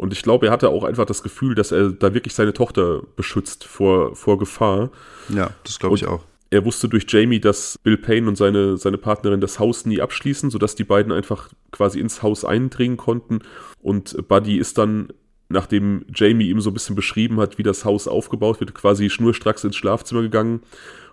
[0.00, 3.02] Und ich glaube, er hatte auch einfach das Gefühl, dass er da wirklich seine Tochter
[3.16, 4.90] beschützt vor, vor Gefahr.
[5.28, 6.24] Ja, das glaube ich auch.
[6.48, 10.48] Er wusste durch Jamie, dass Bill Payne und seine, seine Partnerin das Haus nie abschließen,
[10.48, 13.40] sodass die beiden einfach quasi ins Haus eindringen konnten.
[13.82, 15.12] Und Buddy ist dann,
[15.50, 19.64] nachdem Jamie ihm so ein bisschen beschrieben hat, wie das Haus aufgebaut wird, quasi schnurstracks
[19.64, 20.62] ins Schlafzimmer gegangen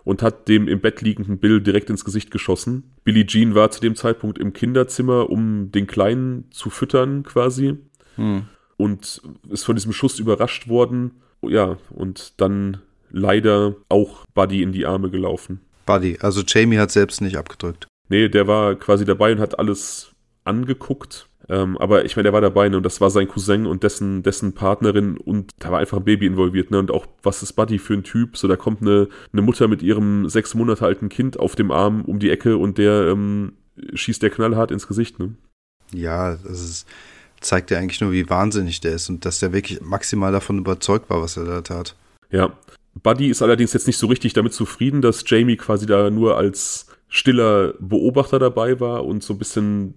[0.06, 2.96] und hat dem im Bett liegenden Bill direkt ins Gesicht geschossen.
[3.04, 7.76] Billie Jean war zu dem Zeitpunkt im Kinderzimmer, um den Kleinen zu füttern quasi.
[8.16, 8.46] Hm.
[8.78, 11.12] Und ist von diesem Schuss überrascht worden.
[11.42, 15.62] Ja, und dann leider auch Buddy in die Arme gelaufen.
[15.86, 17.88] Buddy, also Jamie hat selbst nicht abgedrückt.
[18.10, 20.12] Nee, der war quasi dabei und hat alles
[20.44, 21.28] angeguckt.
[21.50, 24.22] Ähm, aber ich meine, der war dabei ne, und das war sein Cousin und dessen,
[24.22, 26.72] dessen Partnerin und da war einfach ein Baby involviert.
[26.72, 28.38] Ne, und auch, was ist Buddy für ein Typ?
[28.38, 32.04] So, da kommt eine, eine Mutter mit ihrem sechs Monate alten Kind auf dem Arm
[32.04, 33.54] um die Ecke und der ähm,
[33.94, 35.20] schießt der knallhart ins Gesicht.
[35.20, 35.36] Ne?
[35.94, 36.88] Ja, das ist,
[37.42, 41.10] zeigt ja eigentlich nur, wie wahnsinnig der ist und dass der wirklich maximal davon überzeugt
[41.10, 41.96] war, was er da tat.
[42.32, 42.54] Ja,
[43.04, 46.88] Buddy ist allerdings jetzt nicht so richtig damit zufrieden, dass Jamie quasi da nur als
[47.10, 49.94] stiller Beobachter dabei war und so ein bisschen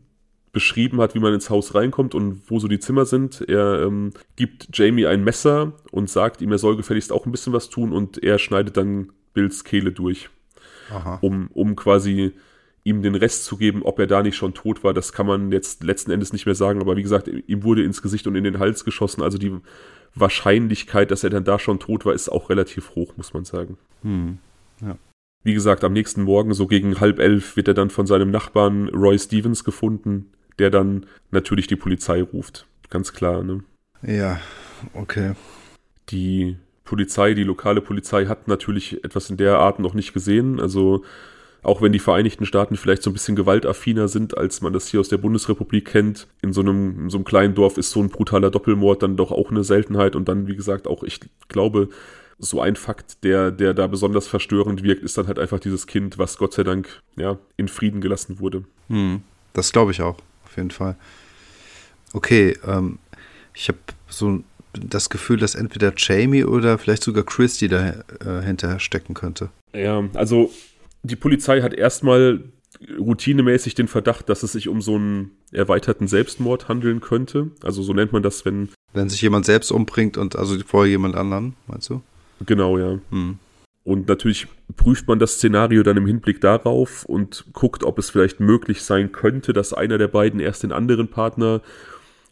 [0.52, 3.40] beschrieben hat, wie man ins Haus reinkommt und wo so die Zimmer sind.
[3.48, 7.52] Er ähm, gibt Jamie ein Messer und sagt ihm, er soll gefälligst auch ein bisschen
[7.52, 10.28] was tun und er schneidet dann Bills Kehle durch,
[11.20, 12.32] um, um quasi
[12.84, 15.52] ihm den Rest zu geben, ob er da nicht schon tot war, das kann man
[15.52, 18.44] jetzt letzten Endes nicht mehr sagen, aber wie gesagt, ihm wurde ins Gesicht und in
[18.44, 19.52] den Hals geschossen, also die
[20.14, 23.76] Wahrscheinlichkeit, dass er dann da schon tot war, ist auch relativ hoch, muss man sagen.
[24.02, 24.38] Hm.
[24.80, 24.96] Ja.
[25.42, 28.88] Wie gesagt, am nächsten Morgen, so gegen halb elf, wird er dann von seinem Nachbarn
[28.88, 32.66] Roy Stevens gefunden, der dann natürlich die Polizei ruft.
[32.88, 33.62] Ganz klar, ne?
[34.02, 34.40] Ja,
[34.94, 35.32] okay.
[36.10, 40.58] Die Polizei, die lokale Polizei hat natürlich etwas in der Art noch nicht gesehen.
[40.60, 41.04] Also
[41.62, 45.00] auch wenn die Vereinigten Staaten vielleicht so ein bisschen gewaltaffiner sind, als man das hier
[45.00, 48.08] aus der Bundesrepublik kennt, in so einem, in so einem kleinen Dorf ist so ein
[48.08, 51.88] brutaler Doppelmord dann doch auch eine Seltenheit und dann, wie gesagt, auch, ich glaube,
[52.38, 56.16] so ein Fakt, der, der da besonders verstörend wirkt, ist dann halt einfach dieses Kind,
[56.18, 58.64] was Gott sei Dank, ja, in Frieden gelassen wurde.
[58.88, 60.96] Hm, das glaube ich auch, auf jeden Fall.
[62.14, 62.98] Okay, ähm,
[63.54, 64.42] ich habe so
[64.72, 69.50] das Gefühl, dass entweder Jamie oder vielleicht sogar Christy dahinter äh, stecken könnte.
[69.74, 70.50] Ja, also
[71.02, 72.44] die Polizei hat erstmal
[72.98, 77.50] routinemäßig den Verdacht, dass es sich um so einen erweiterten Selbstmord handeln könnte.
[77.62, 78.70] Also so nennt man das, wenn.
[78.92, 82.02] Wenn sich jemand selbst umbringt und also vorher jemand anderen, meinst du?
[82.46, 82.98] Genau, ja.
[83.10, 83.38] Hm.
[83.84, 84.46] Und natürlich
[84.76, 89.12] prüft man das Szenario dann im Hinblick darauf und guckt, ob es vielleicht möglich sein
[89.12, 91.62] könnte, dass einer der beiden erst den anderen Partner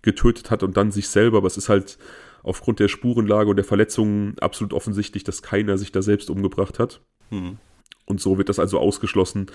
[0.03, 1.39] getötet hat und dann sich selber.
[1.39, 1.99] Aber es ist halt
[2.43, 7.01] aufgrund der Spurenlage und der Verletzungen absolut offensichtlich, dass keiner sich da selbst umgebracht hat.
[7.31, 7.59] Hm.
[8.09, 9.47] Und so wird das also ausgeschlossen.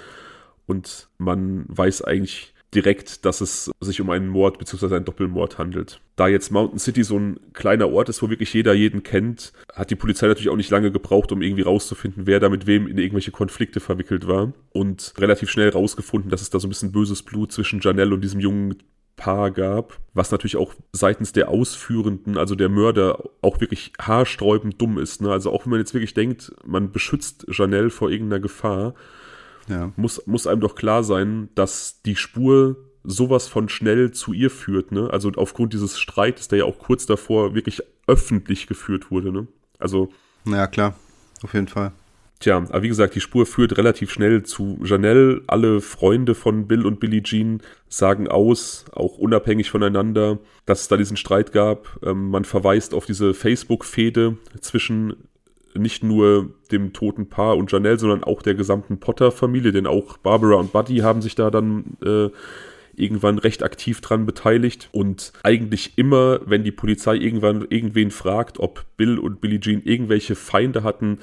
[0.66, 4.96] Und man weiß eigentlich direkt, dass es sich um einen Mord bzw.
[4.96, 6.02] einen Doppelmord handelt.
[6.16, 9.90] Da jetzt Mountain City so ein kleiner Ort ist, wo wirklich jeder jeden kennt, hat
[9.90, 12.98] die Polizei natürlich auch nicht lange gebraucht, um irgendwie rauszufinden, wer da mit wem in
[12.98, 14.54] irgendwelche Konflikte verwickelt war.
[14.72, 18.22] Und relativ schnell rausgefunden, dass es da so ein bisschen böses Blut zwischen Janelle und
[18.22, 18.76] diesem jungen
[19.16, 24.98] Paar gab, was natürlich auch seitens der Ausführenden, also der Mörder, auch wirklich haarsträubend dumm
[24.98, 25.22] ist.
[25.22, 25.32] Ne?
[25.32, 28.96] Also auch wenn man jetzt wirklich denkt, man beschützt Janelle vor irgendeiner Gefahr,
[29.68, 29.92] ja.
[29.96, 34.92] muss, muss einem doch klar sein, dass die Spur sowas von schnell zu ihr führt,
[34.92, 35.10] ne?
[35.12, 39.48] Also aufgrund dieses Streites, der ja auch kurz davor wirklich öffentlich geführt wurde, ne?
[39.78, 40.10] Also.
[40.46, 40.96] Ja, klar,
[41.44, 41.92] auf jeden Fall.
[42.44, 45.44] Tja, aber wie gesagt, die Spur führt relativ schnell zu Janelle.
[45.48, 50.98] Alle Freunde von Bill und Billie Jean sagen aus, auch unabhängig voneinander, dass es da
[50.98, 51.98] diesen Streit gab.
[52.04, 55.16] Ähm, man verweist auf diese Facebook-Fehde zwischen
[55.74, 60.56] nicht nur dem toten Paar und Janelle, sondern auch der gesamten Potter-Familie, denn auch Barbara
[60.56, 62.28] und Buddy haben sich da dann äh,
[62.94, 64.90] irgendwann recht aktiv dran beteiligt.
[64.92, 70.36] Und eigentlich immer, wenn die Polizei irgendwann irgendwen fragt, ob Bill und Billie Jean irgendwelche
[70.36, 71.20] Feinde hatten,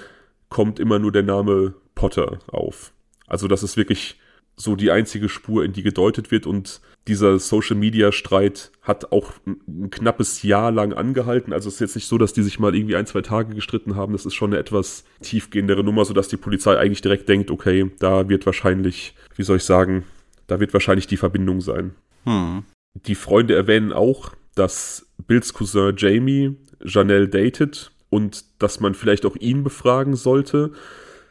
[0.51, 2.93] kommt immer nur der Name Potter auf.
[3.27, 4.19] Also das ist wirklich
[4.57, 6.47] so die einzige Spur, in die gedeutet wird.
[6.47, 11.53] Und dieser Social-Media-Streit hat auch ein knappes Jahr lang angehalten.
[11.53, 13.97] Also es ist jetzt nicht so, dass die sich mal irgendwie ein, zwei Tage gestritten
[13.97, 14.13] haben.
[14.13, 18.29] Das ist schon eine etwas tiefgehendere Nummer, sodass die Polizei eigentlich direkt denkt, okay, da
[18.29, 20.05] wird wahrscheinlich, wie soll ich sagen,
[20.47, 21.95] da wird wahrscheinlich die Verbindung sein.
[22.25, 22.65] Hm.
[22.95, 29.37] Die Freunde erwähnen auch, dass Bills Cousin Jamie Janelle datet und dass man vielleicht auch
[29.37, 30.73] ihn befragen sollte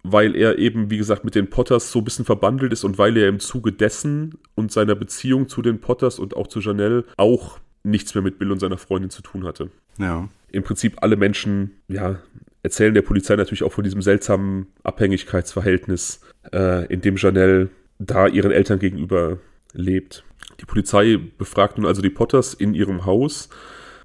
[0.03, 3.17] weil er eben, wie gesagt, mit den Potters so ein bisschen verbandelt ist und weil
[3.17, 7.59] er im Zuge dessen und seiner Beziehung zu den Potters und auch zu Janelle auch
[7.83, 9.69] nichts mehr mit Bill und seiner Freundin zu tun hatte.
[9.97, 10.29] Ja.
[10.51, 12.19] Im Prinzip alle Menschen, ja,
[12.63, 16.21] erzählen der Polizei natürlich auch von diesem seltsamen Abhängigkeitsverhältnis,
[16.51, 17.69] äh, in dem Janelle
[17.99, 19.37] da ihren Eltern gegenüber
[19.73, 20.23] lebt.
[20.59, 23.49] Die Polizei befragt nun also die Potters in ihrem Haus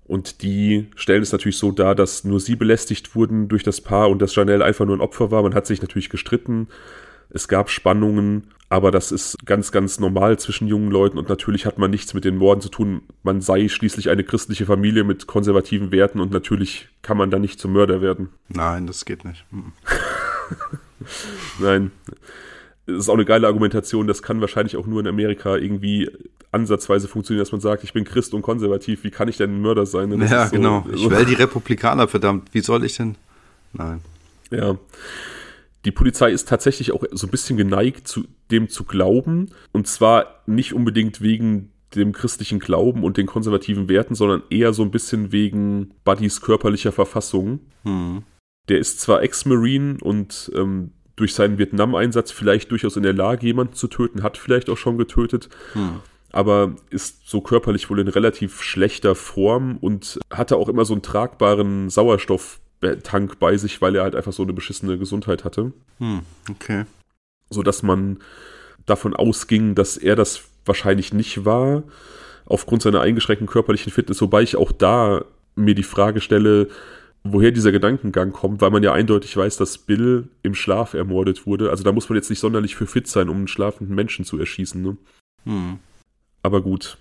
[0.06, 4.10] und die stellen es natürlich so dar, dass nur sie belästigt wurden durch das Paar
[4.10, 5.42] und dass Janelle einfach nur ein Opfer war.
[5.42, 6.68] Man hat sich natürlich gestritten.
[7.30, 11.78] Es gab Spannungen, aber das ist ganz, ganz normal zwischen jungen Leuten und natürlich hat
[11.78, 13.02] man nichts mit den Morden zu tun.
[13.22, 17.58] Man sei schließlich eine christliche Familie mit konservativen Werten und natürlich kann man da nicht
[17.58, 18.28] zum Mörder werden.
[18.48, 19.46] Nein, das geht nicht.
[19.50, 19.72] Mhm.
[21.58, 21.92] Nein
[22.86, 26.10] das ist auch eine geile Argumentation, das kann wahrscheinlich auch nur in Amerika irgendwie
[26.52, 29.60] ansatzweise funktionieren, dass man sagt, ich bin Christ und konservativ, wie kann ich denn ein
[29.60, 30.18] Mörder sein?
[30.18, 30.86] Das ja, so, genau.
[30.92, 32.48] Ich wähle die Republikaner, verdammt.
[32.52, 33.16] Wie soll ich denn?
[33.72, 34.00] Nein.
[34.50, 34.76] Ja.
[35.84, 39.50] Die Polizei ist tatsächlich auch so ein bisschen geneigt, zu dem zu glauben.
[39.72, 44.82] Und zwar nicht unbedingt wegen dem christlichen Glauben und den konservativen Werten, sondern eher so
[44.82, 47.60] ein bisschen wegen Buddys körperlicher Verfassung.
[47.82, 48.22] Hm.
[48.68, 53.74] Der ist zwar Ex-Marine und ähm, durch seinen Vietnam-Einsatz vielleicht durchaus in der Lage, jemanden
[53.74, 55.48] zu töten, hat vielleicht auch schon getötet.
[55.74, 56.00] Hm.
[56.32, 61.02] Aber ist so körperlich wohl in relativ schlechter Form und hatte auch immer so einen
[61.02, 65.72] tragbaren Sauerstofftank bei sich, weil er halt einfach so eine beschissene Gesundheit hatte.
[65.98, 66.86] Hm, okay.
[67.50, 68.18] So dass man
[68.84, 71.84] davon ausging, dass er das wahrscheinlich nicht war,
[72.46, 76.68] aufgrund seiner eingeschränkten körperlichen Fitness, wobei ich auch da mir die Frage stelle,
[77.24, 81.70] woher dieser Gedankengang kommt, weil man ja eindeutig weiß, dass Bill im Schlaf ermordet wurde.
[81.70, 84.38] Also da muss man jetzt nicht sonderlich für fit sein, um einen schlafenden Menschen zu
[84.38, 84.80] erschießen.
[84.82, 84.96] Ne?
[85.44, 85.78] Hm.
[86.42, 86.98] Aber gut.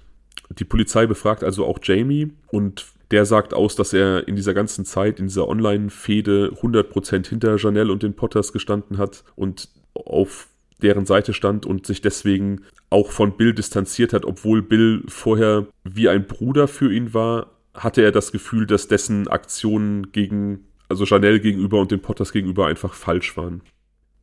[0.58, 4.86] Die Polizei befragt also auch Jamie und der sagt aus, dass er in dieser ganzen
[4.86, 10.48] Zeit, in dieser Online-Fehde 100% hinter Janelle und den Potters gestanden hat und auf
[10.82, 16.10] deren Seite stand und sich deswegen auch von Bill distanziert hat, obwohl Bill vorher wie
[16.10, 21.40] ein Bruder für ihn war, hatte er das Gefühl, dass dessen Aktionen gegen, also Chanel
[21.40, 23.62] gegenüber und den Potters gegenüber einfach falsch waren.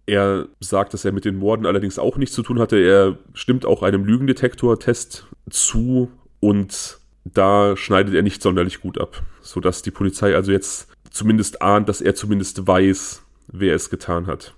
[0.06, 2.78] Er sagt, dass er mit den Morden allerdings auch nichts zu tun hatte.
[2.78, 9.82] Er stimmt auch einem Lügendetektor-Test zu und da schneidet er nicht sonderlich gut ab, sodass
[9.82, 14.54] die Polizei also jetzt zumindest ahnt, dass er zumindest weiß, wer es getan hat.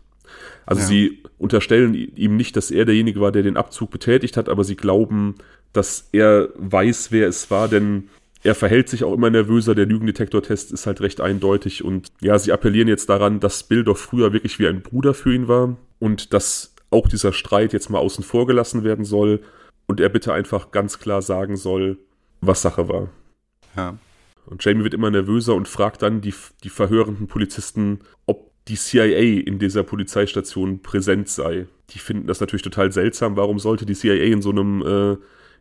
[0.64, 0.88] Also ja.
[0.88, 4.76] sie unterstellen ihm nicht, dass er derjenige war, der den Abzug betätigt hat, aber sie
[4.76, 5.34] glauben,
[5.72, 8.08] dass er weiß, wer es war, denn
[8.42, 9.74] er verhält sich auch immer nervöser.
[9.74, 11.84] Der Lügendetektor-Test ist halt recht eindeutig.
[11.84, 15.34] Und ja, sie appellieren jetzt daran, dass Bill doch früher wirklich wie ein Bruder für
[15.34, 19.40] ihn war und dass auch dieser Streit jetzt mal außen vor gelassen werden soll
[19.86, 21.98] und er bitte einfach ganz klar sagen soll,
[22.40, 23.08] was Sache war.
[23.76, 23.96] Ja.
[24.46, 26.34] Und Jamie wird immer nervöser und fragt dann die,
[26.64, 31.66] die verhörenden Polizisten, ob die CIA in dieser Polizeistation präsent sei.
[31.90, 33.36] Die finden das natürlich total seltsam.
[33.36, 35.16] Warum sollte die CIA in so einem äh,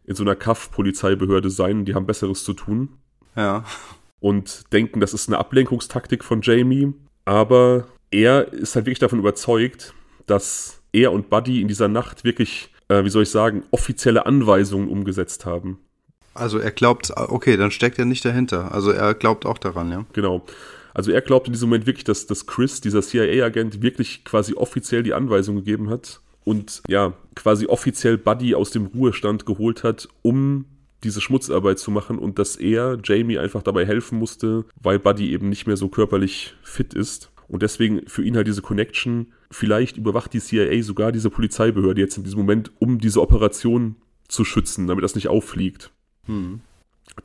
[0.06, 1.86] in so einer Kaff-Polizeibehörde sein?
[1.86, 2.90] Die haben Besseres zu tun.
[3.36, 3.64] Ja.
[4.20, 6.94] Und denken, das ist eine Ablenkungstaktik von Jamie.
[7.26, 9.94] Aber er ist halt wirklich davon überzeugt,
[10.26, 14.90] dass er und Buddy in dieser Nacht wirklich, äh, wie soll ich sagen, offizielle Anweisungen
[14.90, 15.80] umgesetzt haben.
[16.34, 18.74] Also er glaubt, okay, dann steckt er nicht dahinter.
[18.74, 20.06] Also er glaubt auch daran, ja.
[20.14, 20.46] Genau.
[20.94, 25.04] Also er glaubt in diesem Moment wirklich, dass, dass Chris, dieser CIA-Agent, wirklich quasi offiziell
[25.04, 30.66] die Anweisung gegeben hat und ja, quasi offiziell Buddy aus dem Ruhestand geholt hat, um
[31.04, 35.50] diese Schmutzarbeit zu machen und dass er Jamie einfach dabei helfen musste, weil Buddy eben
[35.50, 37.32] nicht mehr so körperlich fit ist.
[37.48, 42.18] Und deswegen für ihn halt diese Connection, vielleicht überwacht die CIA sogar diese Polizeibehörde jetzt
[42.18, 43.96] in diesem Moment, um diese Operation
[44.28, 45.92] zu schützen, damit das nicht auffliegt.
[46.28, 46.62] Hm.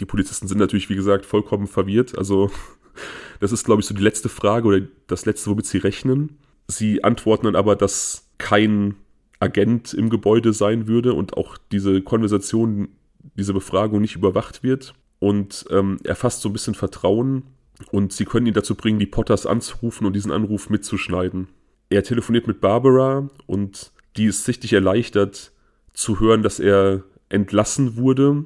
[0.00, 2.18] Die Polizisten sind natürlich, wie gesagt, vollkommen verwirrt.
[2.18, 2.50] Also,
[3.40, 6.38] das ist, glaube ich, so die letzte Frage oder das letzte, womit sie rechnen.
[6.66, 8.96] Sie antworten dann aber, dass kein
[9.40, 12.88] Agent im Gebäude sein würde und auch diese Konversation,
[13.34, 14.94] diese Befragung nicht überwacht wird.
[15.18, 17.44] Und ähm, er fasst so ein bisschen Vertrauen
[17.90, 21.48] und sie können ihn dazu bringen, die Potters anzurufen und diesen Anruf mitzuschneiden.
[21.88, 25.52] Er telefoniert mit Barbara und die ist sichtlich erleichtert
[25.92, 28.44] zu hören, dass er entlassen wurde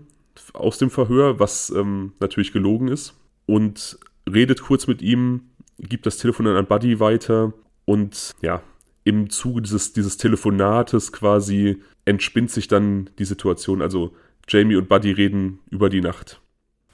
[0.53, 3.15] aus dem Verhör, was ähm, natürlich gelogen ist.
[3.47, 3.99] Und
[4.33, 7.53] redet kurz mit ihm, gibt das Telefon dann an Buddy weiter
[7.85, 8.63] und ja,
[9.11, 13.83] im Zuge dieses, dieses Telefonates quasi entspinnt sich dann die Situation.
[13.83, 14.15] Also
[14.49, 16.41] Jamie und Buddy reden über die Nacht.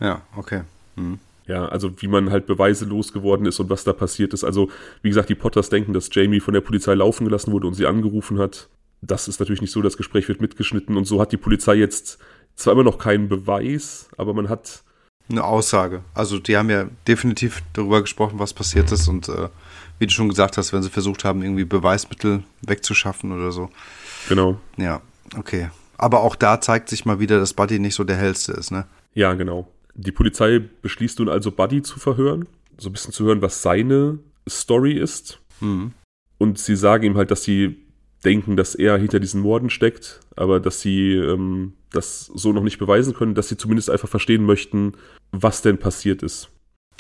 [0.01, 0.63] Ja, okay.
[0.97, 1.19] Hm.
[1.47, 4.43] Ja, also wie man halt Beweise losgeworden ist und was da passiert ist.
[4.43, 4.69] Also,
[5.03, 7.87] wie gesagt, die Potters denken, dass Jamie von der Polizei laufen gelassen wurde und sie
[7.87, 8.69] angerufen hat.
[9.01, 12.19] Das ist natürlich nicht so, das Gespräch wird mitgeschnitten und so hat die Polizei jetzt
[12.57, 14.83] zwar immer noch keinen Beweis, aber man hat.
[15.29, 16.03] Eine Aussage.
[16.15, 19.49] Also, die haben ja definitiv darüber gesprochen, was passiert ist und äh,
[19.99, 23.71] wie du schon gesagt hast, wenn sie versucht haben, irgendwie Beweismittel wegzuschaffen oder so.
[24.29, 24.59] Genau.
[24.77, 25.01] Ja,
[25.37, 25.71] okay.
[25.99, 28.87] Aber auch da zeigt sich mal wieder, dass Buddy nicht so der hellste ist, ne?
[29.15, 29.67] Ja, genau.
[29.95, 34.19] Die Polizei beschließt nun also, Buddy zu verhören, so ein bisschen zu hören, was seine
[34.49, 35.41] Story ist.
[35.61, 35.93] Mhm.
[36.39, 37.77] Und sie sagen ihm halt, dass sie
[38.25, 42.79] denken, dass er hinter diesen Morden steckt, aber dass sie ähm, das so noch nicht
[42.79, 44.93] beweisen können, dass sie zumindest einfach verstehen möchten,
[45.33, 46.51] was denn passiert ist.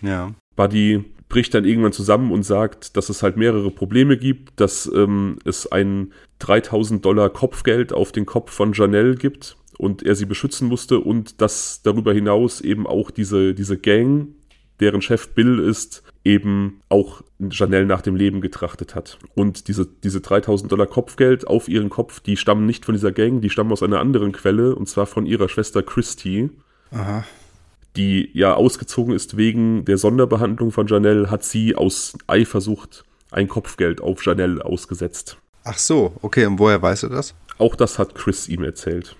[0.02, 0.32] Ja.
[0.56, 5.38] Buddy bricht dann irgendwann zusammen und sagt, dass es halt mehrere Probleme gibt, dass ähm,
[5.44, 10.68] es ein 3000 Dollar Kopfgeld auf den Kopf von Janelle gibt und er sie beschützen
[10.68, 14.28] musste und dass darüber hinaus eben auch diese, diese Gang,
[14.80, 19.18] deren Chef Bill ist, eben auch Janelle nach dem Leben getrachtet hat.
[19.34, 23.40] Und diese, diese 3000 Dollar Kopfgeld auf ihren Kopf, die stammen nicht von dieser Gang,
[23.40, 26.50] die stammen aus einer anderen Quelle und zwar von ihrer Schwester Christy.
[26.90, 27.24] Aha.
[27.96, 34.00] Die ja ausgezogen ist wegen der Sonderbehandlung von Janelle, hat sie aus Eifersucht ein Kopfgeld
[34.00, 35.38] auf Janelle ausgesetzt.
[35.64, 37.34] Ach so, okay, und woher weißt du das?
[37.58, 39.16] Auch das hat Chris ihm erzählt.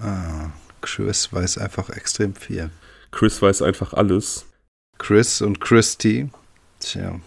[0.00, 0.50] Ah,
[0.80, 2.70] Chris weiß einfach extrem viel.
[3.10, 4.46] Chris weiß einfach alles.
[4.98, 6.30] Chris und Christy.
[6.80, 7.20] Tja.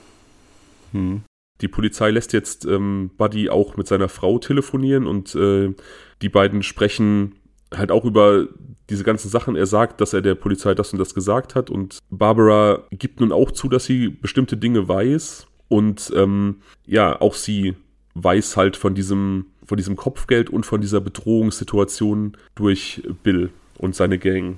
[0.91, 1.23] Hm.
[1.61, 5.73] Die Polizei lässt jetzt ähm, Buddy auch mit seiner Frau telefonieren und äh,
[6.21, 7.35] die beiden sprechen
[7.73, 8.47] halt auch über
[8.89, 9.55] diese ganzen Sachen.
[9.55, 13.31] Er sagt, dass er der Polizei das und das gesagt hat und Barbara gibt nun
[13.31, 17.75] auch zu, dass sie bestimmte Dinge weiß und ähm, ja, auch sie
[18.15, 24.19] weiß halt von diesem, von diesem Kopfgeld und von dieser Bedrohungssituation durch Bill und seine
[24.19, 24.57] Gang.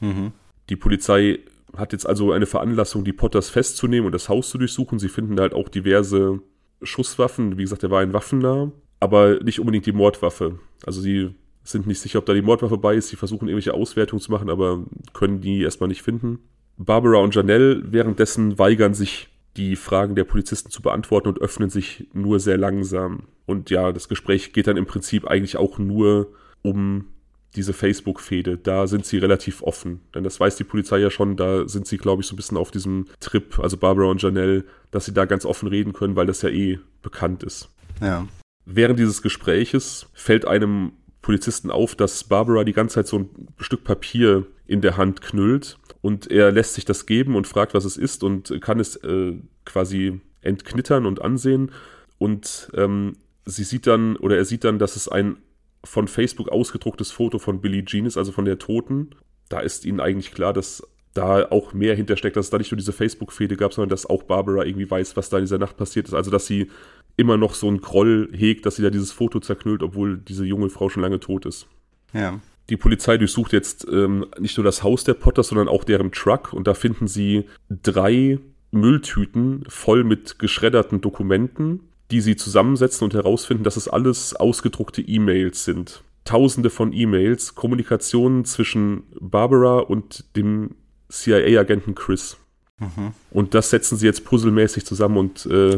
[0.00, 0.32] Mhm.
[0.68, 1.40] Die Polizei
[1.76, 5.00] hat jetzt also eine Veranlassung, die Potters festzunehmen und das Haus zu durchsuchen.
[5.00, 6.40] Sie finden halt auch diverse
[6.82, 7.58] Schusswaffen.
[7.58, 8.70] Wie gesagt, er war ein Waffennah,
[9.00, 10.60] aber nicht unbedingt die Mordwaffe.
[10.86, 13.08] Also sie sind nicht sicher, ob da die Mordwaffe bei ist.
[13.08, 16.38] Sie versuchen irgendwelche Auswertungen zu machen, aber können die erstmal nicht finden.
[16.76, 22.08] Barbara und Janelle währenddessen weigern sich die Fragen der Polizisten zu beantworten und öffnen sich
[22.12, 23.28] nur sehr langsam.
[23.46, 26.32] Und ja, das Gespräch geht dann im Prinzip eigentlich auch nur
[26.62, 27.06] um
[27.54, 28.58] diese Facebook-Fehde.
[28.58, 30.00] Da sind sie relativ offen.
[30.14, 32.56] Denn das weiß die Polizei ja schon, da sind sie, glaube ich, so ein bisschen
[32.56, 36.26] auf diesem Trip, also Barbara und Janelle, dass sie da ganz offen reden können, weil
[36.26, 37.70] das ja eh bekannt ist.
[38.00, 38.26] Ja.
[38.64, 40.92] Während dieses Gespräches fällt einem
[41.24, 45.78] Polizisten auf, dass Barbara die ganze Zeit so ein Stück Papier in der Hand knüllt
[46.02, 49.32] und er lässt sich das geben und fragt, was es ist und kann es äh,
[49.64, 51.72] quasi entknittern und ansehen
[52.18, 55.38] und ähm, sie sieht dann oder er sieht dann, dass es ein
[55.82, 59.10] von Facebook ausgedrucktes Foto von Billie Jean ist, also von der Toten.
[59.48, 60.82] Da ist ihnen eigentlich klar, dass
[61.14, 64.24] da auch mehr hintersteckt, dass es da nicht nur diese Facebook-Fehde gab, sondern dass auch
[64.24, 66.14] Barbara irgendwie weiß, was da in dieser Nacht passiert ist.
[66.14, 66.70] Also dass sie
[67.16, 70.70] immer noch so einen Groll hegt, dass sie da dieses Foto zerknüllt, obwohl diese junge
[70.70, 71.66] Frau schon lange tot ist.
[72.12, 72.40] Ja.
[72.70, 76.52] Die Polizei durchsucht jetzt ähm, nicht nur das Haus der Potters, sondern auch deren Truck
[76.52, 78.38] und da finden sie drei
[78.70, 81.80] Mülltüten voll mit geschredderten Dokumenten,
[82.10, 86.02] die sie zusammensetzen und herausfinden, dass es alles ausgedruckte E-Mails sind.
[86.24, 90.74] Tausende von E-Mails, Kommunikationen zwischen Barbara und dem
[91.10, 92.38] CIA-Agenten Chris.
[92.78, 93.12] Mhm.
[93.30, 95.76] Und das setzen sie jetzt puzzelmäßig zusammen und äh,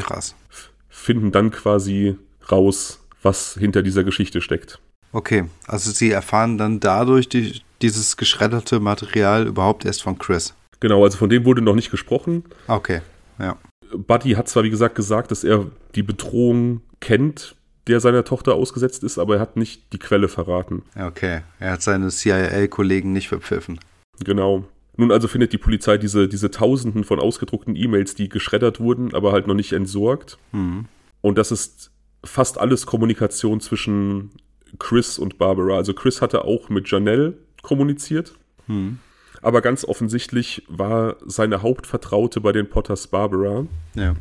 [1.07, 2.17] finden dann quasi
[2.51, 4.81] raus, was hinter dieser Geschichte steckt.
[5.13, 10.55] Okay, also sie erfahren dann dadurch die, dieses geschredderte Material überhaupt erst von Chris.
[10.81, 12.43] Genau, also von dem wurde noch nicht gesprochen.
[12.67, 13.03] Okay,
[13.39, 13.57] ja.
[13.95, 17.55] Buddy hat zwar, wie gesagt, gesagt, dass er die Bedrohung kennt,
[17.87, 20.83] der seiner Tochter ausgesetzt ist, aber er hat nicht die Quelle verraten.
[21.01, 23.79] Okay, er hat seine CIA-Kollegen nicht verpfiffen.
[24.25, 24.65] Genau.
[24.97, 29.31] Nun also findet die Polizei diese, diese Tausenden von ausgedruckten E-Mails, die geschreddert wurden, aber
[29.31, 30.37] halt noch nicht entsorgt.
[30.51, 30.87] Mhm.
[31.27, 31.91] Und das ist
[32.23, 34.31] fast alles Kommunikation zwischen
[34.79, 35.77] Chris und Barbara.
[35.77, 38.35] Also Chris hatte auch mit Janelle kommuniziert.
[38.69, 39.01] Mhm.
[39.43, 43.67] Aber ganz offensichtlich war seine Hauptvertraute bei den Potters Barbara.
[43.95, 44.15] Ja.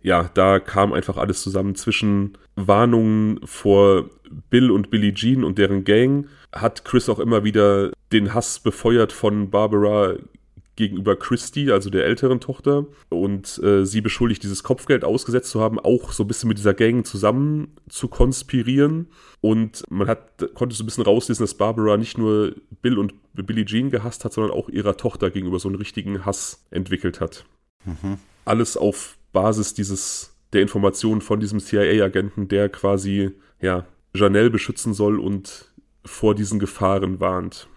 [0.00, 4.08] Ja, da kam einfach alles zusammen zwischen Warnungen vor
[4.50, 6.28] Bill und Billie Jean und deren Gang.
[6.52, 10.14] Hat Chris auch immer wieder den Hass befeuert von Barbara
[10.78, 15.80] gegenüber Christy, also der älteren Tochter, und äh, sie beschuldigt, dieses Kopfgeld ausgesetzt zu haben,
[15.80, 19.08] auch so ein bisschen mit dieser Gang zusammen zu konspirieren.
[19.40, 23.64] Und man hat, konnte so ein bisschen rauslesen, dass Barbara nicht nur Bill und Billie
[23.64, 27.44] Jean gehasst hat, sondern auch ihrer Tochter gegenüber so einen richtigen Hass entwickelt hat.
[27.84, 28.18] Mhm.
[28.44, 33.84] Alles auf Basis dieses der Informationen von diesem CIA-Agenten, der quasi ja
[34.14, 35.72] Janelle beschützen soll und
[36.04, 37.68] vor diesen Gefahren warnt.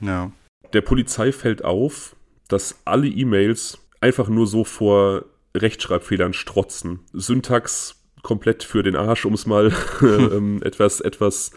[0.00, 0.32] Ja.
[0.72, 2.16] Der Polizei fällt auf,
[2.48, 5.24] dass alle E-Mails einfach nur so vor
[5.54, 7.00] Rechtschreibfehlern strotzen.
[7.12, 11.52] Syntax komplett für den Arsch, um es mal ähm, etwas, etwas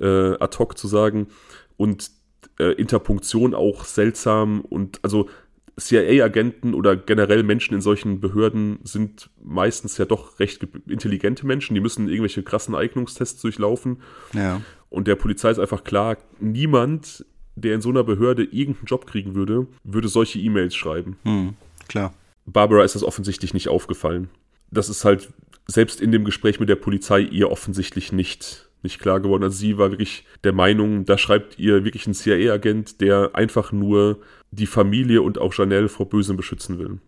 [0.00, 1.28] äh, ad hoc zu sagen.
[1.76, 2.10] Und
[2.58, 5.28] äh, Interpunktion auch seltsam und also
[5.80, 11.74] CIA-Agenten oder generell Menschen in solchen Behörden sind meistens ja doch recht intelligente Menschen.
[11.74, 14.02] Die müssen irgendwelche krassen Eignungstests durchlaufen.
[14.34, 14.60] Ja.
[14.90, 17.24] Und der Polizei ist einfach klar, niemand
[17.54, 21.16] der in so einer Behörde irgendeinen Job kriegen würde, würde solche E-Mails schreiben.
[21.24, 21.54] Hm,
[21.88, 22.14] klar.
[22.46, 24.28] Barbara ist das offensichtlich nicht aufgefallen.
[24.70, 25.28] Das ist halt
[25.66, 29.44] selbst in dem Gespräch mit der Polizei ihr offensichtlich nicht, nicht klar geworden.
[29.44, 34.18] Also sie war wirklich der Meinung, da schreibt ihr wirklich ein CIA-Agent, der einfach nur
[34.50, 36.98] die Familie und auch Janelle vor Bösem beschützen will.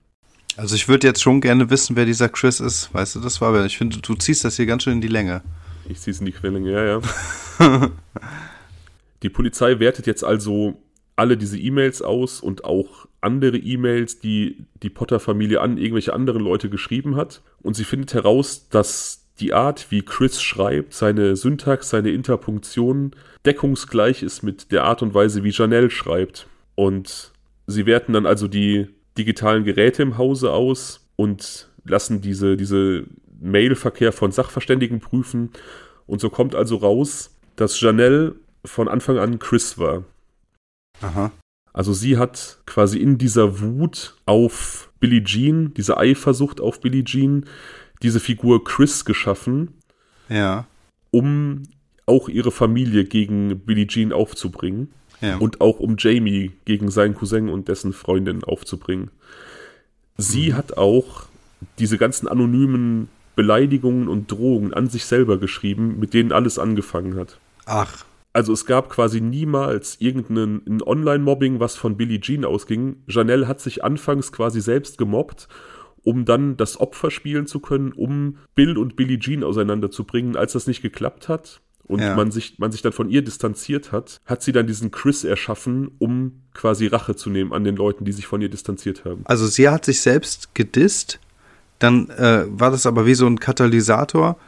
[0.56, 2.94] Also ich würde jetzt schon gerne wissen, wer dieser Chris ist.
[2.94, 5.42] Weißt du, das war, ich finde, du ziehst das hier ganz schön in die Länge.
[5.88, 7.90] Ich ziehe es in die Quellenlänge, ja, ja.
[9.24, 10.74] Die Polizei wertet jetzt also
[11.16, 16.68] alle diese E-Mails aus und auch andere E-Mails, die die Potter-Familie an irgendwelche anderen Leute
[16.68, 17.40] geschrieben hat.
[17.62, 23.12] Und sie findet heraus, dass die Art, wie Chris schreibt, seine Syntax, seine Interpunktion
[23.46, 26.46] deckungsgleich ist mit der Art und Weise, wie Janelle schreibt.
[26.74, 27.32] Und
[27.66, 33.04] sie werten dann also die digitalen Geräte im Hause aus und lassen diese, diese
[33.40, 35.50] Mailverkehr von Sachverständigen prüfen.
[36.06, 38.34] Und so kommt also raus, dass Janelle
[38.64, 40.04] von Anfang an Chris war.
[41.00, 41.30] Aha.
[41.72, 47.46] Also sie hat quasi in dieser Wut auf Billie Jean, diese Eifersucht auf Billie Jean,
[48.02, 49.74] diese Figur Chris geschaffen.
[50.28, 50.66] Ja.
[51.10, 51.62] Um
[52.06, 54.92] auch ihre Familie gegen Billie Jean aufzubringen.
[55.20, 55.36] Ja.
[55.38, 59.10] Und auch um Jamie gegen seinen Cousin und dessen Freundin aufzubringen.
[60.16, 60.56] Sie mhm.
[60.56, 61.26] hat auch
[61.78, 67.38] diese ganzen anonymen Beleidigungen und Drohungen an sich selber geschrieben, mit denen alles angefangen hat.
[67.66, 68.04] Ach.
[68.34, 72.96] Also es gab quasi niemals irgendein Online-Mobbing, was von Billie Jean ausging.
[73.06, 75.48] Janelle hat sich anfangs quasi selbst gemobbt,
[76.02, 80.36] um dann das Opfer spielen zu können, um Bill und Billie Jean auseinanderzubringen.
[80.36, 82.16] Als das nicht geklappt hat und ja.
[82.16, 85.92] man, sich, man sich dann von ihr distanziert hat, hat sie dann diesen Chris erschaffen,
[86.00, 89.22] um quasi Rache zu nehmen an den Leuten, die sich von ihr distanziert haben.
[89.26, 91.20] Also sie hat sich selbst gedisst,
[91.78, 94.38] dann äh, war das aber wie so ein Katalysator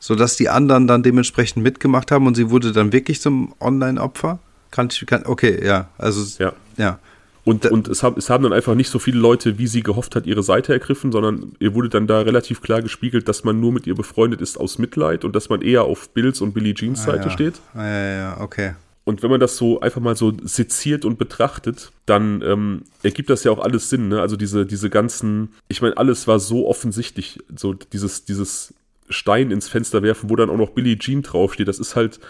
[0.00, 4.40] sodass die anderen dann dementsprechend mitgemacht haben und sie wurde dann wirklich zum Online-Opfer?
[4.72, 6.52] Kann ich, kann, okay, ja, also, ja.
[6.76, 6.98] ja.
[7.44, 10.14] Und, und es, haben, es haben dann einfach nicht so viele Leute, wie sie gehofft
[10.14, 13.72] hat, ihre Seite ergriffen, sondern ihr wurde dann da relativ klar gespiegelt, dass man nur
[13.72, 17.00] mit ihr befreundet ist aus Mitleid und dass man eher auf Bills und Billie Jeans
[17.00, 17.30] ah, Seite ja.
[17.30, 17.54] steht.
[17.74, 18.72] Ah, ja, ja, okay.
[19.04, 23.42] Und wenn man das so einfach mal so seziert und betrachtet, dann ähm, ergibt das
[23.42, 24.08] ja auch alles Sinn.
[24.08, 24.20] Ne?
[24.20, 28.74] Also diese, diese ganzen, ich meine, alles war so offensichtlich, so dieses, dieses
[29.10, 31.68] Stein ins Fenster werfen, wo dann auch noch Billie Jean draufsteht.
[31.68, 32.20] Das ist halt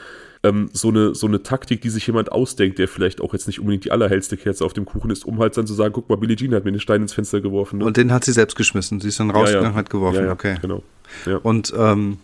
[0.43, 3.61] ähm, so, eine, so eine Taktik, die sich jemand ausdenkt, der vielleicht auch jetzt nicht
[3.61, 6.16] unbedingt die allerhellste Kerze auf dem Kuchen ist, um halt dann zu sagen, guck mal,
[6.16, 7.78] Billie Jean hat mir den Stein ins Fenster geworfen.
[7.78, 7.85] Ne?
[7.85, 9.01] Und den hat sie selbst geschmissen.
[9.01, 9.77] Sie ist dann rausgegangen, ja, ja.
[9.77, 10.24] hat geworfen.
[10.24, 10.57] Ja, okay.
[10.61, 10.82] Genau.
[11.43, 12.19] Und, ähm,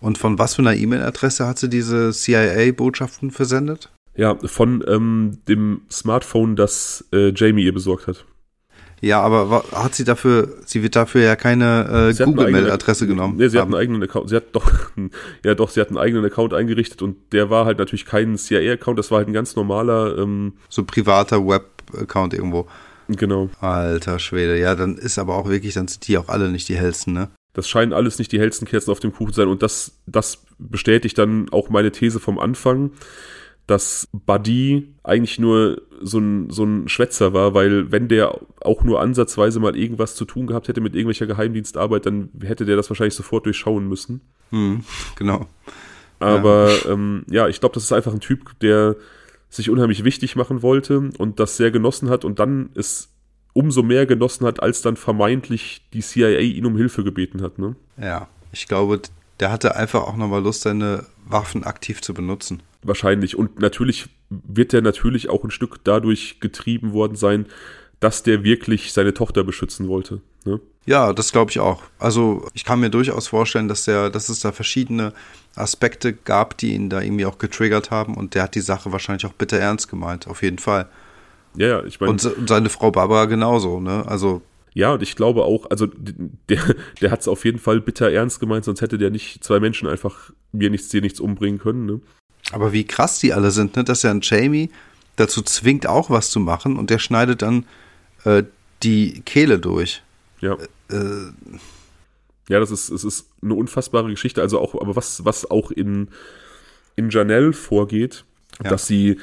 [0.00, 3.90] und von was für einer E-Mail-Adresse hat sie diese CIA-Botschaften versendet?
[4.14, 8.24] Ja, von ähm, dem Smartphone, das äh, Jamie ihr besorgt hat.
[9.00, 13.36] Ja, aber hat sie dafür, sie wird dafür ja keine äh, Google-Mail-Adresse genommen.
[13.36, 13.68] Nee, sie haben.
[13.68, 14.70] hat einen eigenen Account, sie hat doch,
[15.44, 18.98] ja doch, sie hat einen eigenen Account eingerichtet und der war halt natürlich kein CIA-Account,
[18.98, 20.18] das war halt ein ganz normaler.
[20.18, 22.66] Ähm, so privater Web-Account irgendwo.
[23.08, 23.48] Genau.
[23.60, 26.76] Alter Schwede, ja, dann ist aber auch wirklich, dann sind die auch alle nicht die
[26.76, 27.30] hellsten, ne?
[27.54, 30.42] Das scheinen alles nicht die hellsten Kerzen auf dem Kuchen zu sein und das, das
[30.58, 32.90] bestätigt dann auch meine These vom Anfang
[33.68, 39.00] dass Buddy eigentlich nur so ein, so ein Schwätzer war, weil wenn der auch nur
[39.00, 43.14] ansatzweise mal irgendwas zu tun gehabt hätte mit irgendwelcher Geheimdienstarbeit, dann hätte der das wahrscheinlich
[43.14, 44.22] sofort durchschauen müssen.
[44.50, 44.84] Hm,
[45.16, 45.46] genau.
[46.18, 48.96] Aber ja, ähm, ja ich glaube, das ist einfach ein Typ, der
[49.50, 53.10] sich unheimlich wichtig machen wollte und das sehr genossen hat und dann es
[53.52, 57.58] umso mehr genossen hat, als dann vermeintlich die CIA ihn um Hilfe gebeten hat.
[57.58, 57.76] Ne?
[58.00, 59.00] Ja, ich glaube,
[59.40, 62.62] der hatte einfach auch nochmal Lust, seine Waffen aktiv zu benutzen.
[62.82, 63.36] Wahrscheinlich.
[63.36, 67.46] Und natürlich wird er natürlich auch ein Stück dadurch getrieben worden sein,
[68.00, 70.20] dass der wirklich seine Tochter beschützen wollte.
[70.44, 70.60] Ne?
[70.86, 71.82] Ja, das glaube ich auch.
[71.98, 75.12] Also ich kann mir durchaus vorstellen, dass der, dass es da verschiedene
[75.54, 79.26] Aspekte gab, die ihn da irgendwie auch getriggert haben und der hat die Sache wahrscheinlich
[79.26, 80.88] auch bitter ernst gemeint, auf jeden Fall.
[81.56, 82.12] Ja, ja, ich meine.
[82.12, 84.04] Und, und seine Frau Barbara genauso, ne?
[84.06, 84.42] Also
[84.74, 85.86] ja, und ich glaube auch, also
[86.48, 89.60] der, der hat es auf jeden Fall bitter ernst gemeint, sonst hätte der nicht zwei
[89.60, 91.86] Menschen einfach mir nichts, dir nichts umbringen können.
[91.86, 92.00] Ne?
[92.52, 93.84] Aber wie krass die alle sind, ne?
[93.84, 94.70] dass er einen Jamie
[95.16, 97.66] dazu zwingt, auch was zu machen und der schneidet dann
[98.24, 98.44] äh,
[98.82, 100.02] die Kehle durch.
[100.40, 100.56] Ja.
[100.90, 101.32] Äh,
[102.48, 104.40] ja, das ist, es ist eine unfassbare Geschichte.
[104.40, 106.08] Also auch, aber was, was auch in,
[106.96, 108.24] in Janelle vorgeht,
[108.62, 108.70] ja.
[108.70, 109.18] dass sie,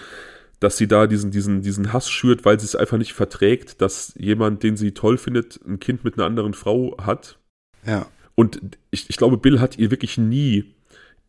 [0.65, 4.15] dass sie da diesen, diesen, diesen Hass schürt, weil sie es einfach nicht verträgt, dass
[4.17, 7.37] jemand, den sie toll findet, ein Kind mit einer anderen Frau hat.
[7.85, 8.07] Ja.
[8.33, 8.59] Und
[8.89, 10.73] ich, ich glaube, Bill hat ihr wirklich nie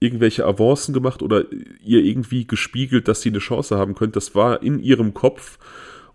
[0.01, 1.45] irgendwelche Avancen gemacht oder
[1.85, 4.15] ihr irgendwie gespiegelt, dass sie eine Chance haben könnte.
[4.15, 5.59] Das war in ihrem Kopf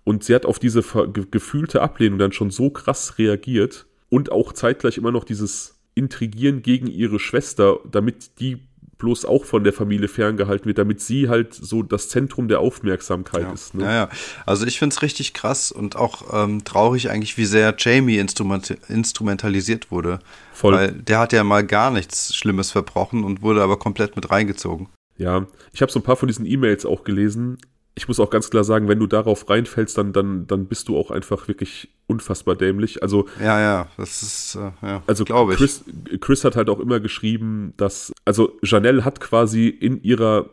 [0.03, 4.98] und sie hat auf diese gefühlte Ablehnung dann schon so krass reagiert und auch zeitgleich
[4.98, 8.64] immer noch dieses Intrigieren gegen ihre Schwester, damit die
[9.02, 13.41] bloß auch von der Familie ferngehalten wird, damit sie halt so das Zentrum der Aufmerksamkeit
[13.41, 13.52] ja.
[13.52, 13.73] ist.
[13.73, 13.84] Ne?
[13.84, 14.10] Ja, ja.
[14.45, 18.69] Also ich finde es richtig krass und auch ähm, traurig eigentlich, wie sehr Jamie instrument
[18.88, 20.19] instrumentalisiert wurde.
[20.53, 20.73] Voll.
[20.73, 24.88] Weil der hat ja mal gar nichts Schlimmes verbrochen und wurde aber komplett mit reingezogen.
[25.18, 27.57] Ja, ich habe so ein paar von diesen E-Mails auch gelesen
[27.93, 30.97] ich muss auch ganz klar sagen, wenn du darauf reinfällst, dann, dann, dann bist du
[30.97, 33.03] auch einfach wirklich unfassbar dämlich.
[33.03, 35.57] Also, ja, ja, das ist, äh, ja, also glaube ich.
[35.57, 35.84] Chris,
[36.22, 40.49] Chris hat halt auch immer geschrieben, dass, also Janelle hat quasi in ihrer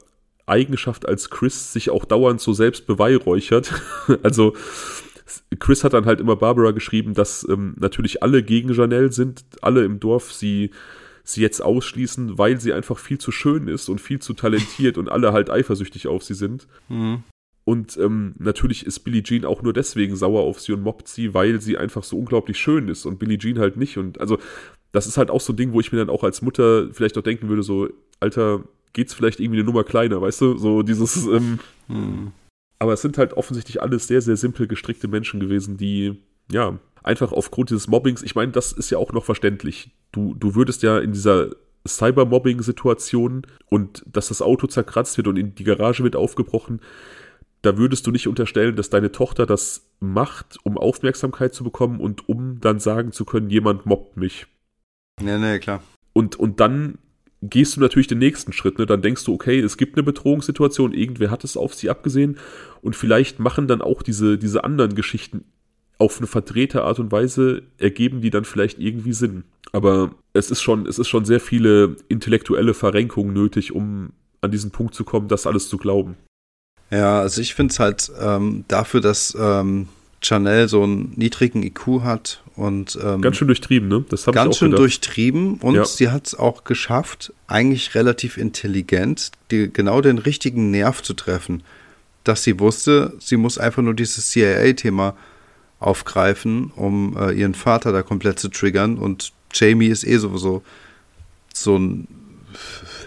[0.47, 3.73] Eigenschaft als Chris sich auch dauernd so selbst beweihräuchert.
[4.23, 4.55] also,
[5.59, 9.85] Chris hat dann halt immer Barbara geschrieben, dass ähm, natürlich alle gegen Janelle sind, alle
[9.85, 10.71] im Dorf sie
[11.29, 15.09] sie jetzt ausschließen, weil sie einfach viel zu schön ist und viel zu talentiert und
[15.09, 16.67] alle halt eifersüchtig auf sie sind.
[16.89, 17.23] Mhm.
[17.65, 21.35] Und ähm, natürlich ist Billie Jean auch nur deswegen sauer auf sie und mobbt sie,
[21.35, 23.99] weil sie einfach so unglaublich schön ist und Billie Jean halt nicht.
[23.99, 24.39] Und also,
[24.93, 27.19] das ist halt auch so ein Ding, wo ich mir dann auch als Mutter vielleicht
[27.19, 27.91] auch denken würde: so,
[28.21, 28.65] Alter,
[28.95, 30.57] geht's vielleicht irgendwie eine Nummer kleiner, weißt du?
[30.57, 31.27] So dieses.
[31.27, 32.33] Ähm, hm.
[32.79, 36.15] Aber es sind halt offensichtlich alles sehr, sehr simpel gestrickte Menschen gewesen, die,
[36.51, 39.91] ja, einfach aufgrund dieses Mobbings, ich meine, das ist ja auch noch verständlich.
[40.13, 41.51] Du, du würdest ja in dieser
[41.87, 46.81] Cybermobbing-Situation und dass das Auto zerkratzt wird und in die Garage wird aufgebrochen,
[47.63, 52.29] da würdest du nicht unterstellen, dass deine Tochter das macht, um Aufmerksamkeit zu bekommen und
[52.29, 54.47] um dann sagen zu können, jemand mobbt mich.
[55.21, 55.83] Nee, nee, klar.
[56.13, 56.99] Und, und dann
[57.43, 58.79] gehst du natürlich den nächsten Schritt.
[58.79, 58.87] Ne?
[58.87, 62.39] Dann denkst du, okay, es gibt eine Bedrohungssituation, irgendwer hat es auf sie abgesehen
[62.81, 65.45] und vielleicht machen dann auch diese, diese anderen Geschichten
[65.99, 69.45] auf eine verdrehte Art und Weise ergeben die dann vielleicht irgendwie Sinn.
[69.73, 74.71] Aber es ist schon, es ist schon sehr viele intellektuelle Verrenkungen nötig, um an diesen
[74.71, 76.17] Punkt zu kommen, das alles zu glauben.
[76.91, 79.89] Ja, also ich finde es halt ähm, dafür, dass ähm,
[80.23, 84.05] Chanel so einen niedrigen IQ hat und ähm, ganz schön durchtrieben, ne?
[84.09, 84.81] Das ganz ich auch schön gedacht.
[84.81, 85.85] durchtrieben und ja.
[85.85, 91.63] sie hat es auch geschafft, eigentlich relativ intelligent, die, genau den richtigen Nerv zu treffen,
[92.25, 95.15] dass sie wusste, sie muss einfach nur dieses CIA-Thema
[95.81, 98.99] aufgreifen, um äh, ihren Vater da komplett zu triggern.
[98.99, 100.63] Und Jamie ist eh sowieso
[101.55, 102.09] so ein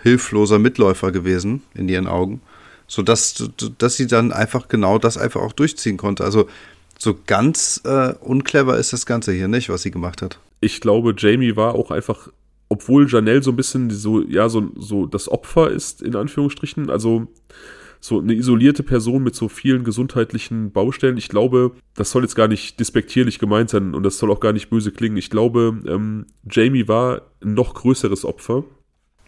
[0.03, 2.41] hilfloser Mitläufer gewesen in ihren Augen,
[2.87, 6.23] sodass dass sie dann einfach genau das einfach auch durchziehen konnte.
[6.23, 6.47] Also
[6.97, 10.39] so ganz äh, unclever ist das Ganze hier nicht, was sie gemacht hat.
[10.59, 12.27] Ich glaube, Jamie war auch einfach,
[12.69, 17.27] obwohl Janelle so ein bisschen so, ja, so, so das Opfer ist, in Anführungsstrichen, also
[18.01, 21.17] so eine isolierte Person mit so vielen gesundheitlichen Baustellen.
[21.17, 24.53] Ich glaube, das soll jetzt gar nicht despektierlich gemeint sein und das soll auch gar
[24.53, 25.17] nicht böse klingen.
[25.17, 28.63] Ich glaube, ähm, Jamie war ein noch größeres Opfer.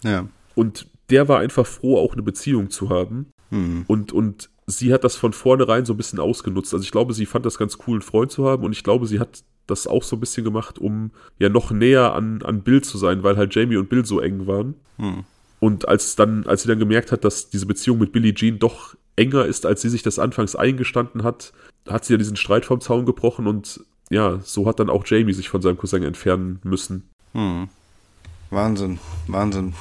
[0.03, 0.27] Ja.
[0.55, 3.27] Und der war einfach froh, auch eine Beziehung zu haben.
[3.51, 3.85] Mhm.
[3.87, 6.73] Und, und sie hat das von vornherein so ein bisschen ausgenutzt.
[6.73, 9.05] Also ich glaube, sie fand das ganz cool, einen Freund zu haben und ich glaube,
[9.05, 12.81] sie hat das auch so ein bisschen gemacht, um ja noch näher an, an Bill
[12.81, 14.75] zu sein, weil halt Jamie und Bill so eng waren.
[14.97, 15.23] Hm.
[15.63, 18.95] Und als dann, als sie dann gemerkt hat, dass diese Beziehung mit Billie Jean doch
[19.15, 21.53] enger ist, als sie sich das anfangs eingestanden hat,
[21.87, 23.79] hat sie ja diesen Streit vom Zaun gebrochen und
[24.09, 27.09] ja, so hat dann auch Jamie sich von seinem Cousin entfernen müssen.
[27.31, 27.69] Hm.
[28.49, 29.73] Wahnsinn, Wahnsinn.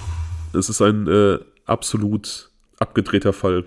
[0.52, 3.64] Es ist ein äh, absolut abgedrehter Fall.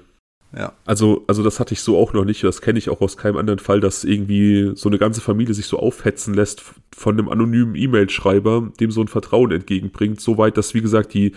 [0.58, 0.72] Ja.
[0.86, 2.46] Also, also das hatte ich so auch noch nicht.
[2.46, 5.66] Das kenne ich auch aus keinem anderen Fall, dass irgendwie so eine ganze Familie sich
[5.66, 6.64] so aufhetzen lässt
[6.96, 10.22] von einem anonymen E-Mail-Schreiber, dem so ein Vertrauen entgegenbringt.
[10.22, 11.34] Soweit, dass, wie gesagt, die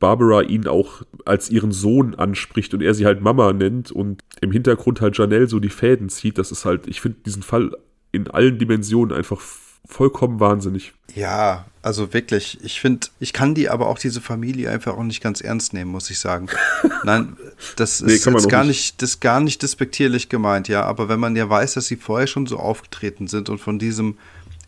[0.00, 4.52] Barbara ihn auch als ihren Sohn anspricht und er sie halt Mama nennt und im
[4.52, 6.38] Hintergrund halt Janelle so die Fäden zieht.
[6.38, 7.70] Das ist halt, ich finde diesen Fall
[8.12, 9.40] in allen Dimensionen einfach
[9.86, 10.92] vollkommen wahnsinnig.
[11.14, 12.58] Ja, also wirklich.
[12.62, 15.90] Ich finde, ich kann die aber auch diese Familie einfach auch nicht ganz ernst nehmen,
[15.90, 16.48] muss ich sagen.
[17.04, 17.36] Nein,
[17.76, 18.68] das nee, ist jetzt gar nicht.
[18.68, 20.84] nicht, das gar nicht despektierlich gemeint, ja.
[20.84, 24.16] Aber wenn man ja weiß, dass sie vorher schon so aufgetreten sind und von diesem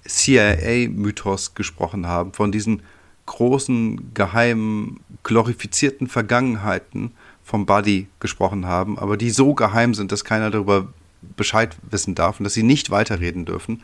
[0.07, 2.83] CIA-Mythos gesprochen haben, von diesen
[3.27, 7.13] großen, geheimen, glorifizierten Vergangenheiten
[7.45, 10.89] vom Buddy gesprochen haben, aber die so geheim sind, dass keiner darüber
[11.37, 13.83] Bescheid wissen darf und dass sie nicht weiterreden dürfen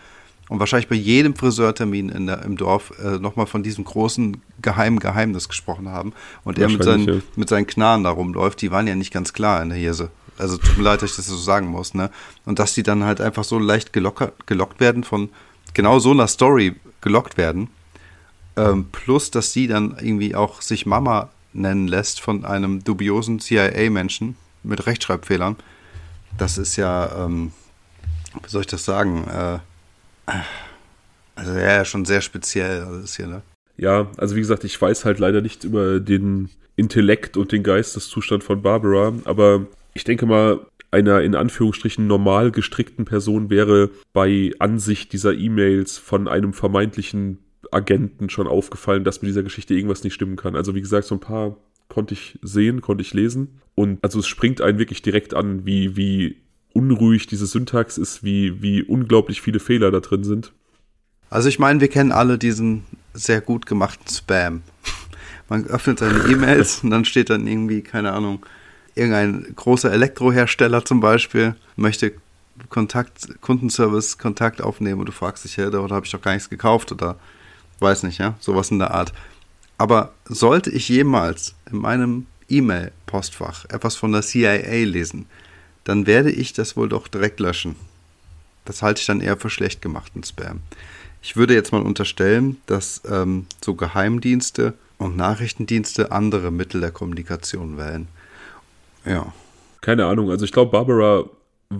[0.49, 4.99] und wahrscheinlich bei jedem Friseurtermin in der, im Dorf äh, nochmal von diesem großen geheimen
[4.99, 6.13] Geheimnis gesprochen haben
[6.45, 7.21] und er mit seinen, ja.
[7.37, 10.11] mit seinen Knarren da rumläuft, die waren ja nicht ganz klar in der Hirse.
[10.39, 12.11] Also tut mir leid, dass ich das so sagen muss, ne?
[12.45, 15.29] Und dass die dann halt einfach so leicht gelockert, gelockt werden von
[15.75, 17.69] genau so einer Story gelockt werden.
[18.57, 24.37] Ähm, plus, dass sie dann irgendwie auch sich Mama nennen lässt von einem dubiosen CIA-Menschen
[24.63, 25.57] mit Rechtschreibfehlern.
[26.39, 27.53] Das ist ja, ähm,
[28.43, 29.27] wie soll ich das sagen?
[29.29, 29.59] Äh,
[31.35, 33.43] also ja, schon sehr speziell alles hier, ne?
[33.77, 38.45] Ja, also wie gesagt, ich weiß halt leider nicht über den Intellekt und den Geisteszustand
[38.45, 40.61] von Barbara, aber ich denke mal,
[40.91, 47.39] einer in Anführungsstrichen normal gestrickten Person wäre bei Ansicht dieser E-Mails von einem vermeintlichen
[47.73, 50.57] Agenten schon aufgefallen, dass mit dieser Geschichte irgendwas nicht stimmen kann.
[50.57, 51.57] Also wie gesagt, so ein paar
[51.89, 53.61] konnte ich sehen, konnte ich lesen.
[53.75, 56.37] Und also es springt einen wirklich direkt an, wie, wie
[56.73, 60.53] unruhig diese Syntax ist, wie, wie unglaublich viele Fehler da drin sind.
[61.31, 62.85] Also ich meine, wir kennen alle diesen
[63.15, 64.63] sehr gut gemachten Spam.
[65.49, 68.45] Man öffnet seine E-Mails und dann steht dann irgendwie, keine Ahnung,
[68.95, 72.13] irgendein großer Elektrohersteller zum Beispiel möchte
[72.69, 76.51] Kontakt, Kundenservice Kontakt aufnehmen und du fragst dich, ja, da habe ich doch gar nichts
[76.51, 77.19] gekauft oder
[77.83, 79.13] weiß nicht, ja, sowas in der Art.
[79.79, 85.27] Aber sollte ich jemals in meinem E-Mail-Postfach etwas von der CIA lesen,
[85.85, 87.77] dann werde ich das wohl doch direkt löschen.
[88.65, 90.61] Das halte ich dann eher für schlecht gemachten Spam.
[91.21, 97.77] Ich würde jetzt mal unterstellen, dass ähm, so Geheimdienste und Nachrichtendienste andere Mittel der Kommunikation
[97.77, 98.09] wählen.
[99.05, 99.33] Ja.
[99.81, 100.31] Keine Ahnung.
[100.31, 101.25] Also ich glaube, Barbara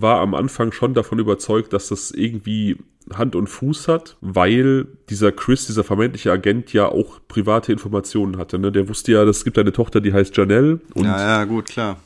[0.01, 2.77] war am Anfang schon davon überzeugt, dass das irgendwie
[3.13, 8.59] Hand und Fuß hat, weil dieser Chris, dieser vermeintliche Agent, ja auch private Informationen hatte.
[8.59, 8.71] Ne?
[8.71, 10.79] Der wusste ja, es gibt eine Tochter, die heißt Janelle.
[10.93, 11.99] Und ja, ja, gut, klar.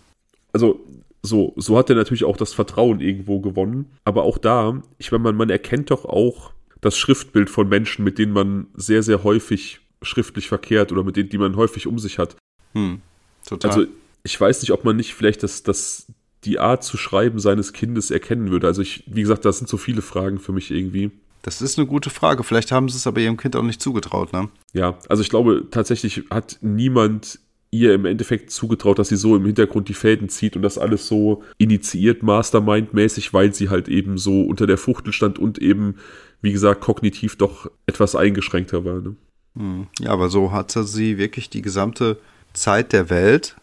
[0.53, 0.79] Also
[1.21, 3.91] so, so hat er natürlich auch das Vertrauen irgendwo gewonnen.
[4.05, 6.51] Aber auch da, ich meine, man, man erkennt doch auch
[6.81, 11.29] das Schriftbild von Menschen, mit denen man sehr, sehr häufig schriftlich verkehrt oder mit denen,
[11.29, 12.35] die man häufig um sich hat.
[12.73, 13.01] Hm,
[13.47, 13.71] total.
[13.71, 13.87] Also
[14.23, 16.07] ich weiß nicht, ob man nicht vielleicht das, das,
[16.45, 18.67] die Art zu schreiben seines Kindes erkennen würde.
[18.67, 21.11] Also ich, wie gesagt, das sind so viele Fragen für mich irgendwie.
[21.41, 22.43] Das ist eine gute Frage.
[22.43, 24.49] Vielleicht haben sie es aber ihrem Kind auch nicht zugetraut, ne?
[24.73, 27.39] Ja, also ich glaube, tatsächlich hat niemand
[27.71, 31.07] ihr im Endeffekt zugetraut, dass sie so im Hintergrund die Fäden zieht und das alles
[31.07, 35.95] so initiiert, Mastermind-mäßig, weil sie halt eben so unter der Fuchtel stand und eben,
[36.41, 39.01] wie gesagt, kognitiv doch etwas eingeschränkter war.
[39.01, 39.15] Ne?
[39.57, 39.87] Hm.
[39.99, 42.17] Ja, aber so hatte sie wirklich die gesamte
[42.53, 43.55] Zeit der Welt,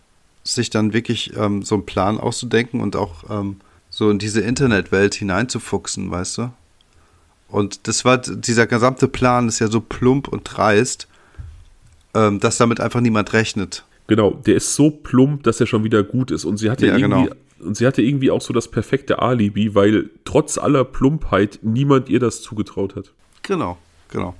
[0.44, 3.56] sich dann wirklich ähm, so einen Plan auszudenken und auch ähm,
[3.90, 6.50] so in diese Internetwelt hineinzufuchsen, weißt du?
[7.48, 11.08] Und das war, dieser gesamte Plan ist ja so plump und dreist,
[12.14, 13.84] ähm, dass damit einfach niemand rechnet.
[14.06, 16.44] Genau, der ist so plump, dass er schon wieder gut ist.
[16.44, 17.36] Und sie hatte ja, irgendwie, genau.
[17.60, 22.20] und sie hatte irgendwie auch so das perfekte Alibi, weil trotz aller Plumpheit niemand ihr
[22.20, 23.12] das zugetraut hat.
[23.42, 23.78] Genau,
[24.10, 24.34] genau.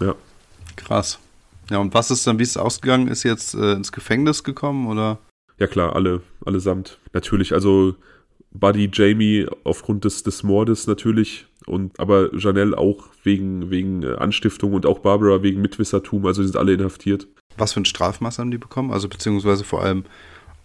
[0.00, 0.14] Ja.
[0.76, 1.18] Krass.
[1.70, 3.08] Ja, und was ist dann, wie ist es ausgegangen?
[3.08, 5.18] Ist jetzt äh, ins Gefängnis gekommen oder?
[5.58, 6.98] Ja klar, alle, allesamt.
[7.12, 7.94] Natürlich, also
[8.52, 14.72] Buddy Jamie aufgrund des, des Mordes natürlich und aber Janelle auch wegen, wegen äh, Anstiftung
[14.72, 17.26] und auch Barbara wegen Mitwissertum, also sind alle inhaftiert.
[17.56, 18.92] Was für ein Strafmaß haben die bekommen?
[18.92, 20.04] Also beziehungsweise vor allem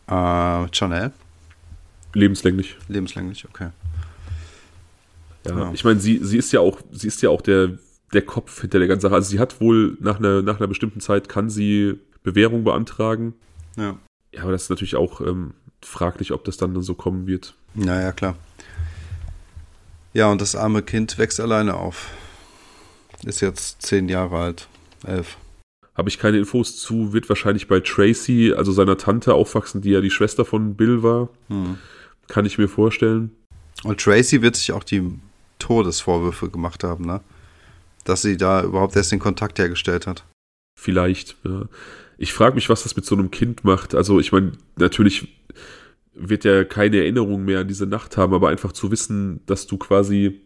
[0.08, 1.12] äh, Chanel?
[2.14, 2.78] Lebenslänglich.
[2.88, 3.70] Lebenslänglich, okay.
[5.46, 5.72] Ja, ja.
[5.74, 7.72] ich meine, sie, sie ist ja auch, sie ist ja auch der,
[8.14, 9.15] der Kopf hinter der ganzen Sache.
[9.15, 13.34] Also sie hat wohl nach einer, nach einer bestimmten Zeit kann sie Bewährung beantragen.
[13.76, 13.98] Ja.
[14.34, 17.56] Ja, aber das ist natürlich auch ähm, fraglich, ob das dann so kommen wird.
[17.76, 18.35] Naja, klar.
[20.14, 22.11] Ja, und das arme Kind wächst alleine auf.
[23.26, 24.68] Ist jetzt zehn Jahre alt,
[25.06, 25.38] elf.
[25.95, 30.02] Habe ich keine Infos zu, wird wahrscheinlich bei Tracy, also seiner Tante, aufwachsen, die ja
[30.02, 31.30] die Schwester von Bill war.
[31.49, 31.77] Hm.
[32.27, 33.31] Kann ich mir vorstellen.
[33.84, 35.19] Und Tracy wird sich auch die
[35.60, 37.22] Todesvorwürfe gemacht haben, ne?
[38.04, 40.26] Dass sie da überhaupt erst den Kontakt hergestellt hat.
[40.80, 41.66] Vielleicht, ja.
[42.18, 43.96] Ich frage mich, was das mit so einem Kind macht.
[43.96, 45.28] Also, ich meine, natürlich
[46.14, 49.78] wird er keine Erinnerung mehr an diese Nacht haben, aber einfach zu wissen, dass du
[49.78, 50.42] quasi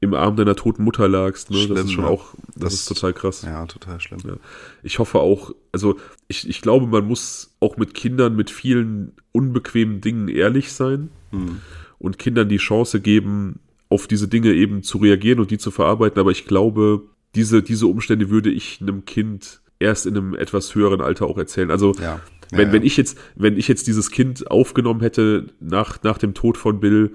[0.00, 1.58] im Arm deiner toten Mutter lagst, ne?
[1.58, 2.10] Schlimm, das ist schon ja.
[2.10, 3.42] auch, das, das, ist total krass.
[3.42, 4.20] Ja, total schlimm.
[4.24, 4.36] Ja.
[4.82, 5.98] Ich hoffe auch, also
[6.28, 11.60] ich, ich glaube, man muss auch mit Kindern mit vielen unbequemen Dingen ehrlich sein hm.
[11.98, 13.60] und Kindern die Chance geben,
[13.94, 16.18] auf diese Dinge eben zu reagieren und die zu verarbeiten.
[16.18, 17.02] Aber ich glaube,
[17.36, 21.70] diese, diese Umstände würde ich einem Kind erst in einem etwas höheren Alter auch erzählen.
[21.70, 22.20] Also ja.
[22.50, 22.72] Ja, wenn, ja.
[22.74, 26.80] wenn ich jetzt, wenn ich jetzt dieses Kind aufgenommen hätte nach, nach dem Tod von
[26.80, 27.14] Bill,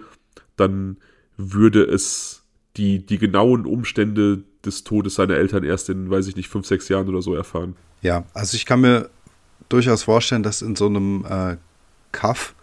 [0.55, 0.97] dann
[1.37, 2.43] würde es
[2.77, 6.89] die, die genauen Umstände des Todes seiner Eltern erst in, weiß ich nicht, fünf, sechs
[6.89, 7.75] Jahren oder so erfahren.
[8.01, 9.09] Ja, also ich kann mir
[9.67, 11.57] durchaus vorstellen, dass in so einem äh,
[12.11, 12.55] Kaff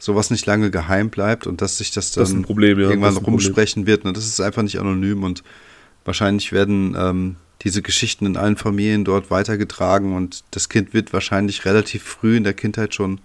[0.00, 2.88] sowas nicht lange geheim bleibt und dass sich das dann das Problem, ja.
[2.88, 4.04] irgendwann rumsprechen wird.
[4.04, 4.12] Ne?
[4.12, 5.44] das ist einfach nicht anonym und
[6.04, 11.66] wahrscheinlich werden ähm, diese Geschichten in allen Familien dort weitergetragen und das Kind wird wahrscheinlich
[11.66, 13.20] relativ früh in der Kindheit schon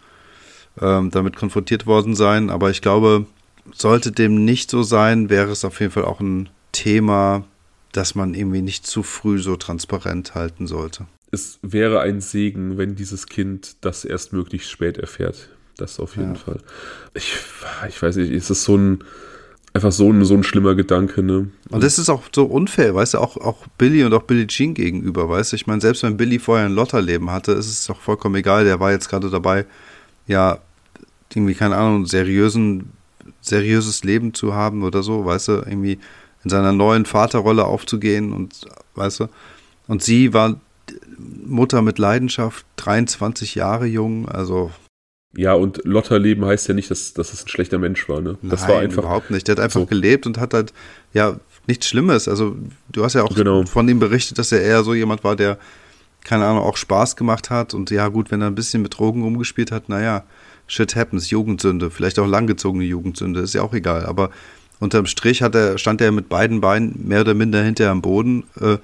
[0.82, 2.50] ähm, damit konfrontiert worden sein.
[2.50, 3.26] Aber ich glaube,
[3.74, 7.46] sollte dem nicht so sein, wäre es auf jeden Fall auch ein Thema,
[7.94, 11.06] das man irgendwie nicht zu früh so transparent halten sollte.
[11.32, 15.50] Es wäre ein Segen, wenn dieses Kind das erst möglichst spät erfährt.
[15.78, 16.40] Das auf jeden ja.
[16.40, 16.60] Fall.
[17.14, 17.34] Ich,
[17.90, 19.04] ich weiß nicht, ist es so ein
[19.76, 21.50] einfach so ein, so ein schlimmer Gedanke, ne?
[21.70, 24.74] Und das ist auch so unfair, weißt du, auch, auch Billy und auch Billie Jean
[24.74, 25.58] gegenüber, weißt du?
[25.58, 28.80] Ich meine, selbst wenn Billy vorher ein Lotterleben hatte, ist es doch vollkommen egal, der
[28.80, 29.66] war jetzt gerade dabei,
[30.28, 30.60] ja,
[31.34, 32.94] irgendwie, keine Ahnung, seriösen,
[33.42, 36.00] seriöses Leben zu haben oder so, weißt du, irgendwie
[36.46, 38.62] in seiner neuen Vaterrolle aufzugehen und,
[38.96, 39.30] weißt du,
[39.88, 40.58] und sie war
[41.18, 44.72] Mutter mit Leidenschaft, 23 Jahre jung, also
[45.38, 48.38] ja, und Lotterleben heißt ja nicht, dass, dass es ein schlechter Mensch war, ne?
[48.42, 49.04] Das Nein, war einfach.
[49.04, 49.48] überhaupt nicht.
[49.48, 49.86] Der hat einfach so.
[49.86, 50.74] gelebt und hat halt,
[51.14, 51.38] ja,
[51.68, 52.28] nichts Schlimmes.
[52.28, 52.56] Also,
[52.90, 53.66] du hast ja auch genau.
[53.66, 55.58] von ihm berichtet, dass er eher so jemand war, der,
[56.24, 57.74] keine Ahnung, auch Spaß gemacht hat.
[57.74, 60.24] Und ja, gut, wenn er ein bisschen mit Drogen rumgespielt hat, naja,
[60.68, 61.92] shit happens, Jugendsünde.
[61.92, 64.06] Vielleicht auch langgezogene Jugendsünde, ist ja auch egal.
[64.06, 64.32] Aber
[64.80, 68.44] unterm Strich hat er, stand er mit beiden Beinen mehr oder minder hinter am Boden
[68.60, 68.78] äh,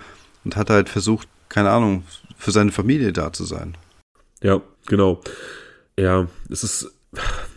[0.43, 2.03] und hat halt versucht, keine Ahnung,
[2.37, 3.75] für seine Familie da zu sein.
[4.41, 5.21] Ja, genau.
[6.01, 6.91] Ja, es ist,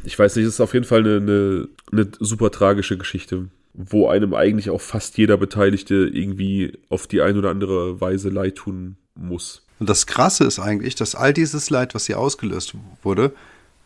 [0.04, 4.08] ich weiß nicht, es ist auf jeden Fall eine, eine, eine super tragische Geschichte, wo
[4.08, 8.96] einem eigentlich auch fast jeder Beteiligte irgendwie auf die eine oder andere Weise leid tun
[9.14, 9.62] muss.
[9.80, 13.32] Und das Krasse ist eigentlich, dass all dieses Leid, was hier ausgelöst wurde,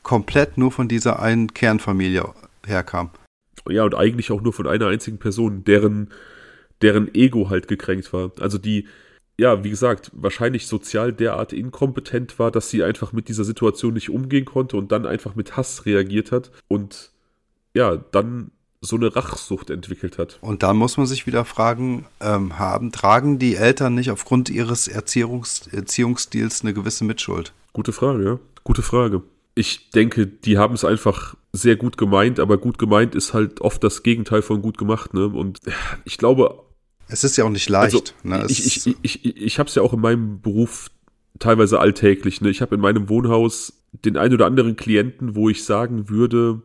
[0.02, 2.24] komplett nur von dieser einen Kernfamilie
[2.66, 3.10] herkam.
[3.68, 6.08] Ja, und eigentlich auch nur von einer einzigen Person, deren,
[6.82, 8.32] deren Ego halt gekränkt war.
[8.40, 8.88] Also die,
[9.38, 14.10] ja, wie gesagt, wahrscheinlich sozial derart inkompetent war, dass sie einfach mit dieser Situation nicht
[14.10, 17.12] umgehen konnte und dann einfach mit Hass reagiert hat und
[17.72, 18.50] ja, dann
[18.80, 20.38] so eine Rachsucht entwickelt hat.
[20.40, 24.88] Und da muss man sich wieder fragen, ähm, haben, tragen die Eltern nicht aufgrund ihres
[24.88, 27.52] Erziehungs, Erziehungsstils eine gewisse Mitschuld?
[27.72, 28.38] Gute Frage, ja.
[28.64, 29.22] Gute Frage.
[29.54, 33.82] Ich denke, die haben es einfach sehr gut gemeint, aber gut gemeint ist halt oft
[33.82, 35.26] das Gegenteil von gut gemacht, ne?
[35.26, 35.60] Und
[36.04, 36.62] ich glaube,
[37.08, 37.94] es ist ja auch nicht leicht.
[37.94, 38.46] Also, ne?
[38.48, 40.90] Ich, ich, ich, ich, ich habe es ja auch in meinem Beruf
[41.38, 42.40] teilweise alltäglich.
[42.40, 42.50] Ne?
[42.50, 46.62] Ich habe in meinem Wohnhaus den ein oder anderen Klienten, wo ich sagen würde,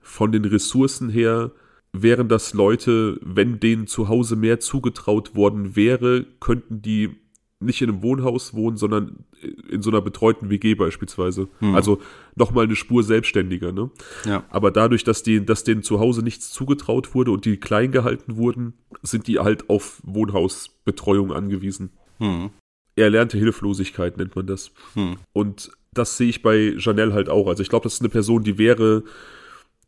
[0.00, 1.52] von den Ressourcen her
[1.92, 7.16] wären das Leute, wenn denen zu Hause mehr zugetraut worden wäre, könnten die
[7.58, 9.24] nicht in einem Wohnhaus wohnen, sondern
[9.68, 11.48] in so einer betreuten WG beispielsweise.
[11.60, 11.74] Hm.
[11.74, 12.00] Also
[12.34, 13.72] nochmal eine Spur selbstständiger.
[13.72, 13.90] Ne?
[14.26, 14.44] Ja.
[14.50, 18.36] Aber dadurch, dass, die, dass denen zu Hause nichts zugetraut wurde und die klein gehalten
[18.36, 21.90] wurden, sind die halt auf Wohnhausbetreuung angewiesen.
[22.18, 22.50] Hm.
[22.94, 24.70] Erlernte Hilflosigkeit nennt man das.
[24.94, 25.16] Hm.
[25.32, 27.48] Und das sehe ich bei Janelle halt auch.
[27.48, 29.02] Also ich glaube, das ist eine Person, die wäre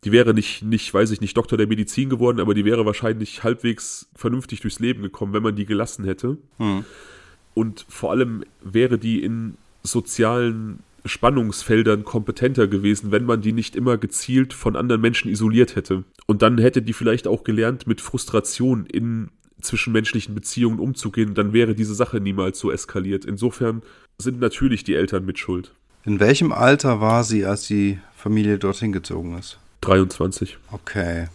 [0.05, 3.43] die wäre nicht, nicht, weiß ich nicht, Doktor der Medizin geworden, aber die wäre wahrscheinlich
[3.43, 6.37] halbwegs vernünftig durchs Leben gekommen, wenn man die gelassen hätte.
[6.57, 6.85] Hm.
[7.59, 13.97] Und vor allem wäre die in sozialen Spannungsfeldern kompetenter gewesen, wenn man die nicht immer
[13.97, 16.05] gezielt von anderen Menschen isoliert hätte.
[16.25, 19.27] Und dann hätte die vielleicht auch gelernt, mit Frustration in
[19.59, 23.25] zwischenmenschlichen Beziehungen umzugehen, dann wäre diese Sache niemals so eskaliert.
[23.25, 23.81] Insofern
[24.17, 25.73] sind natürlich die Eltern mit Schuld.
[26.05, 29.59] In welchem Alter war sie, als die Familie dorthin gezogen ist?
[29.81, 30.57] 23.
[30.71, 31.27] Okay.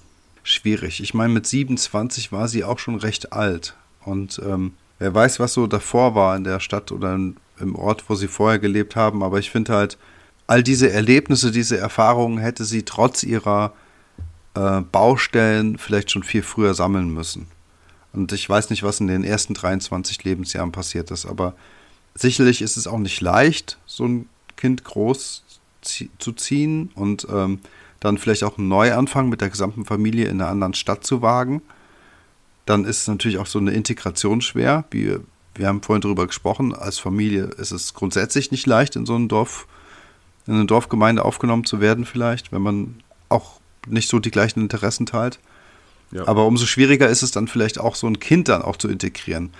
[0.42, 1.02] Schwierig.
[1.02, 3.76] Ich meine, mit 27 war sie auch schon recht alt.
[4.06, 4.72] Und ähm,
[5.04, 8.58] wer weiß, was so davor war in der Stadt oder im Ort, wo sie vorher
[8.58, 9.22] gelebt haben.
[9.22, 9.98] Aber ich finde halt,
[10.46, 13.74] all diese Erlebnisse, diese Erfahrungen hätte sie trotz ihrer
[14.54, 17.48] äh, Baustellen vielleicht schon viel früher sammeln müssen.
[18.14, 21.54] Und ich weiß nicht, was in den ersten 23 Lebensjahren passiert ist, aber
[22.14, 25.44] sicherlich ist es auch nicht leicht, so ein Kind groß
[25.82, 27.58] zu ziehen und ähm,
[28.00, 31.60] dann vielleicht auch einen Neuanfang mit der gesamten Familie in einer anderen Stadt zu wagen.
[32.66, 34.84] Dann ist natürlich auch so eine Integration schwer.
[34.90, 35.20] Wir,
[35.54, 39.28] wir haben vorhin darüber gesprochen, als Familie ist es grundsätzlich nicht leicht, in so ein
[39.28, 39.66] Dorf,
[40.46, 45.06] in eine Dorfgemeinde aufgenommen zu werden, vielleicht, wenn man auch nicht so die gleichen Interessen
[45.06, 45.38] teilt.
[46.10, 46.26] Ja.
[46.26, 49.50] Aber umso schwieriger ist es dann vielleicht auch, so ein Kind dann auch zu integrieren.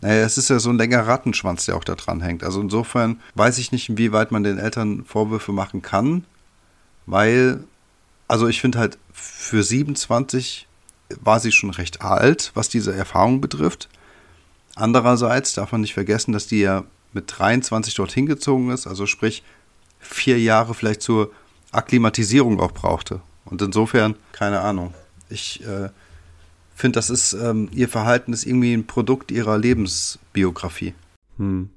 [0.00, 2.42] Naja, es ist ja so ein längerer Rattenschwanz, der auch da dran hängt.
[2.42, 6.24] Also insofern weiß ich nicht, inwieweit man den Eltern Vorwürfe machen kann,
[7.06, 7.62] weil,
[8.26, 10.66] also ich finde halt, für 27
[11.20, 13.88] war sie schon recht alt, was diese Erfahrung betrifft.
[14.74, 19.42] Andererseits darf man nicht vergessen, dass die ja mit 23 dorthin gezogen ist, also sprich
[20.00, 21.30] vier Jahre vielleicht zur
[21.70, 23.20] Akklimatisierung auch brauchte.
[23.44, 24.94] Und insofern, keine Ahnung.
[25.28, 25.90] Ich äh,
[26.74, 30.94] finde, das ist, ähm, ihr Verhalten ist irgendwie ein Produkt ihrer Lebensbiografie.
[31.38, 31.70] Hm.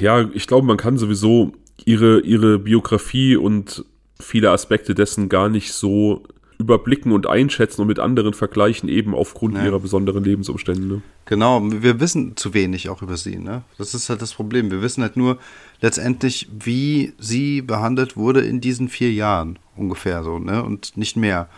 [0.00, 1.52] Ja, ich glaube, man kann sowieso
[1.84, 3.84] ihre, ihre Biografie und
[4.18, 6.22] viele Aspekte dessen gar nicht so
[6.60, 9.64] überblicken und einschätzen und mit anderen vergleichen, eben aufgrund nee.
[9.64, 10.86] ihrer besonderen Lebensumstände.
[10.86, 11.02] Ne?
[11.24, 13.38] Genau, wir wissen zu wenig auch über sie.
[13.38, 13.62] Ne?
[13.78, 14.70] Das ist halt das Problem.
[14.70, 15.38] Wir wissen halt nur
[15.80, 20.62] letztendlich, wie sie behandelt wurde in diesen vier Jahren ungefähr so, ne?
[20.62, 21.48] Und nicht mehr.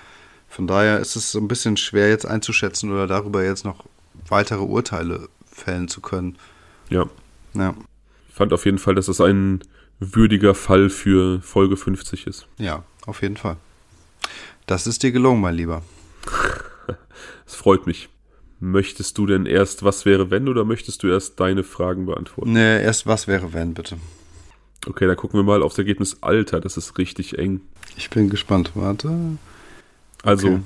[0.48, 3.84] Von daher ist es so ein bisschen schwer jetzt einzuschätzen oder darüber jetzt noch
[4.28, 6.36] weitere Urteile fällen zu können.
[6.90, 7.06] Ja.
[7.54, 7.74] Ja.
[8.28, 9.62] Ich fand auf jeden Fall, dass es ein
[9.98, 12.46] würdiger Fall für Folge 50 ist.
[12.58, 13.56] Ja, auf jeden Fall.
[14.66, 15.82] Das ist dir gelungen, mein Lieber.
[17.46, 18.08] Es freut mich.
[18.60, 22.52] Möchtest du denn erst was wäre wenn oder möchtest du erst deine Fragen beantworten?
[22.52, 23.98] Nee, erst was wäre wenn, bitte.
[24.86, 26.60] Okay, dann gucken wir mal aufs Ergebnis Alter.
[26.60, 27.60] Das ist richtig eng.
[27.96, 28.72] Ich bin gespannt.
[28.74, 29.36] Warte.
[30.22, 30.60] Also, okay.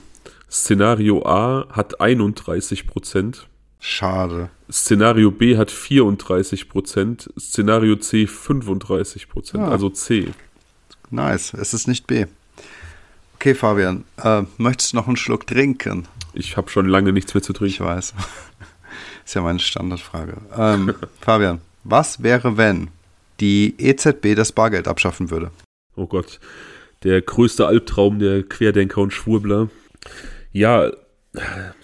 [0.50, 3.48] Szenario A hat 31 Prozent.
[3.80, 4.50] Schade.
[4.70, 7.30] Szenario B hat 34 Prozent.
[7.38, 9.62] Szenario C 35 Prozent.
[9.64, 9.70] Ja.
[9.70, 10.28] Also C.
[11.10, 11.52] Nice.
[11.54, 12.26] Es ist nicht B.
[13.46, 16.08] Okay, Fabian, äh, möchtest du noch einen Schluck trinken?
[16.34, 17.74] Ich habe schon lange nichts mehr zu trinken.
[17.74, 18.12] Ich weiß.
[19.24, 20.38] ist ja meine Standardfrage.
[20.58, 22.88] Ähm, Fabian, was wäre, wenn
[23.38, 25.52] die EZB das Bargeld abschaffen würde?
[25.94, 26.40] Oh Gott
[27.04, 29.68] der größte Albtraum der Querdenker und Schwurbler.
[30.50, 30.90] Ja,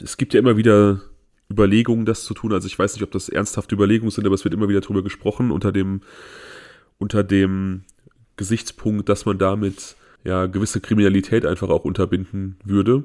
[0.03, 1.01] es gibt ja immer wieder
[1.49, 2.53] Überlegungen, das zu tun.
[2.53, 5.05] Also ich weiß nicht, ob das ernsthafte Überlegungen sind, aber es wird immer wieder darüber
[5.05, 6.01] gesprochen unter dem,
[6.99, 7.85] unter dem
[8.35, 13.05] Gesichtspunkt, dass man damit ja gewisse Kriminalität einfach auch unterbinden würde,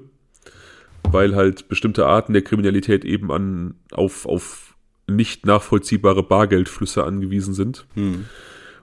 [1.04, 4.76] weil halt bestimmte Arten der Kriminalität eben an auf auf
[5.08, 7.86] nicht nachvollziehbare Bargeldflüsse angewiesen sind.
[7.94, 8.26] Hm.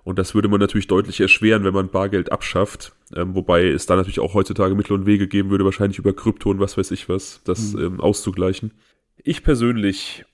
[0.05, 2.93] Und das würde man natürlich deutlich erschweren, wenn man Bargeld abschafft.
[3.15, 6.51] Ähm, wobei es da natürlich auch heutzutage Mittel und Wege geben würde, wahrscheinlich über Krypto
[6.51, 7.81] und was weiß ich was, das mhm.
[7.81, 8.73] ähm, auszugleichen.
[9.23, 10.25] Ich persönlich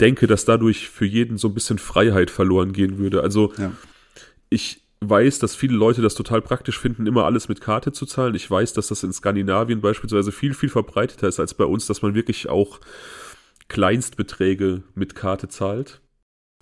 [0.00, 3.22] denke, dass dadurch für jeden so ein bisschen Freiheit verloren gehen würde.
[3.22, 3.72] Also ja.
[4.48, 8.34] ich weiß, dass viele Leute das total praktisch finden, immer alles mit Karte zu zahlen.
[8.34, 12.02] Ich weiß, dass das in Skandinavien beispielsweise viel, viel verbreiteter ist als bei uns, dass
[12.02, 12.80] man wirklich auch
[13.68, 16.00] Kleinstbeträge mit Karte zahlt.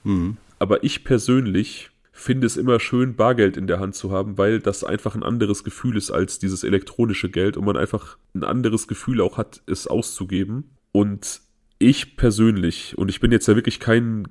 [0.05, 0.37] Mhm.
[0.59, 4.83] Aber ich persönlich finde es immer schön, Bargeld in der Hand zu haben, weil das
[4.83, 9.21] einfach ein anderes Gefühl ist als dieses elektronische Geld und man einfach ein anderes Gefühl
[9.21, 10.77] auch hat, es auszugeben.
[10.93, 11.41] Und
[11.79, 14.29] ich persönlich, und ich bin jetzt ja wirklich kein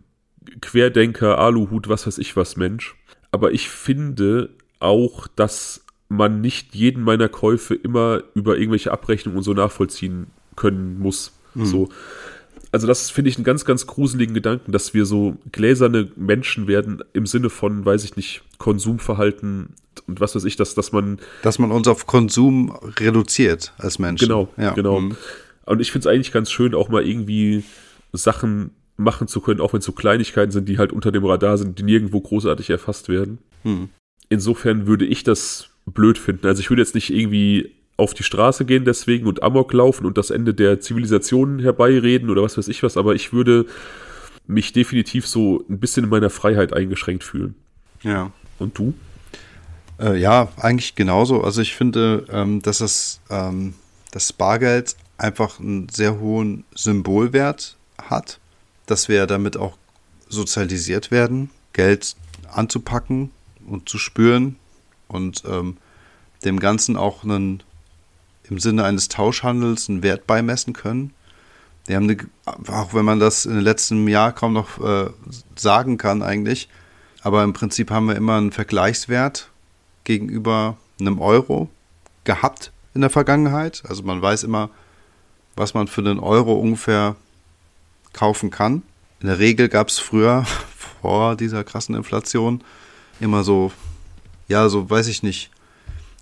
[0.62, 2.96] Querdenker, Aluhut, was weiß ich was Mensch,
[3.32, 4.49] aber ich finde
[4.80, 10.99] auch, dass man nicht jeden meiner Käufe immer über irgendwelche Abrechnungen und so nachvollziehen können
[10.99, 11.34] muss.
[11.54, 11.66] Mhm.
[11.66, 11.90] So
[12.72, 17.04] also das finde ich einen ganz, ganz gruseligen Gedanken, dass wir so gläserne Menschen werden
[17.14, 19.76] im Sinne von, weiß ich nicht, Konsumverhalten
[20.08, 21.20] und was weiß ich, dass, dass man.
[21.41, 24.28] Dass man uns auf Konsum reduziert als Menschen.
[24.28, 24.72] Genau, ja.
[24.72, 25.02] genau.
[25.02, 25.18] Mhm.
[25.66, 27.64] Und ich finde es eigentlich ganz schön, auch mal irgendwie
[28.14, 31.57] Sachen machen zu können, auch wenn es so Kleinigkeiten sind, die halt unter dem Radar
[31.57, 33.38] sind, die nirgendwo großartig erfasst werden.
[33.64, 33.90] Mhm.
[34.30, 36.48] Insofern würde ich das blöd finden.
[36.48, 40.18] Also ich würde jetzt nicht irgendwie auf die Straße gehen deswegen und Amok laufen und
[40.18, 43.65] das Ende der Zivilisation herbeireden oder was weiß ich was, aber ich würde
[44.45, 47.56] mich definitiv so ein bisschen in meiner Freiheit eingeschränkt fühlen.
[48.03, 48.32] Ja.
[48.60, 48.94] Und du?
[49.99, 51.41] Äh, ja, eigentlich genauso.
[51.41, 53.74] Also ich finde, ähm, dass das, ähm,
[54.11, 58.40] das Bargeld einfach einen sehr hohen Symbolwert hat,
[58.88, 59.78] dass wir damit auch
[60.28, 62.16] sozialisiert werden, Geld
[62.52, 63.32] anzupacken
[63.68, 64.56] und zu spüren
[65.08, 65.78] und ähm,
[66.44, 67.62] dem Ganzen auch einen
[68.50, 71.14] im Sinne eines Tauschhandels einen Wert beimessen können.
[71.88, 72.18] Die haben eine,
[72.68, 75.10] auch wenn man das in den letzten Jahr kaum noch äh,
[75.56, 76.70] sagen kann eigentlich,
[77.22, 79.50] aber im Prinzip haben wir immer einen Vergleichswert
[80.04, 81.70] gegenüber einem Euro
[82.24, 83.84] gehabt in der Vergangenheit.
[83.88, 84.70] Also man weiß immer,
[85.56, 87.16] was man für einen Euro ungefähr
[88.18, 88.81] kaufen kann.
[89.22, 90.45] In der Regel gab es früher,
[91.02, 92.64] vor dieser krassen Inflation,
[93.19, 93.72] immer so,
[94.48, 95.52] ja, so weiß ich nicht.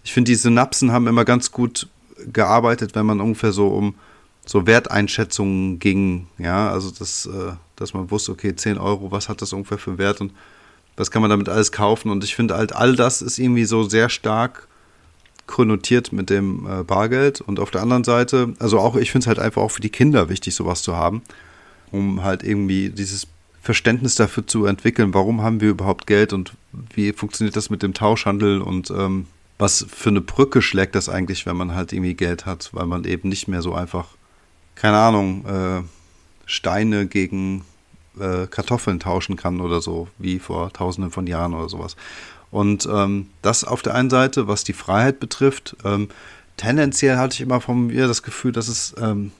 [0.03, 1.87] Ich finde, die Synapsen haben immer ganz gut
[2.31, 3.95] gearbeitet, wenn man ungefähr so um
[4.45, 6.27] so Werteinschätzungen ging.
[6.37, 9.91] Ja, also das, äh, dass man wusste, okay, 10 Euro, was hat das ungefähr für
[9.91, 10.33] einen Wert und
[10.97, 12.09] was kann man damit alles kaufen?
[12.11, 14.67] Und ich finde halt, all das ist irgendwie so sehr stark
[15.47, 17.41] konnotiert mit dem äh, Bargeld.
[17.41, 19.89] Und auf der anderen Seite, also auch, ich finde es halt einfach auch für die
[19.89, 21.21] Kinder wichtig, sowas zu haben,
[21.95, 23.27] um halt irgendwie dieses
[23.61, 26.53] Verständnis dafür zu entwickeln, warum haben wir überhaupt Geld und
[26.93, 29.25] wie funktioniert das mit dem Tauschhandel und ähm,
[29.57, 33.05] was für eine Brücke schlägt das eigentlich, wenn man halt irgendwie Geld hat, weil man
[33.05, 34.09] eben nicht mehr so einfach,
[34.75, 35.81] keine Ahnung, äh,
[36.45, 37.63] Steine gegen
[38.19, 41.95] äh, Kartoffeln tauschen kann oder so, wie vor tausenden von Jahren oder sowas.
[42.51, 46.09] Und ähm, das auf der einen Seite, was die Freiheit betrifft, ähm,
[46.57, 49.31] tendenziell hatte ich immer von mir das Gefühl, dass es ähm,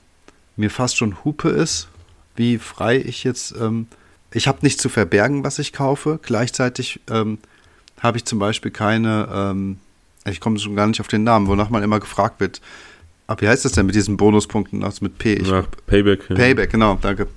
[0.56, 1.90] mir fast schon Hupe ist,
[2.36, 3.54] wie frei ich jetzt.
[3.60, 3.88] Ähm,
[4.34, 6.20] ich habe nichts zu verbergen, was ich kaufe.
[6.22, 7.38] Gleichzeitig ähm,
[8.00, 9.78] habe ich zum Beispiel keine, ähm,
[10.26, 12.62] ich komme schon gar nicht auf den Namen, wonach man immer gefragt wird.
[13.28, 14.84] Aber wie heißt das denn mit diesen Bonuspunkten?
[14.84, 15.34] Also mit P?
[15.36, 16.30] Ich, Ja, Payback.
[16.30, 16.36] ja.
[16.36, 17.28] Payback, genau, danke.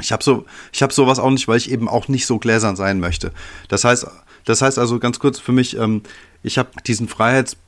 [0.00, 2.76] Ich habe so, ich habe sowas auch nicht, weil ich eben auch nicht so gläsern
[2.76, 3.32] sein möchte.
[3.68, 4.06] Das heißt,
[4.44, 6.02] das heißt also ganz kurz für mich, ähm,
[6.42, 7.65] ich habe diesen Freiheitsbezug,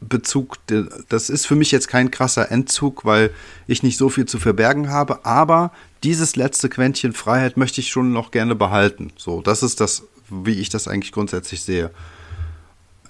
[0.00, 3.30] der- das ist für mich jetzt kein krasser Entzug, weil
[3.66, 5.72] ich nicht so viel zu verbergen habe, aber
[6.02, 9.12] dieses letzte Quäntchen Freiheit möchte ich schon noch gerne behalten.
[9.16, 11.90] So, das ist das, wie ich das eigentlich grundsätzlich sehe.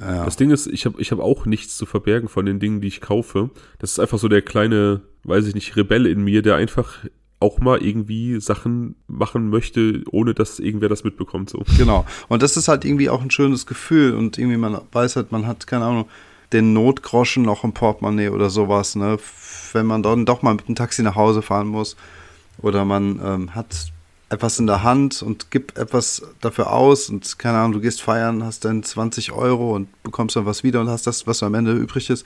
[0.01, 0.25] Ja.
[0.25, 2.89] Das Ding ist, ich habe ich hab auch nichts zu verbergen von den Dingen, die
[2.89, 3.51] ich kaufe.
[3.79, 7.05] Das ist einfach so der kleine, weiß ich nicht, Rebell in mir, der einfach
[7.39, 11.51] auch mal irgendwie Sachen machen möchte, ohne dass irgendwer das mitbekommt.
[11.51, 11.65] So.
[11.79, 12.07] Genau.
[12.29, 15.47] Und das ist halt irgendwie auch ein schönes Gefühl und irgendwie man weiß halt, man
[15.47, 16.07] hat, keine Ahnung,
[16.53, 19.19] den Notgroschen noch im Portemonnaie oder sowas, ne?
[19.73, 21.97] Wenn man dann doch mal mit dem Taxi nach Hause fahren muss
[22.59, 23.93] oder man ähm, hat
[24.31, 28.45] etwas in der Hand und gibt etwas dafür aus und keine Ahnung, du gehst feiern,
[28.45, 31.73] hast dann 20 Euro und bekommst dann was wieder und hast das, was am Ende
[31.73, 32.25] übrig ist.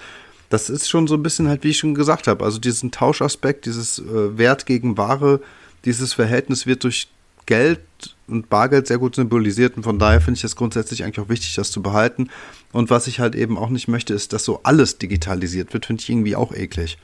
[0.50, 3.64] Das ist schon so ein bisschen halt, wie ich schon gesagt habe, also diesen Tauschaspekt,
[3.64, 5.40] dieses äh, Wert gegen Ware,
[5.86, 7.08] dieses Verhältnis wird durch
[7.46, 7.80] Geld
[8.26, 11.54] und Bargeld sehr gut symbolisiert und von daher finde ich das grundsätzlich eigentlich auch wichtig,
[11.54, 12.30] das zu behalten.
[12.72, 16.02] Und was ich halt eben auch nicht möchte, ist, dass so alles digitalisiert wird, finde
[16.02, 16.98] ich irgendwie auch eklig.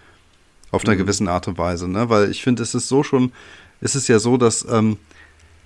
[0.70, 2.08] Auf einer gewissen Art und Weise, ne?
[2.08, 3.32] Weil ich finde, es ist so schon,
[3.80, 4.98] ist es ja so, dass ähm,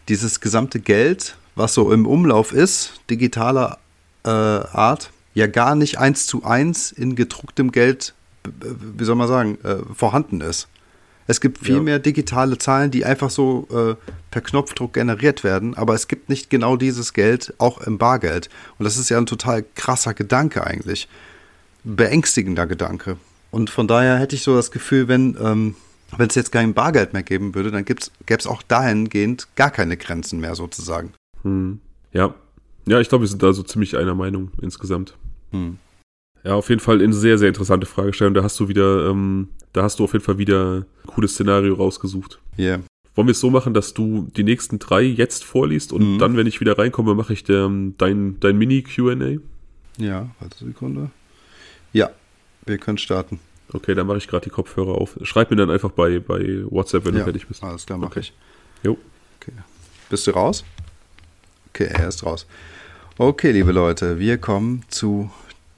[0.09, 3.79] dieses gesamte Geld, was so im Umlauf ist, digitaler
[4.25, 8.15] äh, Art, ja gar nicht eins zu eins in gedrucktem Geld,
[8.45, 10.69] wie soll man sagen, äh, vorhanden ist.
[11.27, 11.83] Es gibt viel Ja.
[11.83, 13.95] mehr digitale Zahlen, die einfach so äh,
[14.31, 18.51] per Knopfdruck generiert werden, aber es gibt nicht genau dieses Geld auch im Bargeld.
[18.79, 21.09] Und das ist ja ein total krasser Gedanke eigentlich.
[21.85, 23.17] Beängstigender Gedanke.
[23.51, 25.77] Und von daher hätte ich so das Gefühl, wenn ähm,
[26.17, 29.97] wenn es jetzt kein Bargeld mehr geben würde, dann gäbe es auch dahingehend gar keine
[29.97, 31.13] Grenzen mehr sozusagen.
[31.43, 31.81] Hm.
[32.13, 32.35] Ja.
[32.87, 35.15] Ja, ich glaube, wir sind da so ziemlich einer Meinung insgesamt.
[35.53, 35.79] Hm.
[36.45, 38.35] Ja, auf jeden Fall eine sehr, sehr interessante Fragestellung.
[38.35, 41.75] Da hast du wieder, ähm, da hast du auf jeden Fall wieder ein cooles Szenario
[41.75, 42.39] rausgesucht.
[42.59, 42.81] Yeah.
[43.15, 46.19] Wollen wir es so machen, dass du die nächsten drei jetzt vorliest und Mhm.
[46.19, 49.39] dann, wenn ich wieder reinkomme, mache ich ähm, dein, dein Mini-QA?
[49.99, 51.11] Ja, warte eine Sekunde.
[51.93, 52.11] Ja,
[52.67, 53.39] wir können starten.
[53.73, 55.17] Okay, dann mache ich gerade die Kopfhörer auf.
[55.23, 57.63] Schreib mir dann einfach bei, bei WhatsApp, wenn ja, du fertig bist.
[57.63, 58.21] Alles klar, mache Okay.
[58.21, 58.33] ich.
[58.83, 58.99] Jo.
[59.41, 59.53] Okay.
[60.11, 60.65] Bist du raus?
[61.71, 62.47] Okay, er ist raus.
[63.17, 65.31] Okay, liebe Leute, wir kommen zu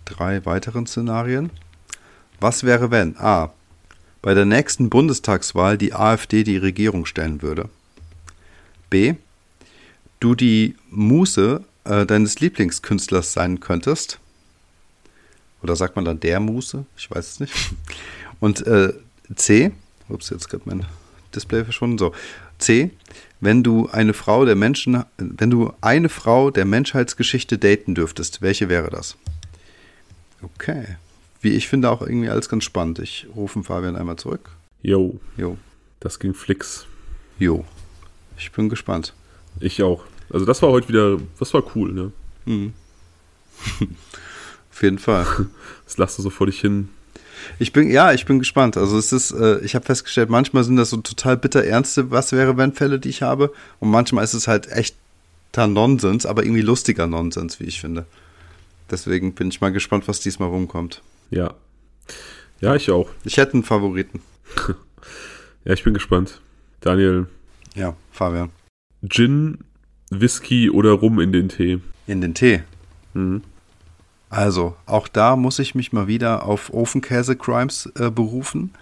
[0.06, 1.50] drei weiteren Szenarien.
[2.40, 3.52] Was wäre, wenn A.
[4.22, 7.68] Bei der nächsten Bundestagswahl die AfD die Regierung stellen würde?
[8.88, 9.14] B.
[10.20, 14.18] Du die Muse äh, deines Lieblingskünstlers sein könntest?
[15.62, 16.86] Oder sagt man dann der Muse?
[16.96, 17.54] Ich weiß es nicht.
[18.40, 18.92] Und äh,
[19.34, 19.72] C.
[20.08, 20.86] Ups, jetzt gerade mein
[21.34, 21.98] Display verschwunden.
[21.98, 22.12] So.
[22.58, 22.90] C.
[23.40, 28.68] Wenn du eine Frau der Menschen, wenn du eine Frau der Menschheitsgeschichte daten dürftest, welche
[28.68, 29.16] wäre das?
[30.42, 30.96] Okay.
[31.40, 32.98] Wie ich finde auch irgendwie alles ganz spannend.
[32.98, 34.50] Ich rufe Fabian einmal zurück.
[34.82, 35.56] Jo, Jo.
[36.00, 36.86] das ging fix.
[37.38, 37.64] Jo.
[38.38, 39.12] Ich bin gespannt.
[39.60, 40.04] Ich auch.
[40.30, 42.12] Also das war heute wieder, das war cool, ne?
[42.44, 42.72] Mhm.
[44.70, 45.26] Auf jeden Fall.
[45.86, 46.88] Das lachst du so vor dich hin.
[47.60, 48.76] Ich bin, ja, ich bin gespannt.
[48.76, 52.32] Also es ist, äh, ich habe festgestellt, manchmal sind das so total bitter ernste Was
[52.32, 53.52] wäre wenn Fälle, die ich habe.
[53.78, 58.04] Und manchmal ist es halt echter Nonsens, aber irgendwie lustiger Nonsens, wie ich finde.
[58.90, 61.02] Deswegen bin ich mal gespannt, was diesmal rumkommt.
[61.30, 61.54] Ja.
[62.60, 63.08] Ja, ich auch.
[63.24, 64.20] Ich hätte einen Favoriten.
[65.64, 66.40] Ja, ich bin gespannt.
[66.80, 67.26] Daniel,
[67.74, 68.50] Ja, Fabian.
[69.08, 69.58] Gin
[70.10, 71.80] Whisky oder Rum in den Tee?
[72.06, 72.62] In den Tee.
[73.12, 73.42] Mhm.
[74.30, 78.74] Also, auch da muss ich mich mal wieder auf Ofenkäse-Crimes äh, berufen.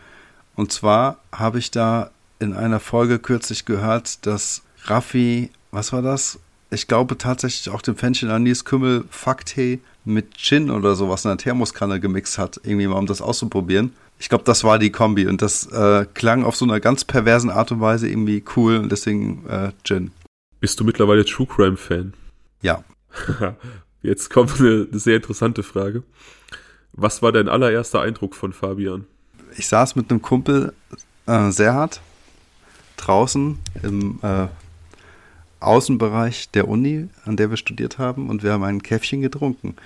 [0.57, 6.39] Und zwar habe ich da in einer Folge kürzlich gehört, dass Raffi, was war das?
[6.71, 11.39] Ich glaube tatsächlich auch den Fenchel Anis Kümmel Facktee mit Gin oder sowas in einer
[11.39, 13.93] Thermoskanne gemixt hat, irgendwie mal um das auszuprobieren.
[14.19, 17.51] Ich glaube, das war die Kombi und das äh, klang auf so einer ganz perversen
[17.51, 20.13] Art und Weise irgendwie cool und deswegen äh, Gin.
[20.61, 22.15] Bist du mittlerweile True Crime Fan?
[22.63, 22.85] Ja.
[24.03, 26.03] Jetzt kommt eine, eine sehr interessante Frage.
[26.93, 29.07] Was war dein allererster Eindruck von Fabian?
[29.57, 30.73] Ich saß mit einem Kumpel
[31.27, 32.01] äh, Serhat
[32.97, 34.47] draußen im äh,
[35.67, 39.77] Außenbereich der Uni, an der wir studiert haben, und wir haben ein Käffchen getrunken.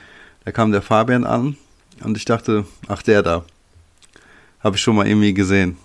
[0.44, 1.56] Da kam der Fabian an
[2.02, 3.44] und ich dachte, ach der da,
[4.60, 5.76] habe ich schon mal irgendwie gesehen.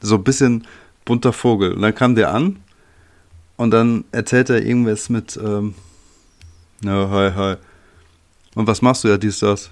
[0.00, 0.66] So ein bisschen
[1.04, 1.72] bunter Vogel.
[1.72, 2.60] Und dann kam der an
[3.56, 5.74] und dann erzählt er irgendwas mit, ähm,
[6.80, 7.56] na, hi, hi.
[8.54, 9.70] Und was machst du ja dies, das?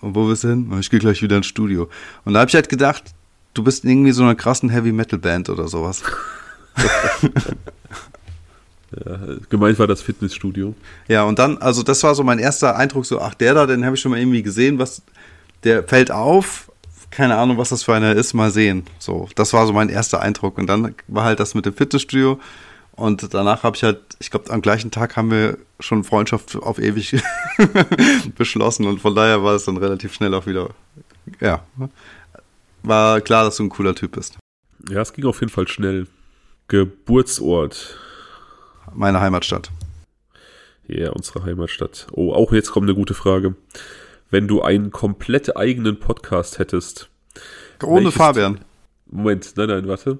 [0.00, 0.72] Und wo bist du hin?
[0.78, 1.88] Ich gehe gleich wieder ins Studio.
[2.24, 3.02] Und da habe ich halt gedacht,
[3.54, 6.02] du bist irgendwie so einer krassen Heavy Metal Band oder sowas.
[9.04, 9.18] ja,
[9.50, 10.74] gemeint war das Fitnessstudio.
[11.08, 13.84] Ja, und dann, also das war so mein erster Eindruck, so, ach, der da, den
[13.84, 15.02] habe ich schon mal irgendwie gesehen, was,
[15.64, 16.70] der fällt auf,
[17.10, 18.84] keine Ahnung, was das für einer ist, mal sehen.
[18.98, 20.58] So, das war so mein erster Eindruck.
[20.58, 22.40] Und dann war halt das mit dem Fitnessstudio.
[22.92, 26.78] Und danach habe ich halt, ich glaube, am gleichen Tag haben wir schon Freundschaft auf
[26.78, 27.22] ewig
[28.36, 28.86] beschlossen.
[28.86, 30.70] Und von daher war es dann relativ schnell auch wieder,
[31.40, 31.62] ja,
[32.82, 34.38] war klar, dass du ein cooler Typ bist.
[34.88, 36.06] Ja, es ging auf jeden Fall schnell.
[36.68, 37.98] Geburtsort.
[38.96, 39.70] Meine Heimatstadt.
[40.88, 42.06] Ja, unsere Heimatstadt.
[42.12, 43.54] Oh, auch jetzt kommt eine gute Frage.
[44.30, 47.10] Wenn du einen komplett eigenen Podcast hättest.
[47.82, 48.60] Ohne Fabian.
[49.04, 50.18] Moment, nein, nein, warte.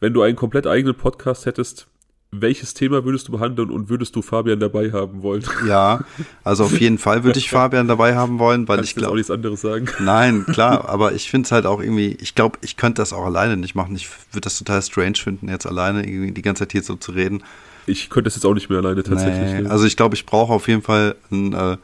[0.00, 1.86] Wenn du einen komplett eigenen Podcast hättest,
[2.32, 5.44] welches Thema würdest du behandeln und würdest du Fabian dabei haben wollen?
[5.68, 6.00] Ja,
[6.42, 9.12] also auf jeden Fall würde ich Fabian dabei haben wollen, weil Kannst ich glaube.
[9.12, 9.86] auch nichts anderes sagen.
[10.00, 13.24] Nein, klar, aber ich finde es halt auch irgendwie, ich glaube, ich könnte das auch
[13.24, 13.94] alleine nicht machen.
[13.94, 17.12] Ich würde das total strange finden, jetzt alleine irgendwie die ganze Zeit hier so zu
[17.12, 17.44] reden.
[17.88, 19.52] Ich könnte das jetzt auch nicht mehr alleine tatsächlich.
[19.52, 19.70] Nee, ne?
[19.70, 21.76] also ich glaube, ich brauche auf jeden Fall einen, äh,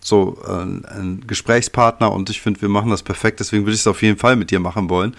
[0.00, 3.40] so äh, einen Gesprächspartner und ich finde, wir machen das perfekt.
[3.40, 5.14] Deswegen würde ich es auf jeden Fall mit dir machen wollen.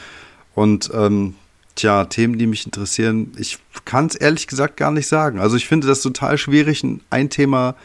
[0.55, 1.35] Und ähm,
[1.75, 5.39] Tja, Themen, die mich interessieren, ich kann es ehrlich gesagt gar nicht sagen.
[5.39, 7.75] Also ich finde das total schwierig, ein Thema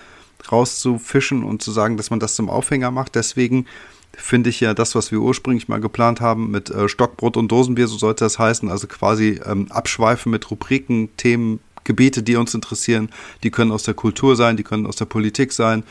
[0.52, 3.14] rauszufischen und zu sagen, dass man das zum Aufhänger macht.
[3.14, 3.66] Deswegen
[4.12, 7.88] finde ich ja das, was wir ursprünglich mal geplant haben mit äh, Stockbrot und Dosenbier,
[7.88, 8.70] so sollte das heißen.
[8.70, 13.08] Also quasi ähm, abschweifen mit Rubriken, Themen, Gebiete, die uns interessieren.
[13.42, 15.82] Die können aus der Kultur sein, die können aus der Politik sein.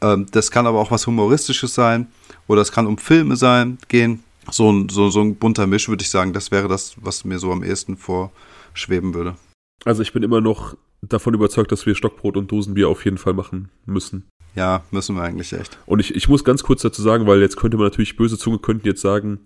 [0.00, 2.08] Ähm, das kann aber auch was Humoristisches sein
[2.48, 6.02] oder es kann um Filme sein, gehen so ein, so, so ein bunter Misch, würde
[6.02, 9.36] ich sagen, das wäre das, was mir so am ehesten vorschweben würde.
[9.84, 13.34] Also ich bin immer noch davon überzeugt, dass wir Stockbrot und Dosenbier auf jeden Fall
[13.34, 14.26] machen müssen.
[14.54, 15.78] Ja, müssen wir eigentlich echt.
[15.84, 18.58] Und ich, ich muss ganz kurz dazu sagen, weil jetzt könnte man natürlich, böse Zunge
[18.58, 19.40] könnten jetzt sagen,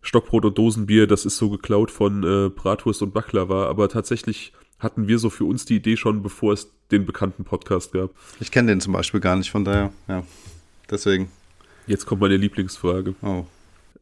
[0.00, 5.08] Stockbrot und Dosenbier, das ist so geklaut von äh, Bratwurst und Baklava, aber tatsächlich hatten
[5.08, 8.10] wir so für uns die Idee schon, bevor es den bekannten Podcast gab.
[8.40, 10.24] Ich kenne den zum Beispiel gar nicht, von daher, ja.
[10.90, 11.30] Deswegen.
[11.86, 13.14] Jetzt kommt meine Lieblingsfrage.
[13.22, 13.44] Oh.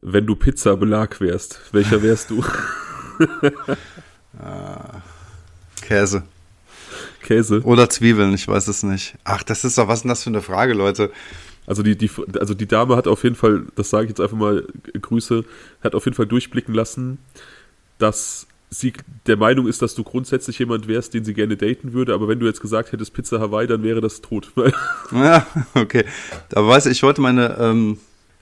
[0.01, 2.43] Wenn du Pizza-Belag wärst, welcher wärst du?
[4.39, 5.01] ah,
[5.81, 6.23] Käse.
[7.21, 7.61] Käse?
[7.63, 9.15] Oder Zwiebeln, ich weiß es nicht.
[9.23, 11.11] Ach, das ist doch, was ist denn das für eine Frage, Leute?
[11.65, 14.37] Also die, die, also die Dame hat auf jeden Fall, das sage ich jetzt einfach
[14.37, 14.67] mal,
[14.99, 15.45] Grüße,
[15.81, 17.19] hat auf jeden Fall durchblicken lassen,
[17.97, 18.47] dass
[18.79, 18.93] sie
[19.27, 22.39] der Meinung ist, dass du grundsätzlich jemand wärst, den sie gerne daten würde, aber wenn
[22.39, 24.51] du jetzt gesagt hättest Pizza Hawaii, dann wäre das tot.
[25.11, 25.45] ja,
[25.75, 26.05] okay.
[26.53, 27.97] Aber weißt du, ich wollte meine, ähm,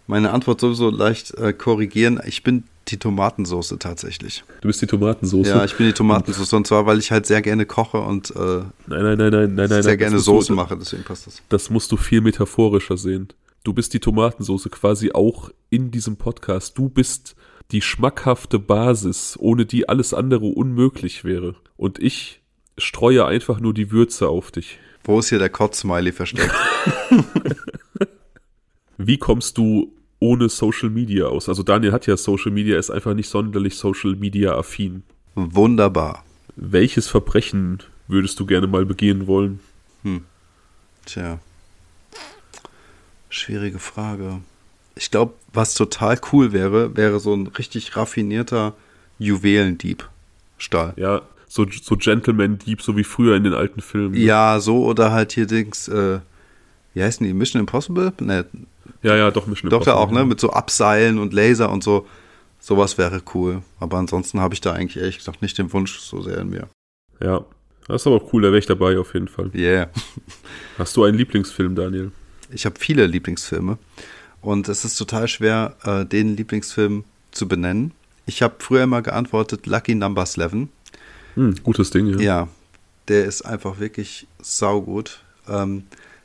[0.08, 2.20] meine Antwort sowieso leicht äh, korrigieren.
[2.26, 4.44] Ich bin die Tomatensoße tatsächlich.
[4.62, 5.50] Du bist die Tomatensoße?
[5.50, 8.40] Ja, ich bin die Tomatensoße und zwar, weil ich halt sehr gerne koche und äh,
[8.40, 11.42] nein, nein, nein, nein, nein, sehr nein, gerne Soßen mache, deswegen passt das.
[11.50, 13.30] Das musst du viel metaphorischer sehen.
[13.64, 16.78] Du bist die Tomatensoße quasi auch in diesem Podcast.
[16.78, 17.36] Du bist
[17.72, 21.56] die schmackhafte Basis, ohne die alles andere unmöglich wäre.
[21.78, 22.42] Und ich
[22.78, 24.80] streue einfach nur die Würze auf dich.
[25.04, 26.54] Wo ist hier der Kotz-Smiley versteckt?
[28.98, 31.50] Wie kommst du ohne Social Media aus?
[31.50, 35.04] Also Daniel hat ja Social Media, ist einfach nicht sonderlich Social Media affin.
[35.36, 36.24] Wunderbar.
[36.56, 39.60] Welches Verbrechen würdest du gerne mal begehen wollen?
[40.04, 40.26] Hm.
[41.06, 41.40] Tja.
[43.30, 44.42] Schwierige Frage.
[44.96, 48.74] Ich glaube, was total cool wäre, wäre so ein richtig raffinierter
[49.20, 50.94] Juwelendieb-Stall.
[50.98, 54.16] Ja, so, so Gentleman-Dieb, so wie früher in den alten Filmen.
[54.16, 56.20] Ja, so oder halt hier Dings, äh,
[56.94, 57.34] wie heißen die?
[57.34, 58.14] Mission Impossible?
[58.20, 58.46] Ne,
[59.04, 59.94] ja, ja, doch Mission doch Impossible.
[59.94, 60.26] Doch, auch, ne?
[60.26, 62.08] Mit so Abseilen und Laser und so.
[62.60, 63.64] Sowas wäre cool.
[63.80, 66.68] Aber ansonsten habe ich da eigentlich ehrlich gesagt nicht den Wunsch so sehr in mir.
[67.20, 67.44] Ja.
[67.88, 69.50] Das ist aber auch cool, da wäre ich dabei auf jeden Fall.
[69.54, 69.90] Yeah.
[70.78, 72.12] Hast du einen Lieblingsfilm, Daniel?
[72.52, 73.78] Ich habe viele Lieblingsfilme
[74.42, 77.92] und es ist total schwer, äh, den Lieblingsfilm zu benennen.
[78.26, 80.68] Ich habe früher immer geantwortet Lucky Number 11.
[81.36, 82.20] Hm, gutes Ding, ja.
[82.20, 82.48] Ja,
[83.08, 85.22] der ist einfach wirklich saugut.
[85.48, 85.84] Ähm,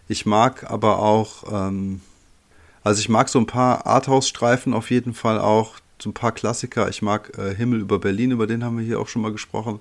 [0.09, 2.01] ich mag aber auch, ähm,
[2.85, 6.89] also ich mag so ein paar Arthouse-Streifen auf jeden Fall auch, so ein paar Klassiker.
[6.89, 9.81] Ich mag äh, Himmel über Berlin, über den haben wir hier auch schon mal gesprochen.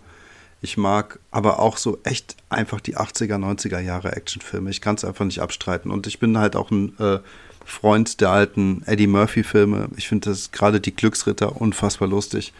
[0.62, 4.70] Ich mag aber auch so echt einfach die 80er, 90er Jahre Actionfilme.
[4.72, 5.92] Ich kann es einfach nicht abstreiten.
[5.92, 7.20] Und ich bin halt auch ein äh,
[7.66, 9.90] Freund der alten Eddie Murphy-Filme.
[9.98, 12.54] Ich finde das gerade die Glücksritter unfassbar lustig.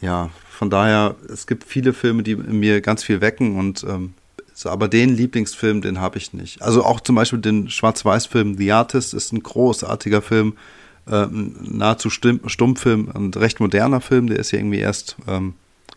[0.00, 4.14] Ja, von daher, es gibt viele Filme, die in mir ganz viel wecken und ähm,
[4.54, 6.62] so, aber den Lieblingsfilm, den habe ich nicht.
[6.62, 10.56] Also auch zum Beispiel den Schwarz-Weiß-Film The Artist ist ein großartiger Film,
[11.06, 15.52] äh, nahezu Stummfilm, ein recht moderner Film, der ist ja irgendwie erst, ähm,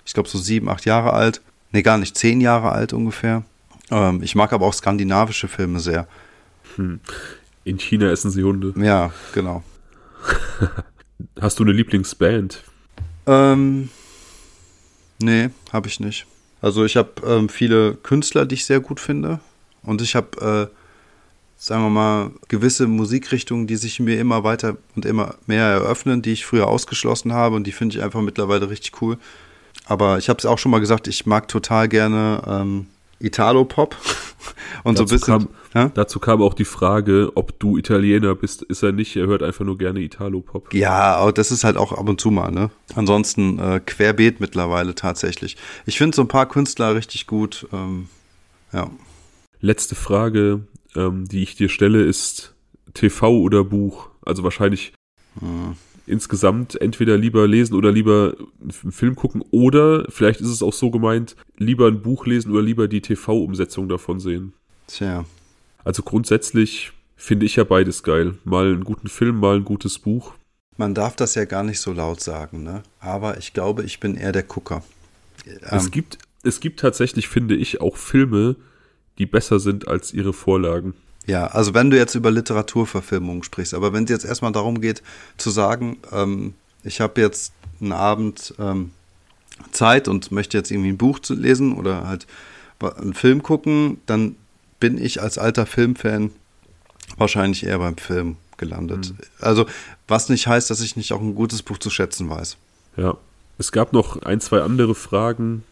[0.05, 1.41] ich glaube, so sieben, acht Jahre alt.
[1.71, 3.43] Nee, gar nicht, zehn Jahre alt ungefähr.
[3.91, 6.07] Ähm, ich mag aber auch skandinavische Filme sehr.
[6.75, 6.99] Hm.
[7.69, 8.73] In China essen sie Hunde.
[8.83, 9.63] Ja, genau.
[11.39, 12.63] Hast du eine Lieblingsband?
[13.27, 13.89] Ähm,
[15.21, 16.25] nee, habe ich nicht.
[16.61, 19.39] Also ich habe ähm, viele Künstler, die ich sehr gut finde.
[19.83, 20.75] Und ich habe, äh,
[21.57, 26.31] sagen wir mal, gewisse Musikrichtungen, die sich mir immer weiter und immer mehr eröffnen, die
[26.31, 27.55] ich früher ausgeschlossen habe.
[27.55, 29.19] Und die finde ich einfach mittlerweile richtig cool.
[29.85, 32.87] Aber ich habe es auch schon mal gesagt, ich mag total gerne ähm,
[33.19, 33.95] Italo-Pop.
[34.83, 35.53] Und dazu so ein bisschen.
[35.73, 35.91] Kam, ja?
[35.93, 38.61] Dazu kam auch die Frage, ob du Italiener bist.
[38.63, 40.73] Ist er nicht, er hört einfach nur gerne Italo-Pop.
[40.73, 42.69] Ja, aber das ist halt auch ab und zu mal, ne?
[42.95, 45.57] Ansonsten äh, querbeet mittlerweile tatsächlich.
[45.85, 47.67] Ich finde so ein paar Künstler richtig gut.
[47.73, 48.07] Ähm,
[48.73, 48.89] ja.
[49.61, 50.61] Letzte Frage,
[50.95, 52.55] ähm, die ich dir stelle, ist
[52.93, 54.09] TV oder Buch?
[54.25, 54.93] Also wahrscheinlich.
[55.39, 55.75] Hm
[56.09, 60.91] insgesamt entweder lieber lesen oder lieber einen Film gucken oder vielleicht ist es auch so
[60.91, 64.53] gemeint, lieber ein Buch lesen oder lieber die TV-Umsetzung davon sehen.
[64.87, 65.25] Tja.
[65.83, 68.35] Also grundsätzlich finde ich ja beides geil.
[68.43, 70.33] Mal einen guten Film, mal ein gutes Buch.
[70.77, 72.83] Man darf das ja gar nicht so laut sagen, ne?
[72.99, 74.83] Aber ich glaube, ich bin eher der Gucker.
[75.45, 78.55] Ähm, es, gibt, es gibt tatsächlich, finde ich, auch Filme,
[79.17, 80.93] die besser sind als ihre Vorlagen.
[81.29, 85.03] Ja, also wenn du jetzt über Literaturverfilmungen sprichst, aber wenn es jetzt erstmal darum geht
[85.37, 88.89] zu sagen, ähm, ich habe jetzt einen Abend ähm,
[89.71, 92.25] Zeit und möchte jetzt irgendwie ein Buch zu lesen oder halt
[92.81, 94.37] einen Film gucken, dann
[94.79, 96.31] bin ich als alter Filmfan
[97.17, 99.11] wahrscheinlich eher beim Film gelandet.
[99.11, 99.17] Mhm.
[99.39, 99.67] Also
[100.07, 102.57] was nicht heißt, dass ich nicht auch ein gutes Buch zu schätzen weiß.
[102.97, 103.17] Ja,
[103.59, 105.63] es gab noch ein, zwei andere Fragen.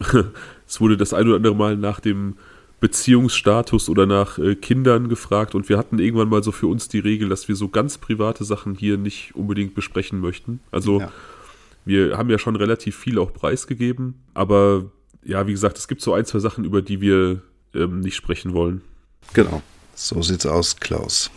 [0.66, 2.38] es wurde das ein oder andere Mal nach dem
[2.80, 6.98] Beziehungsstatus oder nach äh, Kindern gefragt und wir hatten irgendwann mal so für uns die
[6.98, 10.60] Regel, dass wir so ganz private Sachen hier nicht unbedingt besprechen möchten.
[10.70, 11.12] Also ja.
[11.84, 14.90] wir haben ja schon relativ viel auch preisgegeben, aber
[15.24, 17.40] ja, wie gesagt, es gibt so ein, zwei Sachen, über die wir
[17.74, 18.82] ähm, nicht sprechen wollen.
[19.32, 19.62] Genau,
[19.94, 21.30] so sieht's aus, Klaus.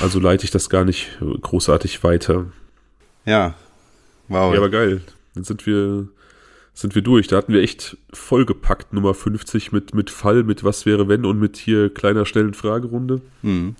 [0.00, 2.46] Also leite ich das gar nicht großartig weiter.
[3.24, 3.54] Ja,
[4.28, 4.52] wow.
[4.52, 5.02] Ja, aber geil.
[5.34, 6.08] Dann sind wir
[6.76, 7.26] sind wir durch.
[7.26, 11.40] Da hatten wir echt vollgepackt, Nummer 50 mit, mit Fall, mit Was wäre wenn und
[11.40, 13.22] mit hier kleiner schnellen Fragerunde.
[13.42, 13.74] Mhm.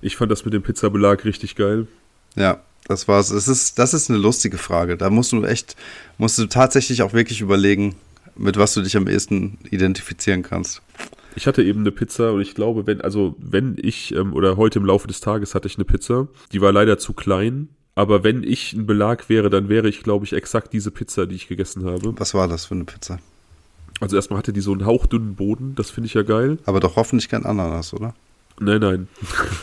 [0.00, 1.88] Ich fand das mit dem Pizzabelag richtig geil.
[2.36, 3.30] Ja, das war's.
[3.30, 4.96] Es ist, das ist eine lustige Frage.
[4.96, 5.74] Da musst du echt,
[6.18, 7.96] musst du tatsächlich auch wirklich überlegen,
[8.36, 10.82] mit was du dich am ehesten identifizieren kannst.
[11.34, 14.78] Ich hatte eben eine Pizza und ich glaube, wenn, also wenn ich, ähm, oder heute
[14.78, 18.44] im Laufe des Tages hatte ich eine Pizza, die war leider zu klein aber wenn
[18.44, 21.86] ich ein Belag wäre, dann wäre ich, glaube ich, exakt diese Pizza, die ich gegessen
[21.86, 22.14] habe.
[22.18, 23.18] Was war das für eine Pizza?
[24.00, 26.58] Also erstmal hatte die so einen hauchdünnen Boden, das finde ich ja geil.
[26.66, 28.14] Aber doch hoffentlich kein Ananas, oder?
[28.60, 29.08] Nein, nein.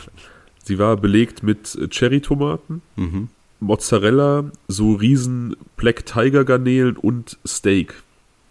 [0.64, 3.30] Sie war belegt mit Cherry-Tomaten, mhm.
[3.60, 7.94] Mozzarella, so riesen Black Tiger Garnelen und Steak.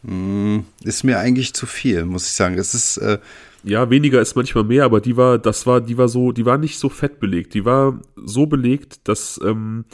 [0.03, 2.57] Mm, ist mir eigentlich zu viel, muss ich sagen.
[2.57, 3.19] Es ist äh,
[3.65, 6.59] ja, weniger ist manchmal mehr, aber die war, das war, die war so, die war
[6.59, 7.55] nicht so fett belegt.
[7.55, 9.85] Die war so belegt, dass ähm,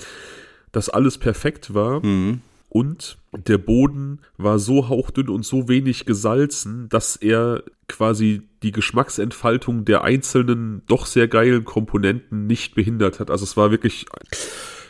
[0.72, 2.04] das alles perfekt war.
[2.04, 2.40] Mhm.
[2.70, 9.84] Und der Boden war so hauchdünn und so wenig gesalzen, dass er quasi die Geschmacksentfaltung
[9.84, 13.30] der einzelnen doch sehr geilen Komponenten nicht behindert hat.
[13.30, 14.06] Also es war wirklich,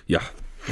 [0.07, 0.21] ja.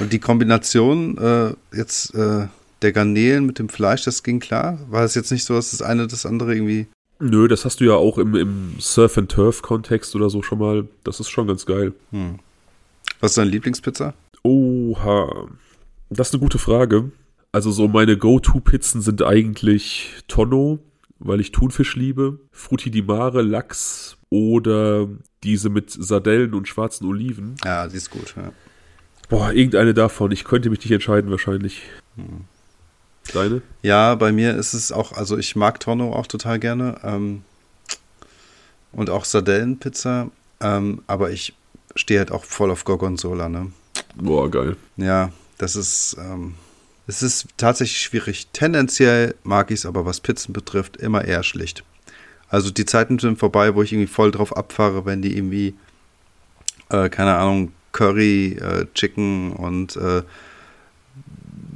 [0.01, 2.49] Und die Kombination äh, jetzt äh,
[2.83, 4.79] der Garnelen mit dem Fleisch, das ging klar?
[4.91, 7.85] War es jetzt nicht so, dass das eine das andere irgendwie Nö, das hast du
[7.85, 10.87] ja auch im, im Surf and Turf Kontext oder so schon mal.
[11.05, 11.93] Das ist schon ganz geil.
[12.11, 12.39] Hm.
[13.21, 14.15] Was ist deine Lieblingspizza?
[14.43, 15.49] Oha.
[16.11, 17.11] Das ist eine gute Frage.
[17.53, 20.79] Also so meine Go-To-Pizzen sind eigentlich Tonno,
[21.19, 25.09] weil ich Thunfisch liebe, Frutti di Mare, Lachs oder
[25.43, 27.57] diese mit Sardellen und schwarzen Oliven.
[27.65, 28.53] Ja, die ist gut, ja.
[29.29, 30.31] Boah, irgendeine davon.
[30.33, 31.83] Ich könnte mich nicht entscheiden wahrscheinlich.
[32.17, 32.45] Hm.
[33.33, 33.63] Deine?
[33.83, 36.99] Ja, bei mir ist es auch, also ich mag Tonno auch total gerne.
[37.03, 37.43] Ähm,
[38.93, 40.31] und auch Sardellenpizza.
[40.61, 41.55] Ähm, aber ich
[41.95, 43.71] stehe halt auch voll auf Gorgonzola, ne?
[44.17, 44.77] Boah, geil.
[44.97, 46.55] Ja, das ist, ähm,
[47.07, 48.49] es ist tatsächlich schwierig.
[48.53, 51.85] Tendenziell mag ich es aber, was Pizzen betrifft, immer eher schlicht.
[52.49, 55.75] Also die Zeiten sind vorbei, wo ich irgendwie voll drauf abfahre, wenn die irgendwie,
[56.89, 60.23] äh, keine Ahnung, Curry, äh, Chicken und äh,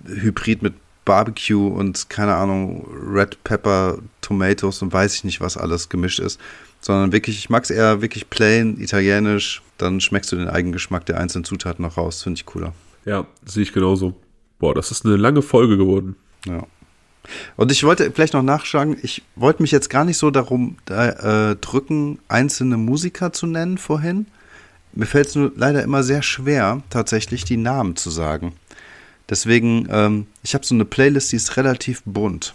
[0.07, 0.75] Hybrid mit
[1.11, 6.39] Barbecue und keine Ahnung, Red Pepper, Tomatoes und weiß ich nicht, was alles gemischt ist.
[6.81, 9.61] Sondern wirklich, ich mag es eher wirklich plain, italienisch.
[9.77, 12.23] Dann schmeckst du den eigenen Geschmack der einzelnen Zutaten noch raus.
[12.23, 12.75] Finde ich cooler.
[13.05, 14.15] Ja, sehe ich genauso.
[14.61, 16.15] Boah, das ist eine lange Folge geworden.
[16.47, 16.65] Ja.
[17.57, 21.57] Und ich wollte vielleicht noch nachschlagen, ich wollte mich jetzt gar nicht so darum äh,
[21.57, 24.27] drücken, einzelne Musiker zu nennen vorhin.
[24.93, 28.53] Mir fällt es nur leider immer sehr schwer, tatsächlich die Namen zu sagen.
[29.31, 32.53] Deswegen, ähm, ich habe so eine Playlist, die ist relativ bunt.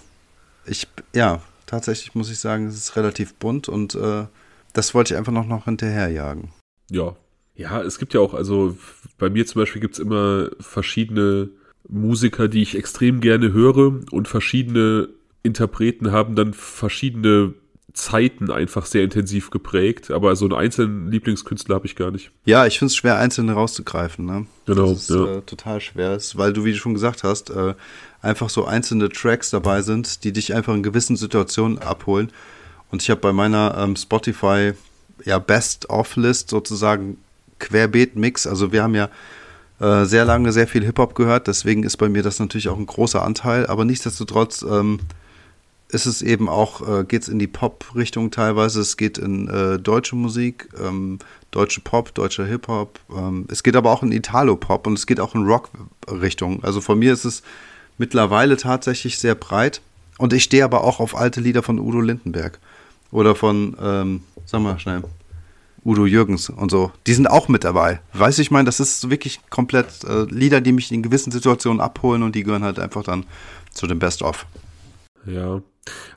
[0.65, 4.25] Ich, ja, tatsächlich muss ich sagen, es ist relativ bunt und äh,
[4.73, 6.49] das wollte ich einfach noch, noch hinterherjagen.
[6.91, 7.15] Ja.
[7.57, 8.77] Ja, es gibt ja auch, also
[9.17, 11.49] bei mir zum Beispiel gibt es immer verschiedene
[11.87, 15.07] Musiker, die ich extrem gerne höre und verschiedene
[15.41, 17.53] Interpreten haben dann verschiedene
[17.95, 22.29] Zeiten einfach sehr intensiv geprägt, aber so einen einzelnen Lieblingskünstler habe ich gar nicht.
[22.43, 24.25] Ja, ich finde es schwer, einzelne rauszugreifen.
[24.25, 24.45] Ne?
[24.65, 24.91] Genau.
[24.91, 25.37] Das ist ja.
[25.37, 27.73] äh, total schwer, ist, weil du, wie du schon gesagt hast, äh,
[28.21, 32.31] einfach so einzelne Tracks dabei sind, die dich einfach in gewissen Situationen abholen.
[32.91, 34.73] Und ich habe bei meiner ähm, Spotify
[35.23, 37.17] ja Best-of-List sozusagen
[37.59, 38.45] Querbeet-Mix.
[38.45, 39.09] Also wir haben ja
[39.79, 42.85] äh, sehr lange sehr viel Hip-Hop gehört, deswegen ist bei mir das natürlich auch ein
[42.85, 44.99] großer Anteil, aber nichtsdestotrotz ähm,
[45.89, 49.79] ist es eben auch, äh, geht es in die Pop-Richtung teilweise, es geht in äh,
[49.79, 51.19] deutsche Musik, ähm,
[51.51, 55.35] deutsche Pop, deutscher Hip-Hop, ähm, es geht aber auch in Italo-Pop und es geht auch
[55.35, 56.63] in Rock-Richtung.
[56.63, 57.43] Also von mir ist es
[57.97, 59.81] mittlerweile tatsächlich sehr breit
[60.17, 62.59] und ich stehe aber auch auf alte Lieder von Udo Lindenberg
[63.11, 65.03] oder von, ähm, sag mal schnell,
[65.85, 68.01] Udo Jürgens und so, die sind auch mit dabei.
[68.13, 72.23] Weiß ich meine, das ist wirklich komplett äh, Lieder, die mich in gewissen Situationen abholen
[72.23, 73.25] und die gehören halt einfach dann
[73.71, 74.47] zu dem Best-of.
[75.27, 75.61] Ja,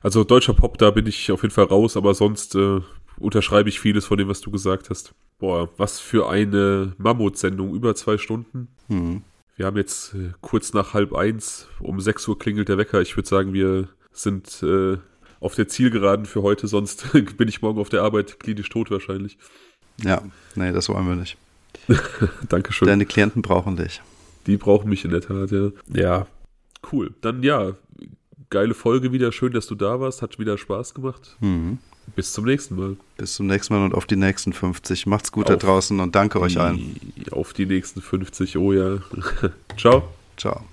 [0.02, 2.80] also deutscher Pop, da bin ich auf jeden Fall raus, aber sonst äh,
[3.18, 5.14] unterschreibe ich vieles von dem, was du gesagt hast.
[5.38, 8.68] Boah, was für eine Mammutsendung, über zwei Stunden.
[8.88, 9.22] Hm.
[9.56, 13.00] Wir haben jetzt äh, kurz nach halb eins, um sechs Uhr klingelt der Wecker.
[13.00, 14.98] Ich würde sagen, wir sind äh,
[15.40, 19.38] auf der Zielgeraden für heute, sonst bin ich morgen auf der Arbeit klinisch tot wahrscheinlich.
[20.02, 20.22] Ja,
[20.54, 21.36] nee, das wollen wir nicht.
[22.48, 22.86] Dankeschön.
[22.86, 24.00] Deine Klienten brauchen dich.
[24.46, 25.70] Die brauchen mich in der Tat, ja.
[25.92, 26.26] Ja,
[26.92, 27.14] cool.
[27.20, 27.74] Dann ja,
[28.50, 29.32] geile Folge wieder.
[29.32, 30.22] Schön, dass du da warst.
[30.22, 31.36] Hat wieder Spaß gemacht.
[31.40, 31.78] Mhm.
[32.16, 32.96] Bis zum nächsten Mal.
[33.16, 35.06] Bis zum nächsten Mal und auf die nächsten 50.
[35.06, 36.96] Macht's gut auf da draußen und danke euch allen.
[37.30, 38.98] Auf die nächsten 50, oh ja.
[39.76, 40.08] Ciao.
[40.36, 40.64] Ciao.